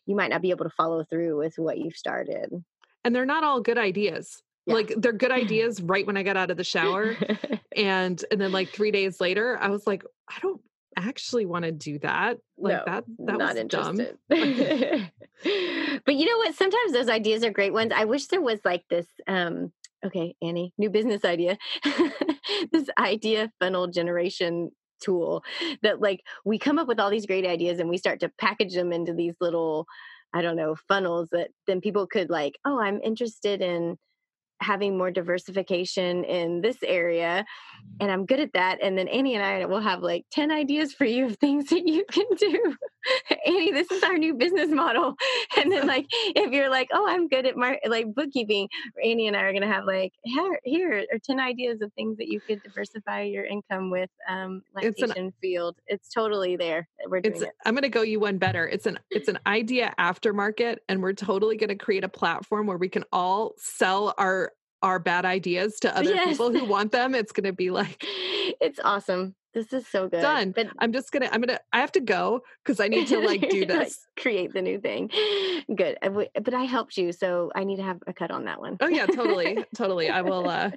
you 0.05 0.15
might 0.15 0.29
not 0.29 0.41
be 0.41 0.51
able 0.51 0.65
to 0.65 0.71
follow 0.71 1.03
through 1.03 1.37
with 1.37 1.57
what 1.57 1.77
you've 1.77 1.97
started. 1.97 2.63
And 3.03 3.15
they're 3.15 3.25
not 3.25 3.43
all 3.43 3.61
good 3.61 3.77
ideas. 3.77 4.41
Yeah. 4.65 4.75
Like 4.75 4.93
they're 4.97 5.13
good 5.13 5.31
ideas 5.43 5.81
right 5.81 6.05
when 6.05 6.17
I 6.17 6.23
got 6.23 6.37
out 6.37 6.51
of 6.51 6.57
the 6.57 6.63
shower, 6.63 7.15
and 7.75 8.23
and 8.31 8.39
then 8.39 8.51
like 8.51 8.69
three 8.69 8.91
days 8.91 9.19
later, 9.19 9.57
I 9.59 9.69
was 9.69 9.87
like, 9.87 10.03
I 10.29 10.39
don't 10.41 10.61
actually 10.95 11.45
want 11.45 11.65
to 11.65 11.71
do 11.71 11.99
that. 11.99 12.37
Like 12.57 12.77
no, 12.77 12.83
that 12.85 13.03
that 13.19 13.37
not 13.37 13.49
was 13.49 13.57
interested. 13.57 14.17
dumb. 14.29 14.29
but 16.05 16.15
you 16.15 16.25
know 16.25 16.37
what? 16.37 16.55
Sometimes 16.55 16.93
those 16.93 17.09
ideas 17.09 17.43
are 17.43 17.51
great 17.51 17.73
ones. 17.73 17.91
I 17.95 18.05
wish 18.05 18.27
there 18.27 18.41
was 18.41 18.59
like 18.63 18.83
this 18.89 19.07
um 19.27 19.71
okay, 20.05 20.35
Annie, 20.41 20.73
new 20.77 20.89
business 20.89 21.25
idea. 21.25 21.57
this 22.71 22.89
idea 22.97 23.51
funnel 23.59 23.87
generation 23.87 24.71
tool 25.01 25.43
that 25.81 25.99
like 25.99 26.21
we 26.45 26.57
come 26.57 26.79
up 26.79 26.87
with 26.87 26.99
all 26.99 27.09
these 27.09 27.25
great 27.25 27.45
ideas 27.45 27.79
and 27.79 27.89
we 27.89 27.97
start 27.97 28.21
to 28.21 28.31
package 28.39 28.73
them 28.73 28.93
into 28.93 29.13
these 29.13 29.35
little 29.41 29.85
I 30.33 30.41
don't 30.41 30.57
know, 30.57 30.75
funnels 30.89 31.29
that 31.31 31.51
then 31.65 31.79
people 31.79 32.07
could 32.07 32.29
like, 32.29 32.59
oh, 32.65 32.77
I'm 32.77 32.99
interested 33.01 33.61
in 33.61 33.97
having 34.61 34.97
more 34.97 35.11
diversification 35.11 36.23
in 36.23 36.61
this 36.61 36.77
area 36.83 37.45
and 37.99 38.11
i'm 38.11 38.25
good 38.25 38.39
at 38.39 38.53
that 38.53 38.79
and 38.81 38.97
then 38.97 39.07
annie 39.07 39.35
and 39.35 39.43
i 39.43 39.65
will 39.65 39.81
have 39.81 40.01
like 40.01 40.25
10 40.31 40.51
ideas 40.51 40.93
for 40.93 41.05
you 41.05 41.25
of 41.25 41.37
things 41.37 41.69
that 41.69 41.87
you 41.87 42.03
can 42.11 42.25
do. 42.37 42.75
Annie 43.45 43.71
this 43.71 43.91
is 43.91 44.01
our 44.03 44.17
new 44.17 44.33
business 44.33 44.69
model. 44.69 45.13
And 45.57 45.71
then 45.71 45.87
like 45.87 46.05
if 46.09 46.51
you're 46.51 46.69
like 46.69 46.89
oh 46.91 47.07
i'm 47.07 47.27
good 47.27 47.45
at 47.45 47.55
my 47.55 47.77
like 47.87 48.13
bookkeeping 48.13 48.67
annie 49.03 49.27
and 49.27 49.37
i 49.37 49.41
are 49.41 49.51
going 49.51 49.61
to 49.61 49.67
have 49.67 49.85
like 49.85 50.11
here, 50.23 50.59
here 50.63 51.05
are 51.11 51.19
10 51.23 51.39
ideas 51.39 51.81
of 51.81 51.93
things 51.93 52.17
that 52.17 52.27
you 52.27 52.41
could 52.41 52.61
diversify 52.61 53.21
your 53.21 53.45
income 53.45 53.89
with 53.89 54.09
um 54.27 54.61
lactation 54.73 55.09
it's 55.09 55.17
an, 55.17 55.33
field. 55.41 55.75
It's 55.87 56.09
totally 56.09 56.55
there 56.55 56.87
we're 57.07 57.21
doing 57.21 57.43
it. 57.43 57.49
i'm 57.65 57.73
going 57.73 57.83
to 57.83 57.89
go 57.89 58.01
you 58.01 58.19
one 58.19 58.37
better. 58.37 58.67
It's 58.67 58.85
an 58.85 58.99
it's 59.09 59.27
an 59.27 59.39
idea 59.45 59.93
aftermarket 59.99 60.77
and 60.89 61.01
we're 61.01 61.13
totally 61.13 61.57
going 61.57 61.69
to 61.69 61.75
create 61.75 62.03
a 62.03 62.09
platform 62.09 62.67
where 62.67 62.77
we 62.77 62.89
can 62.89 63.03
all 63.11 63.53
sell 63.57 64.13
our 64.17 64.51
our 64.85 64.99
bad 64.99 65.25
ideas 65.25 65.79
to 65.81 65.97
other 65.97 66.13
yes. 66.13 66.29
people 66.29 66.51
who 66.51 66.63
want 66.75 66.91
them, 66.91 67.15
it's 67.15 67.31
going 67.31 67.45
to 67.45 67.53
be 67.53 67.71
like 67.71 68.05
it's 68.61 68.79
awesome. 68.83 69.35
This 69.53 69.71
is 69.71 69.87
so 69.87 70.09
good. 70.09 70.21
Done. 70.21 70.51
But 70.51 70.67
I'm 70.79 70.91
just 70.91 71.13
gonna. 71.13 71.29
I'm 71.31 71.39
gonna. 71.39 71.61
I 71.71 71.79
have 71.79 71.91
to 71.93 72.01
go 72.01 72.41
because 72.63 72.81
I 72.81 72.89
need 72.89 73.07
to 73.07 73.19
like 73.19 73.49
do 73.49 73.65
this. 73.65 73.77
like 73.77 73.91
create 74.21 74.51
the 74.51 74.61
new 74.61 74.79
thing. 74.81 75.09
Good. 75.73 75.97
But 76.01 76.53
I 76.53 76.63
helped 76.63 76.97
you, 76.97 77.13
so 77.13 77.51
I 77.55 77.63
need 77.63 77.77
to 77.77 77.83
have 77.83 78.03
a 78.05 78.13
cut 78.13 78.31
on 78.31 78.43
that 78.45 78.59
one. 78.59 78.75
Oh 78.81 78.87
yeah, 78.87 79.05
totally, 79.05 79.63
totally. 79.75 80.09
I 80.09 80.21
will 80.21 80.49
uh 80.49 80.71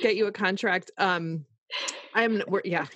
get 0.00 0.16
you 0.16 0.26
a 0.26 0.32
contract. 0.32 0.90
Um, 0.98 1.46
I'm 2.14 2.42
yeah. 2.64 2.86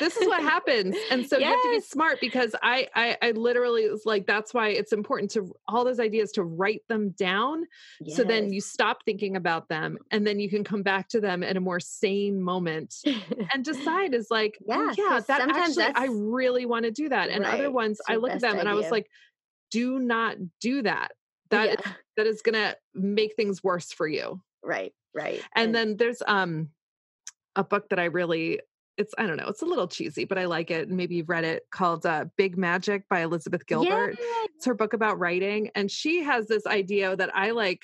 This 0.00 0.16
is 0.16 0.26
what 0.26 0.42
happens, 0.42 0.96
and 1.10 1.26
so 1.26 1.38
yes. 1.38 1.46
you 1.46 1.52
have 1.52 1.62
to 1.62 1.70
be 1.70 1.80
smart 1.80 2.20
because 2.20 2.54
I, 2.62 2.88
I 2.94 3.16
I 3.22 3.30
literally 3.32 3.88
was 3.88 4.04
like 4.04 4.26
that's 4.26 4.52
why 4.52 4.70
it's 4.70 4.92
important 4.92 5.30
to 5.32 5.54
all 5.68 5.84
those 5.84 6.00
ideas 6.00 6.32
to 6.32 6.42
write 6.42 6.82
them 6.88 7.10
down, 7.10 7.64
yes. 8.00 8.16
so 8.16 8.24
then 8.24 8.52
you 8.52 8.60
stop 8.60 9.04
thinking 9.04 9.36
about 9.36 9.68
them, 9.68 9.98
and 10.10 10.26
then 10.26 10.40
you 10.40 10.50
can 10.50 10.64
come 10.64 10.82
back 10.82 11.08
to 11.10 11.20
them 11.20 11.42
at 11.42 11.56
a 11.56 11.60
more 11.60 11.80
sane 11.80 12.42
moment 12.42 12.94
and 13.52 13.64
decide 13.64 14.14
is 14.14 14.28
like 14.30 14.58
yeah, 14.66 14.90
oh, 14.90 14.94
yeah 14.96 15.20
that 15.28 15.40
actually 15.48 15.84
I 15.94 16.06
really 16.10 16.66
want 16.66 16.84
to 16.84 16.90
do 16.90 17.08
that, 17.08 17.30
and 17.30 17.44
right. 17.44 17.54
other 17.54 17.70
ones 17.70 18.00
I 18.08 18.16
look 18.16 18.32
at 18.32 18.40
them 18.40 18.50
idea. 18.50 18.60
and 18.60 18.68
I 18.68 18.74
was 18.74 18.90
like, 18.90 19.08
do 19.70 19.98
not 19.98 20.36
do 20.60 20.82
that. 20.82 21.12
That 21.50 21.66
yeah. 21.66 21.72
is, 21.74 21.92
that 22.16 22.26
is 22.26 22.42
gonna 22.42 22.74
make 22.94 23.34
things 23.36 23.62
worse 23.62 23.92
for 23.92 24.08
you. 24.08 24.40
Right, 24.64 24.92
right. 25.14 25.40
And, 25.54 25.66
and 25.66 25.74
then 25.74 25.96
there's 25.96 26.22
um 26.26 26.70
a 27.56 27.64
book 27.64 27.88
that 27.88 27.98
I 27.98 28.04
really 28.04 28.60
it's 28.96 29.14
I 29.18 29.26
don't 29.26 29.36
know, 29.36 29.48
it's 29.48 29.62
a 29.62 29.66
little 29.66 29.88
cheesy, 29.88 30.24
but 30.24 30.38
I 30.38 30.46
like 30.46 30.70
it. 30.70 30.88
Maybe 30.88 31.16
you've 31.16 31.28
read 31.28 31.44
it 31.44 31.64
called 31.70 32.06
uh, 32.06 32.26
Big 32.38 32.56
Magic 32.56 33.06
by 33.10 33.20
Elizabeth 33.20 33.66
Gilbert. 33.66 34.16
Yeah. 34.18 34.44
It's 34.54 34.64
her 34.64 34.74
book 34.74 34.94
about 34.94 35.18
writing 35.18 35.70
and 35.74 35.90
she 35.90 36.22
has 36.22 36.46
this 36.46 36.66
idea 36.66 37.14
that 37.16 37.34
I 37.36 37.50
like 37.50 37.82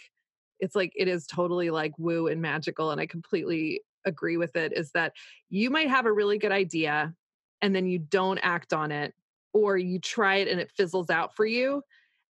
it's 0.59 0.77
like 0.77 0.93
it 0.95 1.09
is 1.09 1.27
totally 1.27 1.71
like 1.71 1.93
woo 1.99 2.29
and 2.29 2.41
magical 2.41 2.93
and 2.93 3.01
I 3.01 3.07
completely 3.07 3.83
agree 4.05 4.37
with 4.37 4.57
it 4.57 4.73
is 4.73 4.93
that 4.93 5.13
you 5.51 5.71
might 5.71 5.89
have 5.89 6.07
a 6.07 6.13
really 6.13 6.39
good 6.39 6.53
idea 6.53 7.13
and 7.61 7.75
then 7.75 7.87
you 7.87 7.99
don't 7.99 8.39
act 8.39 8.73
on 8.73 8.91
it 8.91 9.13
or 9.53 9.77
you 9.77 9.99
try 9.99 10.37
it 10.37 10.49
and 10.49 10.61
it 10.61 10.71
fizzles 10.77 11.11
out 11.11 11.35
for 11.37 11.45
you 11.45 11.83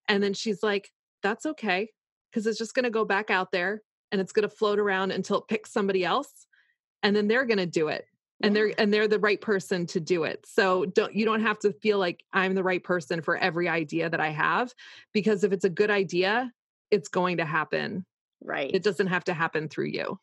and 0.08 0.22
then 0.22 0.34
she's 0.34 0.62
like 0.62 0.90
that's 1.22 1.46
okay 1.46 1.90
because 2.30 2.46
it's 2.46 2.58
just 2.58 2.74
going 2.74 2.84
to 2.84 2.90
go 2.90 3.04
back 3.04 3.30
out 3.30 3.52
there 3.52 3.82
and 4.10 4.20
it's 4.20 4.32
going 4.32 4.48
to 4.48 4.54
float 4.54 4.78
around 4.78 5.12
until 5.12 5.38
it 5.38 5.48
picks 5.48 5.72
somebody 5.72 6.04
else 6.04 6.46
and 7.02 7.14
then 7.14 7.28
they're 7.28 7.46
going 7.46 7.58
to 7.58 7.66
do 7.66 7.88
it 7.88 8.06
and 8.42 8.56
they're 8.56 8.72
and 8.78 8.92
they're 8.92 9.08
the 9.08 9.18
right 9.18 9.40
person 9.40 9.86
to 9.86 10.00
do 10.00 10.24
it. 10.24 10.44
So 10.46 10.84
don't 10.86 11.14
you 11.14 11.24
don't 11.24 11.42
have 11.42 11.58
to 11.60 11.72
feel 11.72 11.98
like 11.98 12.24
i'm 12.32 12.54
the 12.54 12.62
right 12.62 12.82
person 12.82 13.22
for 13.22 13.36
every 13.36 13.68
idea 13.68 14.10
that 14.10 14.20
i 14.20 14.30
have 14.30 14.72
because 15.12 15.44
if 15.44 15.52
it's 15.52 15.64
a 15.64 15.70
good 15.70 15.90
idea 15.90 16.52
it's 16.90 17.08
going 17.08 17.38
to 17.38 17.44
happen. 17.44 18.04
Right. 18.44 18.74
it 18.74 18.82
doesn't 18.82 19.06
have 19.06 19.24
to 19.24 19.34
happen 19.34 19.68
through 19.68 19.86
you. 19.86 20.18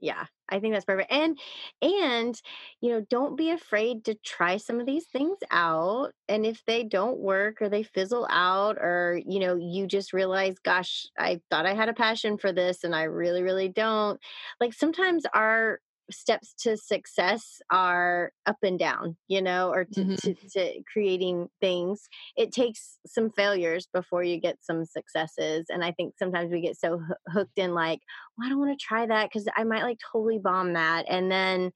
Yeah 0.00 0.26
i 0.50 0.60
think 0.60 0.74
that's 0.74 0.84
perfect 0.84 1.10
and 1.10 1.38
and 1.80 2.40
you 2.80 2.90
know 2.90 3.00
don't 3.08 3.36
be 3.36 3.50
afraid 3.50 4.04
to 4.04 4.14
try 4.24 4.56
some 4.56 4.78
of 4.78 4.86
these 4.86 5.06
things 5.06 5.38
out 5.50 6.12
and 6.28 6.44
if 6.44 6.62
they 6.66 6.84
don't 6.84 7.18
work 7.18 7.62
or 7.62 7.68
they 7.68 7.82
fizzle 7.82 8.26
out 8.30 8.76
or 8.76 9.20
you 9.26 9.40
know 9.40 9.56
you 9.56 9.86
just 9.86 10.12
realize 10.12 10.56
gosh 10.64 11.06
i 11.18 11.40
thought 11.50 11.66
i 11.66 11.74
had 11.74 11.88
a 11.88 11.94
passion 11.94 12.36
for 12.36 12.52
this 12.52 12.84
and 12.84 12.94
i 12.94 13.04
really 13.04 13.42
really 13.42 13.68
don't 13.68 14.20
like 14.60 14.74
sometimes 14.74 15.24
our 15.32 15.80
steps 16.10 16.54
to 16.60 16.76
success 16.76 17.60
are 17.70 18.32
up 18.46 18.58
and 18.62 18.78
down, 18.78 19.16
you 19.28 19.40
know, 19.40 19.70
or 19.70 19.84
to, 19.84 20.00
mm-hmm. 20.00 20.14
to, 20.14 20.34
to, 20.50 20.82
creating 20.92 21.48
things. 21.60 22.08
It 22.36 22.52
takes 22.52 22.98
some 23.06 23.30
failures 23.30 23.88
before 23.92 24.22
you 24.22 24.40
get 24.40 24.58
some 24.60 24.84
successes. 24.84 25.66
And 25.68 25.84
I 25.84 25.92
think 25.92 26.14
sometimes 26.18 26.52
we 26.52 26.60
get 26.60 26.76
so 26.76 27.00
hooked 27.28 27.58
in, 27.58 27.74
like, 27.74 28.00
well, 28.36 28.46
I 28.46 28.50
don't 28.50 28.58
want 28.58 28.78
to 28.78 28.84
try 28.84 29.06
that 29.06 29.30
because 29.30 29.46
I 29.56 29.64
might 29.64 29.82
like 29.82 29.98
totally 30.12 30.38
bomb 30.38 30.74
that. 30.74 31.06
And 31.08 31.30
then, 31.30 31.72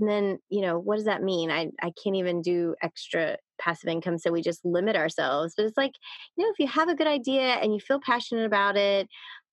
and 0.00 0.08
then, 0.08 0.38
you 0.48 0.62
know, 0.62 0.78
what 0.78 0.96
does 0.96 1.06
that 1.06 1.22
mean? 1.22 1.50
I, 1.50 1.70
I 1.82 1.92
can't 2.02 2.16
even 2.16 2.40
do 2.40 2.74
extra 2.82 3.36
passive 3.60 3.88
income. 3.88 4.18
So 4.18 4.30
we 4.30 4.42
just 4.42 4.64
limit 4.64 4.96
ourselves. 4.96 5.54
But 5.56 5.66
it's 5.66 5.76
like, 5.76 5.92
you 6.36 6.44
know, 6.44 6.50
if 6.50 6.58
you 6.58 6.68
have 6.68 6.88
a 6.88 6.94
good 6.94 7.08
idea 7.08 7.54
and 7.54 7.74
you 7.74 7.80
feel 7.80 8.00
passionate 8.00 8.46
about 8.46 8.76
it, 8.76 9.08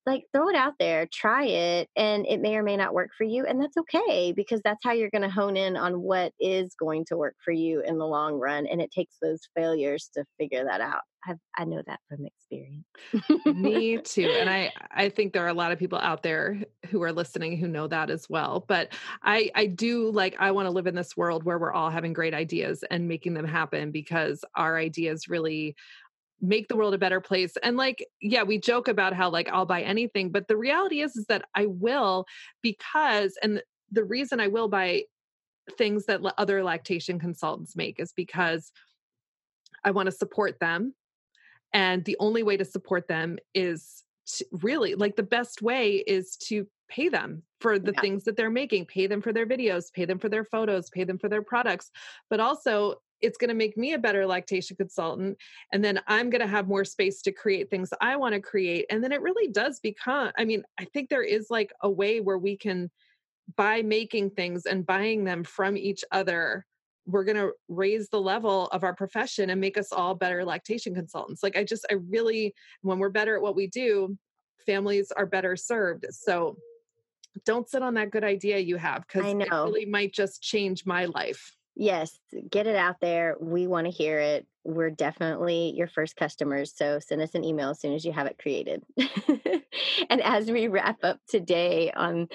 like 0.05 0.23
throw 0.33 0.49
it 0.49 0.55
out 0.55 0.73
there, 0.79 1.07
try 1.11 1.45
it, 1.45 1.89
and 1.95 2.25
it 2.27 2.39
may 2.39 2.55
or 2.55 2.63
may 2.63 2.77
not 2.77 2.93
work 2.93 3.09
for 3.17 3.23
you. 3.23 3.45
And 3.45 3.61
that's 3.61 3.77
okay 3.77 4.31
because 4.31 4.61
that's 4.63 4.83
how 4.83 4.91
you're 4.91 5.09
going 5.09 5.21
to 5.21 5.29
hone 5.29 5.57
in 5.57 5.75
on 5.75 6.01
what 6.01 6.33
is 6.39 6.75
going 6.79 7.05
to 7.05 7.17
work 7.17 7.35
for 7.43 7.51
you 7.51 7.81
in 7.81 7.97
the 7.97 8.05
long 8.05 8.35
run. 8.35 8.67
And 8.67 8.81
it 8.81 8.91
takes 8.91 9.15
those 9.21 9.41
failures 9.55 10.09
to 10.15 10.25
figure 10.37 10.65
that 10.65 10.81
out. 10.81 11.01
I've, 11.27 11.39
I 11.57 11.65
know 11.65 11.81
that 11.87 11.99
from 12.07 12.25
experience. 12.25 12.85
Me 13.45 13.97
too. 14.03 14.29
And 14.29 14.49
I, 14.49 14.71
I 14.91 15.09
think 15.09 15.33
there 15.33 15.43
are 15.43 15.49
a 15.49 15.53
lot 15.53 15.71
of 15.71 15.79
people 15.79 15.97
out 15.97 16.21
there 16.23 16.61
who 16.89 17.01
are 17.01 17.11
listening 17.11 17.57
who 17.57 17.67
know 17.67 17.87
that 17.87 18.09
as 18.09 18.29
well. 18.29 18.63
But 18.67 18.93
I, 19.23 19.49
I 19.55 19.65
do 19.65 20.11
like, 20.11 20.35
I 20.39 20.51
want 20.51 20.67
to 20.67 20.71
live 20.71 20.87
in 20.87 20.95
this 20.95 21.17
world 21.17 21.43
where 21.43 21.57
we're 21.57 21.73
all 21.73 21.89
having 21.89 22.13
great 22.13 22.33
ideas 22.33 22.83
and 22.91 23.07
making 23.07 23.33
them 23.33 23.47
happen 23.47 23.91
because 23.91 24.45
our 24.55 24.77
ideas 24.77 25.27
really 25.27 25.75
make 26.47 26.67
the 26.67 26.75
world 26.75 26.93
a 26.93 26.97
better 26.97 27.21
place 27.21 27.57
and 27.63 27.77
like 27.77 28.05
yeah 28.21 28.43
we 28.43 28.57
joke 28.57 28.87
about 28.87 29.13
how 29.13 29.29
like 29.29 29.49
i'll 29.49 29.65
buy 29.65 29.81
anything 29.81 30.31
but 30.31 30.47
the 30.47 30.57
reality 30.57 31.01
is 31.01 31.15
is 31.15 31.25
that 31.25 31.45
i 31.55 31.65
will 31.65 32.25
because 32.61 33.37
and 33.41 33.61
the 33.91 34.03
reason 34.03 34.39
i 34.39 34.47
will 34.47 34.67
buy 34.67 35.03
things 35.77 36.05
that 36.05 36.21
other 36.37 36.63
lactation 36.63 37.19
consultants 37.19 37.75
make 37.75 37.99
is 37.99 38.13
because 38.13 38.71
i 39.83 39.91
want 39.91 40.05
to 40.07 40.11
support 40.11 40.59
them 40.59 40.93
and 41.73 42.05
the 42.05 42.17
only 42.19 42.43
way 42.43 42.55
to 42.55 42.65
support 42.65 43.07
them 43.07 43.37
is 43.53 44.03
to 44.25 44.45
really 44.51 44.95
like 44.95 45.15
the 45.15 45.23
best 45.23 45.61
way 45.61 46.03
is 46.07 46.35
to 46.37 46.67
pay 46.87 47.09
them 47.09 47.41
for 47.59 47.79
the 47.79 47.91
yeah. 47.93 48.01
things 48.01 48.23
that 48.23 48.37
they're 48.37 48.49
making 48.49 48.85
pay 48.85 49.07
them 49.07 49.21
for 49.21 49.33
their 49.33 49.45
videos 49.45 49.91
pay 49.91 50.05
them 50.05 50.19
for 50.19 50.29
their 50.29 50.45
photos 50.45 50.89
pay 50.89 51.03
them 51.03 51.17
for 51.17 51.29
their 51.29 51.41
products 51.41 51.91
but 52.29 52.39
also 52.39 52.95
it's 53.21 53.37
going 53.37 53.49
to 53.49 53.55
make 53.55 53.77
me 53.77 53.93
a 53.93 53.99
better 53.99 54.25
lactation 54.25 54.75
consultant 54.75 55.37
and 55.71 55.83
then 55.83 55.99
i'm 56.07 56.29
going 56.29 56.41
to 56.41 56.47
have 56.47 56.67
more 56.67 56.85
space 56.85 57.21
to 57.21 57.31
create 57.31 57.69
things 57.69 57.89
i 58.01 58.15
want 58.15 58.33
to 58.33 58.41
create 58.41 58.85
and 58.89 59.03
then 59.03 59.11
it 59.11 59.21
really 59.21 59.51
does 59.51 59.79
become 59.79 60.31
i 60.37 60.45
mean 60.45 60.63
i 60.79 60.85
think 60.85 61.09
there 61.09 61.23
is 61.23 61.47
like 61.49 61.73
a 61.81 61.89
way 61.89 62.19
where 62.19 62.37
we 62.37 62.57
can 62.57 62.89
by 63.55 63.81
making 63.81 64.29
things 64.29 64.65
and 64.65 64.85
buying 64.85 65.23
them 65.23 65.43
from 65.43 65.77
each 65.77 66.03
other 66.11 66.65
we're 67.07 67.23
going 67.23 67.37
to 67.37 67.51
raise 67.67 68.09
the 68.09 68.19
level 68.19 68.67
of 68.67 68.83
our 68.83 68.95
profession 68.95 69.51
and 69.51 69.61
make 69.61 69.77
us 69.77 69.91
all 69.91 70.15
better 70.15 70.43
lactation 70.43 70.93
consultants 70.93 71.43
like 71.43 71.57
i 71.57 71.63
just 71.63 71.85
i 71.91 71.95
really 72.09 72.53
when 72.81 72.99
we're 72.99 73.09
better 73.09 73.35
at 73.35 73.41
what 73.41 73.55
we 73.55 73.67
do 73.67 74.17
families 74.65 75.11
are 75.15 75.25
better 75.25 75.55
served 75.55 76.05
so 76.09 76.57
don't 77.45 77.69
sit 77.69 77.83
on 77.83 77.93
that 77.95 78.11
good 78.11 78.23
idea 78.23 78.57
you 78.57 78.77
have 78.77 79.03
because 79.07 79.31
it 79.33 79.51
really 79.51 79.85
might 79.85 80.13
just 80.13 80.41
change 80.41 80.85
my 80.85 81.05
life 81.05 81.54
Yes, 81.75 82.17
get 82.49 82.67
it 82.67 82.75
out 82.75 83.01
there. 83.01 83.35
We 83.39 83.67
want 83.67 83.85
to 83.85 83.91
hear 83.91 84.19
it. 84.19 84.47
We're 84.63 84.91
definitely 84.91 85.73
your 85.75 85.87
first 85.87 86.15
customers. 86.15 86.73
So 86.75 86.99
send 86.99 87.21
us 87.21 87.35
an 87.35 87.43
email 87.43 87.69
as 87.69 87.81
soon 87.81 87.93
as 87.93 88.05
you 88.05 88.13
have 88.13 88.27
it 88.27 88.37
created. 88.37 88.83
and 90.09 90.21
as 90.21 90.49
we 90.49 90.69
wrap 90.69 91.03
up 91.03 91.19
today 91.27 91.91
on 91.91 92.29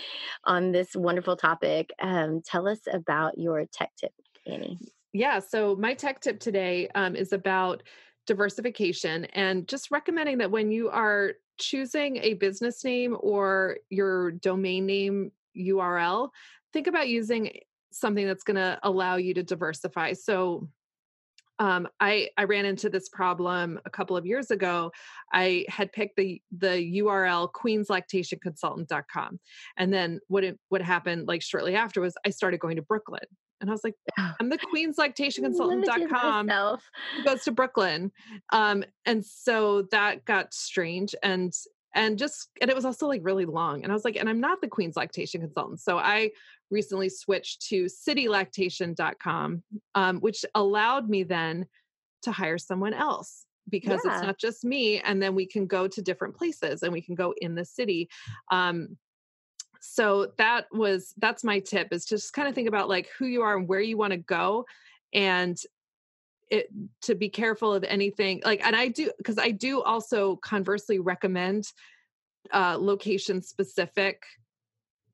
on 0.45 0.73
this 0.73 0.95
wonderful 0.95 1.37
topic, 1.37 1.91
um, 2.01 2.43
tell 2.45 2.69
us 2.69 2.81
about 2.93 3.39
your 3.39 3.65
tech 3.65 3.91
tip, 3.99 4.13
Annie. 4.47 4.79
Yeah. 5.13 5.39
So 5.41 5.75
my 5.75 5.95
tech 5.95 6.21
tip 6.21 6.39
today 6.39 6.89
um, 6.95 7.17
is 7.17 7.33
about 7.33 7.83
diversification 8.27 9.25
and 9.27 9.67
just 9.67 9.91
recommending 9.91 10.39
that 10.39 10.51
when 10.51 10.71
you 10.71 10.91
are 10.91 11.33
choosing 11.59 12.19
a 12.19 12.35
business 12.35 12.85
name 12.85 13.17
or 13.19 13.79
your 13.89 14.33
domain 14.33 14.87
name 14.87 15.33
URL, 15.57 16.29
think 16.73 16.87
about 16.87 17.09
using 17.09 17.51
something 17.93 18.27
that's 18.27 18.45
going 18.45 18.57
to 18.57 18.79
allow 18.83 19.17
you 19.17 19.35
to 19.35 19.43
diversify. 19.43 20.13
So 20.13 20.69
um, 21.61 21.87
I 22.01 22.31
I 22.39 22.45
ran 22.45 22.65
into 22.65 22.89
this 22.89 23.11
problem 23.11 23.79
a 23.85 23.91
couple 23.91 24.17
of 24.17 24.25
years 24.25 24.51
ago. 24.51 24.93
I 25.33 25.67
had 25.69 25.93
picked 25.93 26.17
the 26.17 26.41
the 26.51 27.01
URL 27.01 27.53
queenslactationconsultant.com, 27.53 29.39
and 29.77 29.93
then 29.93 30.21
what 30.29 30.43
it, 30.43 30.59
what 30.71 30.81
happened 30.81 31.29
like 31.29 31.43
shortly 31.43 31.77
after 31.77 32.01
was 32.01 32.15
I 32.27 32.31
started 32.31 32.61
going 32.61 32.77
to 32.77 32.83
Brooklyn, 32.83 33.21
and 33.61 33.69
I 33.69 33.75
was 33.75 33.85
like, 33.85 33.95
I'm 34.19 34.49
the 34.49 34.57
queenslactationconsultant.com 34.57 36.49
goes 37.27 37.45
to 37.45 37.53
Brooklyn, 37.53 38.11
um, 38.55 38.83
and 39.05 39.23
so 39.23 39.83
that 39.91 40.25
got 40.25 40.55
strange 40.55 41.15
and 41.23 41.53
and 41.95 42.19
just 42.19 42.49
and 42.63 42.71
it 42.71 42.77
was 42.77 42.85
also 42.85 43.07
like 43.09 43.21
really 43.25 43.45
long 43.45 43.83
and 43.83 43.91
i 43.91 43.95
was 43.95 44.05
like 44.05 44.15
and 44.15 44.29
i'm 44.29 44.39
not 44.39 44.61
the 44.61 44.69
queen's 44.69 44.97
lactation 44.97 45.41
consultant 45.41 45.81
so 45.81 45.99
i 45.99 46.31
recently 46.71 47.09
switched 47.09 47.63
to 47.69 47.87
citylactation.com 47.87 49.63
um, 49.95 50.21
which 50.21 50.45
allowed 50.55 51.09
me 51.09 51.23
then 51.23 51.67
to 52.23 52.31
hire 52.33 52.59
someone 52.59 52.95
else 52.95 53.47
because 53.69 54.01
yeah. 54.05 54.13
it's 54.13 54.23
not 54.23 54.39
just 54.39 54.65
me 54.65 55.01
and 55.01 55.23
then 55.23 55.35
we 55.35 55.47
can 55.47 55.67
go 55.67 55.87
to 55.87 56.03
different 56.03 56.37
places 56.37 56.83
and 56.83 56.93
we 56.93 57.01
can 57.01 57.15
go 57.15 57.35
in 57.41 57.55
the 57.55 57.65
city 57.65 58.09
um, 58.51 58.97
so 59.81 60.31
that 60.37 60.67
was 60.73 61.15
that's 61.19 61.43
my 61.43 61.59
tip 61.59 61.89
is 61.93 62.05
to 62.05 62.17
just 62.17 62.33
kind 62.33 62.49
of 62.49 62.55
think 62.55 62.69
about 62.69 62.89
like 62.89 63.09
who 63.19 63.27
you 63.27 63.43
are 63.43 63.57
and 63.57 63.67
where 63.67 63.81
you 63.81 63.97
want 63.97 64.13
to 64.13 64.19
go 64.19 64.67
and 65.13 65.59
it 66.51 66.69
to 67.03 67.15
be 67.15 67.29
careful 67.29 67.73
of 67.73 67.83
anything 67.85 68.43
like 68.45 68.65
and 68.65 68.77
i 68.77 68.89
do 68.89 69.11
because 69.19 69.39
i 69.39 69.51
do 69.51 69.83
also 69.83 70.37
conversely 70.37 70.99
recommend 70.99 71.65
uh 72.53 72.77
location 72.79 73.41
specific 73.41 74.23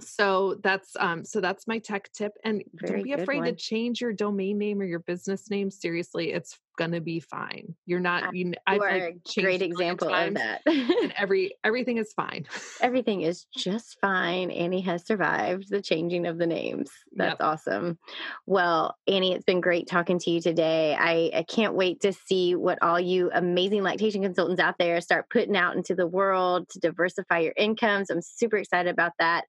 so 0.00 0.56
that's 0.62 0.94
um 1.00 1.24
so 1.24 1.40
that's 1.40 1.66
my 1.66 1.78
tech 1.78 2.10
tip 2.12 2.32
and 2.44 2.62
Very 2.74 2.92
don't 2.92 3.02
be 3.02 3.12
afraid 3.12 3.38
one. 3.38 3.46
to 3.46 3.54
change 3.54 4.00
your 4.00 4.12
domain 4.12 4.58
name 4.58 4.80
or 4.80 4.84
your 4.84 5.00
business 5.00 5.50
name 5.50 5.70
seriously 5.70 6.32
it's 6.32 6.58
gonna 6.76 7.00
be 7.00 7.20
fine. 7.20 7.74
You're 7.86 8.00
not 8.00 8.34
you, 8.34 8.52
I've 8.66 8.78
like 8.78 9.02
a 9.02 9.40
great 9.40 9.62
example 9.62 10.12
of 10.12 10.34
that. 10.34 10.62
and 10.66 11.12
every 11.18 11.54
everything 11.64 11.98
is 11.98 12.12
fine. 12.12 12.46
Everything 12.80 13.22
is 13.22 13.46
just 13.56 13.98
fine. 14.00 14.50
Annie 14.50 14.82
has 14.82 15.06
survived 15.06 15.70
the 15.70 15.82
changing 15.82 16.26
of 16.26 16.38
the 16.38 16.46
names. 16.46 16.90
That's 17.12 17.40
yep. 17.40 17.46
awesome. 17.46 17.98
Well 18.46 18.96
annie 19.06 19.32
it's 19.32 19.44
been 19.44 19.60
great 19.60 19.88
talking 19.88 20.18
to 20.20 20.30
you 20.30 20.40
today. 20.40 20.96
I, 20.98 21.30
I 21.38 21.42
can't 21.42 21.74
wait 21.74 22.00
to 22.00 22.12
see 22.12 22.54
what 22.54 22.82
all 22.82 23.00
you 23.00 23.30
amazing 23.32 23.82
lactation 23.82 24.22
consultants 24.22 24.60
out 24.60 24.76
there 24.78 25.00
start 25.00 25.30
putting 25.30 25.56
out 25.56 25.76
into 25.76 25.94
the 25.94 26.06
world 26.06 26.68
to 26.70 26.78
diversify 26.78 27.40
your 27.40 27.54
incomes. 27.56 28.10
I'm 28.10 28.22
super 28.22 28.56
excited 28.56 28.90
about 28.90 29.12
that 29.18 29.44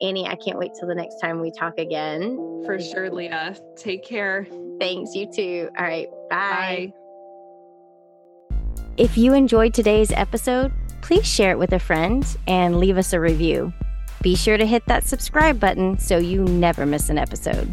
Annie, 0.00 0.26
I 0.26 0.36
can't 0.36 0.58
wait 0.58 0.72
till 0.78 0.86
the 0.86 0.94
next 0.94 1.18
time 1.20 1.40
we 1.40 1.50
talk 1.50 1.76
again. 1.78 2.36
For 2.64 2.78
sure, 2.80 3.10
Leah. 3.10 3.56
Take 3.76 4.04
care. 4.04 4.46
Thanks, 4.78 5.14
you 5.14 5.30
too. 5.30 5.70
All 5.76 5.84
right, 5.84 6.08
bye. 6.30 6.92
bye. 8.50 8.58
If 8.96 9.16
you 9.16 9.34
enjoyed 9.34 9.74
today's 9.74 10.12
episode, 10.12 10.72
please 11.02 11.26
share 11.26 11.50
it 11.50 11.58
with 11.58 11.72
a 11.72 11.78
friend 11.78 12.24
and 12.46 12.78
leave 12.78 12.96
us 12.96 13.12
a 13.12 13.20
review. 13.20 13.72
Be 14.22 14.34
sure 14.34 14.56
to 14.56 14.66
hit 14.66 14.84
that 14.86 15.04
subscribe 15.04 15.58
button 15.58 15.98
so 15.98 16.18
you 16.18 16.44
never 16.44 16.86
miss 16.86 17.08
an 17.08 17.18
episode. 17.18 17.72